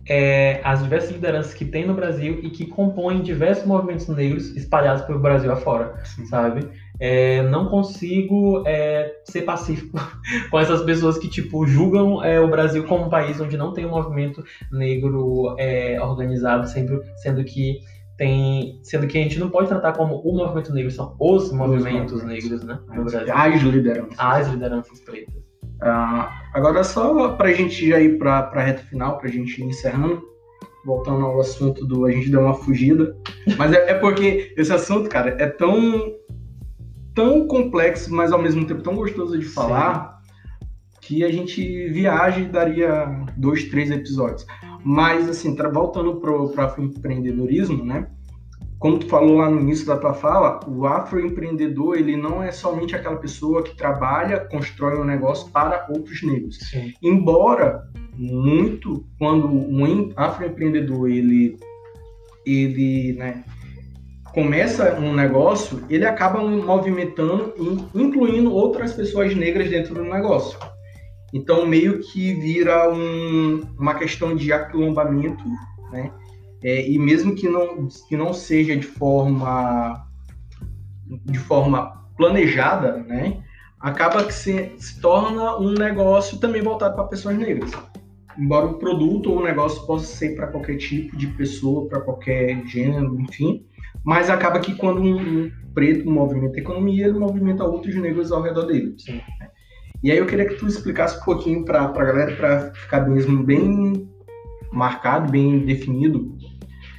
é, 0.09 0.61
as 0.63 0.81
diversas 0.81 1.11
lideranças 1.11 1.53
que 1.53 1.65
tem 1.65 1.85
no 1.85 1.93
Brasil 1.93 2.39
e 2.41 2.49
que 2.49 2.65
compõem 2.65 3.21
diversos 3.21 3.65
movimentos 3.65 4.07
negros 4.07 4.55
espalhados 4.55 5.01
pelo 5.03 5.19
Brasil 5.19 5.51
afora, 5.51 5.93
Sim. 6.05 6.25
sabe? 6.27 6.67
É, 6.99 7.43
não 7.43 7.67
consigo 7.67 8.63
é, 8.65 9.21
ser 9.25 9.43
pacífico 9.43 9.99
com 10.49 10.59
essas 10.59 10.81
pessoas 10.81 11.17
que 11.17 11.27
tipo 11.27 11.65
julgam 11.67 12.23
é, 12.23 12.39
o 12.39 12.47
Brasil 12.47 12.83
como 12.85 13.05
um 13.05 13.09
país 13.09 13.39
onde 13.39 13.55
não 13.55 13.71
tem 13.71 13.85
um 13.85 13.91
movimento 13.91 14.43
negro 14.71 15.55
é, 15.59 16.01
organizado, 16.01 16.67
sempre 16.67 16.99
sendo 17.17 17.43
que 17.43 17.79
tem, 18.17 18.79
sendo 18.81 19.05
que 19.05 19.17
a 19.17 19.21
gente 19.21 19.39
não 19.39 19.49
pode 19.49 19.67
tratar 19.67 19.93
como 19.93 20.15
o 20.15 20.35
movimento 20.35 20.73
negro, 20.73 20.89
são 20.89 21.15
os 21.19 21.51
movimentos 21.51 22.23
negros, 22.23 22.63
né, 22.63 22.79
no 22.87 23.05
Brasil. 23.05 23.33
As 23.33 23.61
lideranças. 23.61 24.15
As 24.17 24.47
lideranças 24.47 24.99
pretas. 25.01 25.35
Uh, 25.35 26.25
agora 26.55 26.83
só 26.83 27.33
para 27.33 27.49
a 27.49 27.53
gente 27.53 27.87
já 27.87 27.99
ir 27.99 28.17
para 28.17 28.39
a 28.39 28.61
reta 28.61 28.81
final, 28.81 29.19
para 29.19 29.29
a 29.29 29.31
gente 29.31 29.61
ir 29.61 29.65
encerrando, 29.65 30.23
voltando 30.83 31.23
ao 31.23 31.39
assunto 31.39 31.85
do 31.85 32.05
a 32.05 32.11
gente 32.11 32.31
deu 32.31 32.41
uma 32.41 32.55
fugida, 32.55 33.15
mas 33.57 33.71
é, 33.71 33.91
é 33.91 33.93
porque 33.93 34.53
esse 34.57 34.73
assunto, 34.73 35.07
cara, 35.07 35.35
é 35.39 35.45
tão 35.45 36.16
tão 37.17 37.47
complexo, 37.47 38.13
mas 38.13 38.31
ao 38.31 38.39
mesmo 38.39 38.63
tempo 38.67 38.83
tão 38.83 38.95
gostoso 38.95 39.39
de 39.39 39.45
falar, 39.45 40.21
Sim. 40.21 40.97
que 41.01 41.23
a 41.23 41.31
gente 41.31 41.89
viaja 41.89 42.39
e 42.39 42.45
daria 42.45 43.07
dois, 43.35 43.63
três 43.63 43.89
episódios. 43.89 44.45
Mas, 44.83 45.27
assim, 45.27 45.55
voltando 45.73 46.17
para 46.17 46.31
o 46.31 46.83
empreendedorismo, 46.83 47.83
né? 47.83 48.07
Como 48.77 48.99
tu 48.99 49.07
falou 49.07 49.37
lá 49.37 49.49
no 49.49 49.59
início 49.59 49.87
da 49.87 49.97
tua 49.97 50.13
fala, 50.13 50.59
o 50.67 50.85
afroempreendedor, 50.85 51.97
ele 51.97 52.15
não 52.15 52.43
é 52.43 52.51
somente 52.51 52.95
aquela 52.95 53.17
pessoa 53.17 53.63
que 53.63 53.75
trabalha, 53.75 54.47
constrói 54.51 54.99
um 54.99 55.03
negócio 55.03 55.49
para 55.49 55.87
outros 55.89 56.21
negros. 56.21 56.59
Sim. 56.69 56.93
Embora 57.01 57.81
muito, 58.15 59.03
quando 59.17 59.47
um 59.47 60.13
afroempreendedor, 60.15 61.09
ele, 61.09 61.57
ele, 62.45 63.13
né, 63.13 63.43
começa 64.33 64.95
um 64.99 65.13
negócio, 65.13 65.83
ele 65.89 66.05
acaba 66.05 66.41
movimentando 66.41 67.53
e 67.57 67.99
incluindo 68.01 68.53
outras 68.53 68.93
pessoas 68.93 69.35
negras 69.35 69.69
dentro 69.69 69.95
do 69.95 70.03
negócio. 70.03 70.57
Então, 71.33 71.65
meio 71.65 71.99
que 71.99 72.33
vira 72.35 72.91
um, 72.91 73.61
uma 73.77 73.95
questão 73.95 74.35
de 74.35 74.53
aquilombamento, 74.53 75.43
né? 75.91 76.11
É, 76.63 76.89
e 76.89 76.97
mesmo 76.97 77.35
que 77.35 77.47
não, 77.47 77.87
que 78.07 78.17
não 78.17 78.33
seja 78.33 78.75
de 78.75 78.87
forma, 78.87 80.07
de 81.25 81.37
forma 81.37 82.03
planejada, 82.15 82.97
né? 83.03 83.43
Acaba 83.79 84.23
que 84.23 84.33
se, 84.33 84.71
se 84.77 84.99
torna 84.99 85.57
um 85.57 85.73
negócio 85.73 86.39
também 86.39 86.61
voltado 86.61 86.95
para 86.95 87.03
pessoas 87.05 87.37
negras. 87.37 87.71
Embora 88.37 88.65
o 88.65 88.79
produto 88.79 89.31
ou 89.31 89.39
o 89.39 89.43
negócio 89.43 89.85
possa 89.85 90.05
ser 90.05 90.35
para 90.35 90.47
qualquer 90.47 90.77
tipo 90.77 91.15
de 91.15 91.27
pessoa, 91.27 91.87
para 91.87 92.01
qualquer 92.01 92.65
gênero, 92.65 93.19
enfim, 93.19 93.66
mas 94.07 94.29
acaba 94.29 94.61
que 94.61 94.73
quando 94.73 95.01
um, 95.01 95.51
preto 95.73 96.09
movimenta 96.09 96.55
a 96.55 96.61
economia, 96.61 97.07
ele 97.07 97.19
movimenta 97.19 97.65
outros 97.65 97.93
negros 97.93 98.31
ao 98.31 98.41
redor 98.41 98.63
dele. 98.63 98.95
Sim. 98.97 99.19
E 100.01 100.09
aí 100.09 100.17
eu 100.17 100.25
queria 100.25 100.47
que 100.47 100.55
tu 100.55 100.65
explicasse 100.65 101.19
um 101.19 101.25
pouquinho 101.25 101.65
para 101.65 101.81
a 101.81 101.91
galera, 101.91 102.33
para 102.37 102.73
ficar 102.73 103.01
mesmo 103.01 103.43
bem 103.43 104.09
marcado, 104.71 105.29
bem 105.29 105.59
definido, 105.65 106.37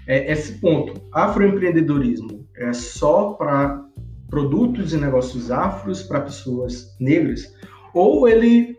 é, 0.06 0.30
esse 0.30 0.60
ponto. 0.60 1.00
Afroempreendedorismo 1.10 2.46
é 2.54 2.74
só 2.74 3.32
para 3.32 3.82
produtos 4.28 4.92
e 4.92 4.98
negócios 4.98 5.50
afros, 5.50 6.02
para 6.02 6.20
pessoas 6.20 6.94
negras, 7.00 7.50
ou 7.94 8.28
ele 8.28 8.76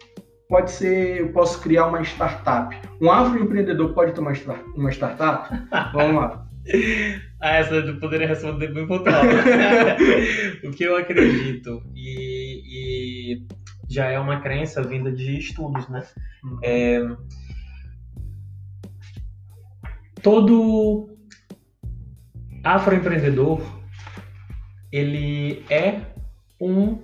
pode 0.47 0.69
ser, 0.69 1.21
eu 1.21 1.31
posso 1.31 1.59
criar 1.61 1.87
uma 1.87 2.03
startup. 2.03 2.79
Um 3.01 3.09
afroempreendedor 3.09 3.91
pode 3.95 4.11
ter 4.11 4.19
uma, 4.19 4.33
uma 4.75 4.91
startup? 4.91 5.49
Vamos 5.93 6.15
lá. 6.15 6.48
Ah, 7.41 7.55
essa 7.55 7.73
eu 7.75 7.97
poderia 8.01 8.27
responder 8.27 8.67
bem 8.67 8.85
pontual. 8.85 9.23
o 10.61 10.71
que 10.71 10.83
eu 10.83 10.97
acredito 10.97 11.81
e, 11.95 12.63
e, 12.67 13.47
já 13.89 14.07
é 14.07 14.19
uma 14.19 14.41
crença 14.41 14.83
vinda 14.83 15.09
de 15.09 15.37
estudos, 15.37 15.87
né? 15.87 16.05
Uhum. 16.43 16.59
É, 16.61 17.15
todo 20.21 21.17
afroempreendedor 22.61 23.61
ele 24.91 25.63
é 25.69 26.01
um 26.59 26.99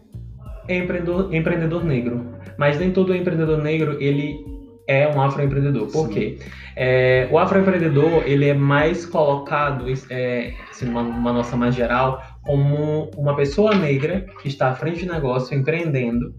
empreendedor, 0.68 1.34
empreendedor 1.34 1.84
negro, 1.84 2.40
mas 2.58 2.78
nem 2.80 2.92
todo 2.92 3.16
empreendedor 3.16 3.62
negro 3.62 4.02
ele 4.02 4.44
é 4.88 5.08
um 5.08 5.22
afroempreendedor. 5.22 5.88
Por 5.88 6.08
Sim. 6.08 6.14
quê? 6.14 6.40
É, 6.76 7.28
o 7.32 7.38
afroempreendedor 7.38 8.24
ele 8.26 8.48
é 8.48 8.54
mais 8.54 9.06
colocado, 9.06 9.86
é, 10.10 10.54
assim, 10.70 10.90
uma, 10.90 11.02
uma 11.02 11.34
noção 11.34 11.58
mais 11.58 11.74
geral, 11.74 12.22
como 12.44 13.10
uma 13.16 13.36
pessoa 13.36 13.74
negra 13.74 14.26
que 14.42 14.48
está 14.48 14.70
à 14.70 14.76
frente 14.76 15.00
de 15.00 15.08
negócio 15.08 15.58
empreendendo 15.58 16.34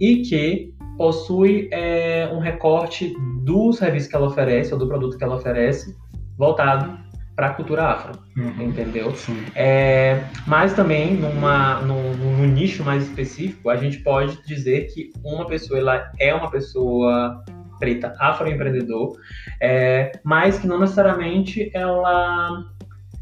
e 0.00 0.22
que 0.22 0.74
possui 0.96 1.68
é, 1.70 2.28
um 2.32 2.38
recorte 2.38 3.14
do 3.42 3.72
serviço 3.72 4.08
que 4.08 4.16
ela 4.16 4.26
oferece 4.26 4.72
ou 4.72 4.78
do 4.78 4.88
produto 4.88 5.16
que 5.16 5.24
ela 5.24 5.36
oferece 5.36 5.94
voltado 6.38 7.06
para 7.36 7.48
a 7.48 7.50
cultura 7.52 7.84
afro, 7.84 8.18
uhum. 8.34 8.62
entendeu? 8.62 9.12
É, 9.54 10.24
mas 10.46 10.72
também 10.72 11.14
numa, 11.14 11.82
num, 11.82 12.14
num, 12.14 12.46
nicho 12.46 12.82
mais 12.82 13.02
específico, 13.02 13.68
a 13.68 13.76
gente 13.76 13.98
pode 13.98 14.42
dizer 14.46 14.86
que 14.86 15.12
uma 15.22 15.46
pessoa 15.46 15.78
ela 15.78 16.10
é 16.18 16.34
uma 16.34 16.50
pessoa 16.50 17.44
preta 17.78 18.14
afroempreendedor, 18.18 19.16
é, 19.60 20.12
mas 20.24 20.58
que 20.58 20.66
não 20.66 20.78
necessariamente 20.78 21.70
ela 21.74 22.64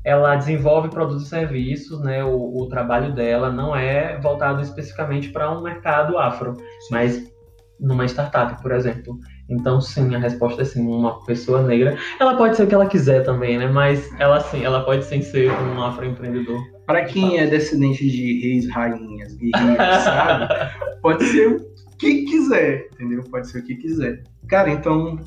ela 0.05 0.37
desenvolve 0.37 0.91
produtos 0.91 1.25
e 1.25 1.29
serviços, 1.31 1.99
né? 2.01 2.23
O, 2.23 2.59
o 2.63 2.69
trabalho 2.69 3.15
dela 3.15 3.51
não 3.51 3.75
é 3.75 4.19
voltado 4.21 4.61
especificamente 4.61 5.31
para 5.31 5.51
um 5.51 5.63
mercado 5.63 6.19
afro, 6.19 6.59
mas 6.91 7.33
numa 7.81 8.05
startup, 8.05 8.61
por 8.63 8.73
exemplo. 8.73 9.19
Então, 9.49 9.81
sim, 9.81 10.15
a 10.15 10.19
resposta 10.19 10.63
é 10.63 10.65
sim, 10.65 10.87
uma 10.87 11.25
pessoa 11.25 11.63
negra. 11.63 11.97
Ela 12.21 12.37
pode 12.37 12.57
ser 12.57 12.65
o 12.65 12.67
que 12.67 12.75
ela 12.75 12.87
quiser 12.87 13.25
também, 13.25 13.59
né? 13.59 13.67
Mas 13.67 14.09
ela 14.19 14.41
sim, 14.41 14.65
ela 14.65 14.85
pode 14.85 15.05
sim 15.05 15.23
ser 15.23 15.51
um 15.51 15.83
afroempreendedor. 15.83 16.63
Para 16.87 17.05
quem 17.05 17.39
é 17.39 17.47
descendente 17.47 18.09
de 18.09 18.41
reis, 18.41 18.71
rainhas, 18.71 19.35
guerreiros, 19.35 20.03
sabe? 20.05 20.49
Pode 21.01 21.25
ser 21.25 21.74
que 22.05 22.25
quiser, 22.25 22.89
entendeu? 22.93 23.23
Pode 23.25 23.49
ser 23.49 23.59
o 23.59 23.63
que 23.63 23.75
quiser. 23.77 24.23
Cara, 24.49 24.71
então, 24.71 25.19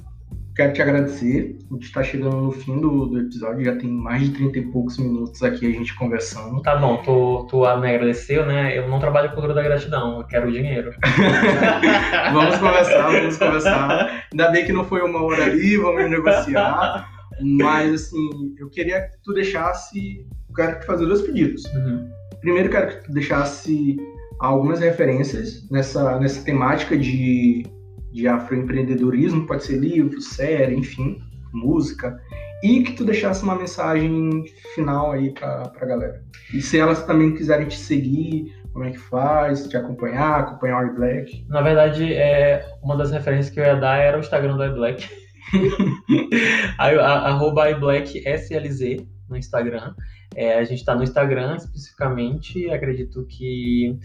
quero 0.55 0.73
te 0.73 0.81
agradecer. 0.81 1.57
A 1.69 1.73
gente 1.75 1.85
está 1.85 2.03
chegando 2.03 2.37
no 2.37 2.51
fim 2.51 2.79
do, 2.81 3.05
do 3.05 3.19
episódio, 3.19 3.63
já 3.63 3.75
tem 3.75 3.89
mais 3.89 4.23
de 4.23 4.31
30 4.31 4.57
e 4.57 4.61
poucos 4.71 4.97
minutos 4.97 5.43
aqui 5.43 5.67
a 5.67 5.71
gente 5.71 5.95
conversando. 5.95 6.61
Tá 6.61 6.75
bom, 6.75 6.97
tu, 7.03 7.47
tu 7.49 7.59
me 7.59 7.89
agradeceu, 7.89 8.45
né? 8.45 8.77
Eu 8.77 8.89
não 8.89 8.99
trabalho 8.99 9.29
com 9.29 9.35
cultura 9.35 9.53
da 9.53 9.61
gratidão, 9.61 10.19
eu 10.19 10.25
quero 10.25 10.49
o 10.49 10.51
dinheiro. 10.51 10.91
vamos 12.33 12.57
conversar, 12.57 13.11
vamos 13.11 13.37
conversar. 13.37 14.25
Ainda 14.31 14.51
bem 14.51 14.65
que 14.65 14.73
não 14.73 14.83
foi 14.83 15.01
uma 15.01 15.21
hora 15.23 15.45
ali, 15.45 15.77
vamos 15.77 16.09
negociar. 16.09 17.07
Mas, 17.39 17.93
assim, 17.93 18.55
eu 18.57 18.69
queria 18.69 19.01
que 19.01 19.17
tu 19.23 19.33
deixasse. 19.33 20.25
Quero 20.55 20.79
te 20.79 20.85
fazer 20.87 21.05
dois 21.05 21.21
pedidos. 21.21 21.63
Uhum. 21.65 22.09
Primeiro, 22.41 22.69
quero 22.69 22.87
que 22.87 23.03
tu 23.03 23.11
deixasse 23.11 23.95
algumas 24.39 24.79
referências 24.79 25.67
nessa, 25.69 26.19
nessa 26.19 26.43
temática 26.43 26.97
de, 26.97 27.65
de 28.11 28.27
afroempreendedorismo, 28.27 29.45
pode 29.45 29.63
ser 29.63 29.77
livro, 29.77 30.21
série, 30.21 30.75
enfim, 30.75 31.19
música, 31.53 32.19
e 32.63 32.83
que 32.83 32.93
tu 32.93 33.05
deixasse 33.05 33.43
uma 33.43 33.55
mensagem 33.55 34.43
final 34.73 35.11
aí 35.11 35.31
pra, 35.33 35.69
pra 35.69 35.87
galera. 35.87 36.23
E 36.53 36.61
se 36.61 36.79
elas 36.79 37.03
também 37.05 37.35
quiserem 37.35 37.67
te 37.67 37.77
seguir, 37.77 38.51
como 38.73 38.85
é 38.85 38.91
que 38.91 38.97
faz, 38.97 39.67
te 39.67 39.77
acompanhar, 39.77 40.39
acompanhar 40.39 40.83
o 40.83 40.87
iBlack. 40.91 41.45
Na 41.47 41.61
verdade, 41.61 42.13
é, 42.13 42.65
uma 42.83 42.95
das 42.95 43.11
referências 43.11 43.53
que 43.53 43.59
eu 43.59 43.63
ia 43.63 43.75
dar 43.75 43.97
era 43.97 44.17
o 44.17 44.19
Instagram 44.19 44.55
do 44.55 44.65
iBlack. 44.65 45.07
arroba 46.77 47.69
iBlackSLZ 47.71 49.05
no 49.29 49.37
Instagram. 49.37 49.93
É, 50.35 50.55
a 50.55 50.63
gente 50.63 50.79
está 50.79 50.95
no 50.95 51.03
Instagram 51.03 51.55
especificamente, 51.55 52.69
acredito 52.69 53.25
que 53.25 53.97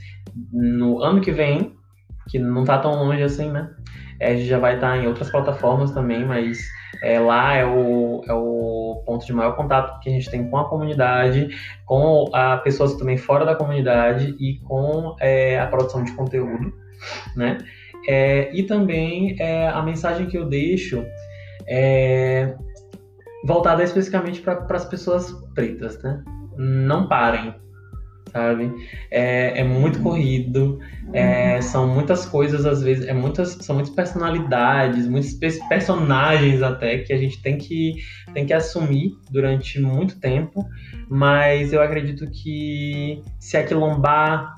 no 0.52 1.02
ano 1.02 1.20
que 1.20 1.30
vem, 1.30 1.74
que 2.28 2.38
não 2.38 2.62
está 2.62 2.78
tão 2.78 2.94
longe 2.94 3.22
assim, 3.22 3.50
né? 3.50 3.70
É, 4.18 4.28
a 4.28 4.36
gente 4.36 4.46
já 4.46 4.58
vai 4.58 4.76
estar 4.76 4.92
tá 4.92 4.98
em 4.98 5.06
outras 5.06 5.30
plataformas 5.30 5.90
também, 5.90 6.24
mas 6.24 6.60
é, 7.02 7.18
lá 7.18 7.54
é 7.54 7.66
o, 7.66 8.22
é 8.26 8.32
o 8.32 9.02
ponto 9.04 9.26
de 9.26 9.32
maior 9.32 9.56
contato 9.56 9.98
que 10.00 10.08
a 10.08 10.12
gente 10.12 10.30
tem 10.30 10.48
com 10.48 10.56
a 10.56 10.68
comunidade, 10.68 11.48
com 11.84 12.30
a 12.32 12.58
pessoas 12.58 12.94
também 12.94 13.16
fora 13.16 13.44
da 13.44 13.56
comunidade 13.56 14.36
e 14.38 14.58
com 14.60 15.16
é, 15.20 15.58
a 15.58 15.66
produção 15.66 16.04
de 16.04 16.12
conteúdo, 16.12 16.72
né? 17.36 17.58
É, 18.08 18.50
e 18.54 18.62
também 18.64 19.36
é, 19.38 19.68
a 19.68 19.82
mensagem 19.82 20.26
que 20.26 20.36
eu 20.36 20.44
deixo 20.48 21.04
é 21.66 22.54
voltada 23.44 23.82
especificamente 23.82 24.40
para 24.40 24.66
as 24.70 24.84
pessoas 24.84 25.32
pretas, 25.54 26.00
né? 26.02 26.22
Não 26.56 27.08
parem, 27.08 27.54
sabe? 28.32 28.72
É, 29.10 29.60
é 29.60 29.64
muito 29.64 30.00
corrido, 30.00 30.78
é, 31.12 31.60
são 31.60 31.86
muitas 31.86 32.24
coisas, 32.24 32.64
às 32.64 32.82
vezes, 32.82 33.06
é 33.06 33.12
muitas, 33.12 33.50
são 33.60 33.74
muitas 33.74 33.94
personalidades, 33.94 35.06
muitos 35.06 35.34
personagens 35.68 36.62
até, 36.62 36.98
que 36.98 37.12
a 37.12 37.16
gente 37.16 37.40
tem 37.42 37.58
que, 37.58 37.96
tem 38.32 38.46
que 38.46 38.52
assumir 38.52 39.12
durante 39.30 39.80
muito 39.80 40.18
tempo, 40.20 40.64
mas 41.08 41.72
eu 41.72 41.82
acredito 41.82 42.30
que 42.30 43.22
se 43.38 43.56
aquilombar, 43.56 44.54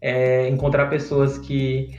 é, 0.00 0.48
encontrar 0.48 0.86
pessoas 0.86 1.38
que, 1.38 1.90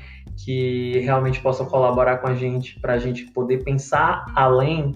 que 0.44 1.00
realmente 1.00 1.40
possam 1.42 1.66
colaborar 1.66 2.18
com 2.18 2.28
a 2.28 2.36
gente, 2.36 2.80
para 2.80 2.94
a 2.94 2.98
gente 2.98 3.26
poder 3.32 3.64
pensar 3.64 4.26
além, 4.36 4.96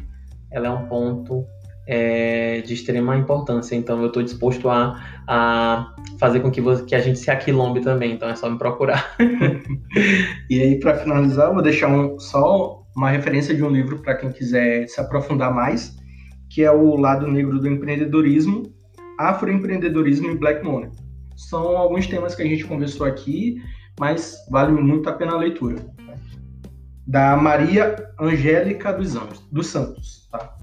ela 0.54 0.68
é 0.68 0.70
um 0.70 0.86
ponto 0.86 1.45
é, 1.86 2.62
de 2.62 2.74
extrema 2.74 3.18
importância. 3.18 3.76
Então 3.76 3.99
eu 4.01 4.08
estou 4.08 4.24
disposto 4.24 4.70
a, 4.70 4.99
a 5.28 5.95
fazer 6.20 6.39
com 6.39 6.51
que, 6.51 6.62
você, 6.62 6.84
que 6.86 6.95
a 6.95 6.99
gente 6.99 7.20
se 7.20 7.30
aquilombe 7.30 7.82
também. 7.82 8.14
Então 8.14 8.30
é 8.30 8.36
só 8.36 8.49
me 8.49 8.58
procurar. 8.58 9.16
e 10.49 10.62
aí, 10.62 10.80
para 10.80 10.95
finalizar, 10.95 11.49
eu 11.49 11.54
vou 11.54 11.64
deixar 11.64 11.89
um, 11.89 12.18
só 12.20 12.84
uma 12.95 13.10
referência 13.10 13.56
de 13.56 13.64
um 13.64 13.70
livro 13.70 13.99
para 13.99 14.16
quem 14.16 14.32
quiser 14.32 14.88
se 14.88 15.01
aprofundar 15.01 15.54
mais, 15.54 15.95
que 16.49 16.64
é 16.64 16.72
o 16.72 16.95
Lado 16.95 17.28
Negro 17.28 17.60
do 17.60 17.68
Empreendedorismo, 17.68 18.72
Afroempreendedorismo 19.20 20.32
e 20.32 20.38
Black 20.38 20.64
Money. 20.64 20.89
São 21.36 21.76
alguns 21.76 22.08
temas 22.08 22.36
que 22.36 22.43
a 22.43 22.45
gente 22.45 22.66
conversou 22.66 23.06
aqui, 23.06 23.56
mas 23.99 24.36
vale 24.49 24.72
muito 24.72 25.10
a 25.10 25.14
pena 25.14 25.34
a 25.34 25.38
leitura. 25.38 25.78
Da 27.06 27.36
Maria 27.36 27.95
Angélica 28.20 28.93
dos, 28.93 29.68
Santos. 29.68 30.22
Tá? 30.34 30.55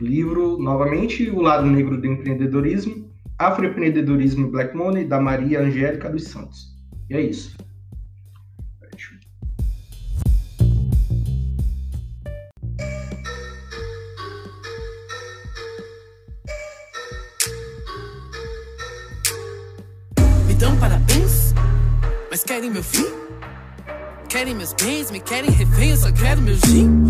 Livro, 0.00 0.56
novamente, 0.58 1.28
O 1.28 1.42
Lado 1.42 1.66
Negro 1.66 2.00
do 2.00 2.06
Empreendedorismo, 2.06 3.12
Afroempreendedorismo 3.38 4.46
e 4.46 4.50
Black 4.50 4.74
Money, 4.74 5.04
da 5.04 5.20
Maria 5.20 5.60
Angélica 5.60 6.08
dos 6.08 6.24
Santos. 6.24 6.74
E 7.10 7.14
é 7.14 7.20
isso. 7.20 7.54
Me 20.46 20.54
dão 20.54 20.74
parabéns, 20.78 21.52
mas 22.30 22.42
querem 22.42 22.70
meu 22.70 22.82
fim? 22.82 23.04
Querem 24.30 24.54
meus 24.54 24.72
bens, 24.72 25.10
me 25.10 25.20
querem 25.20 25.50
refém, 25.50 25.90
eu 25.90 25.96
só 25.98 26.10
quero 26.12 26.40
meu 26.40 26.54
gin. 26.54 27.04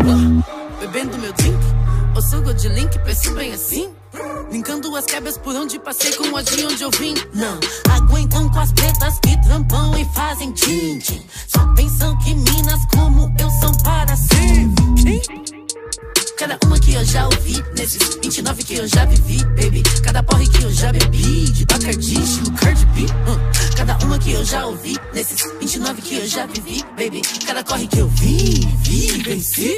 Bebendo 0.81 1.17
meu 1.17 1.33
drink 1.33 1.78
o 2.15 2.21
sugo 2.21 2.53
de 2.53 2.67
link, 2.69 2.97
preço 2.99 3.33
bem 3.33 3.53
assim? 3.53 3.89
Linkando 4.51 4.95
as 4.95 5.05
quebras 5.05 5.37
por 5.37 5.55
onde 5.55 5.79
passei 5.79 6.11
com 6.13 6.35
a 6.35 6.41
de 6.41 6.65
onde 6.65 6.81
eu 6.81 6.89
vim. 6.91 7.13
Não 7.33 7.59
aguentam 7.93 8.49
com 8.49 8.59
as 8.59 8.71
pretas 8.71 9.19
que 9.19 9.39
trampam 9.43 9.97
e 9.97 10.05
fazem 10.13 10.51
din-din. 10.51 11.21
Só 11.47 11.65
pensam 11.75 12.17
que 12.19 12.33
minas 12.33 12.85
como 12.93 13.33
eu 13.39 13.49
são 13.49 13.73
para 13.83 14.15
sempre. 14.15 15.21
Cada 16.37 16.57
uma 16.65 16.79
que 16.79 16.93
eu 16.93 17.03
já 17.03 17.25
ouvi, 17.25 17.63
nesses 17.75 18.15
29 18.23 18.63
que 18.63 18.75
eu 18.75 18.87
já 18.87 19.05
vivi, 19.05 19.43
baby. 19.43 19.83
Cada 20.01 20.23
porre 20.23 20.47
que 20.47 20.63
eu 20.63 20.71
já 20.71 20.91
bebi, 20.91 21.51
de 21.51 21.65
Bacardi, 21.65 22.23
estilo 22.23 22.51
Cardi 22.53 22.85
B. 22.85 23.01
Uh. 23.01 23.75
Cada 23.75 23.97
uma 24.05 24.17
que 24.17 24.31
eu 24.31 24.45
já 24.45 24.65
ouvi, 24.65 24.95
nesses 25.13 25.43
29 25.59 26.01
que 26.01 26.15
eu 26.15 26.27
já 26.27 26.45
vivi, 26.45 26.81
baby. 26.97 27.21
Cada 27.45 27.61
corre 27.63 27.87
que 27.87 27.99
eu 27.99 28.07
vi, 28.07 28.67
vi, 28.83 29.21
venci. 29.21 29.77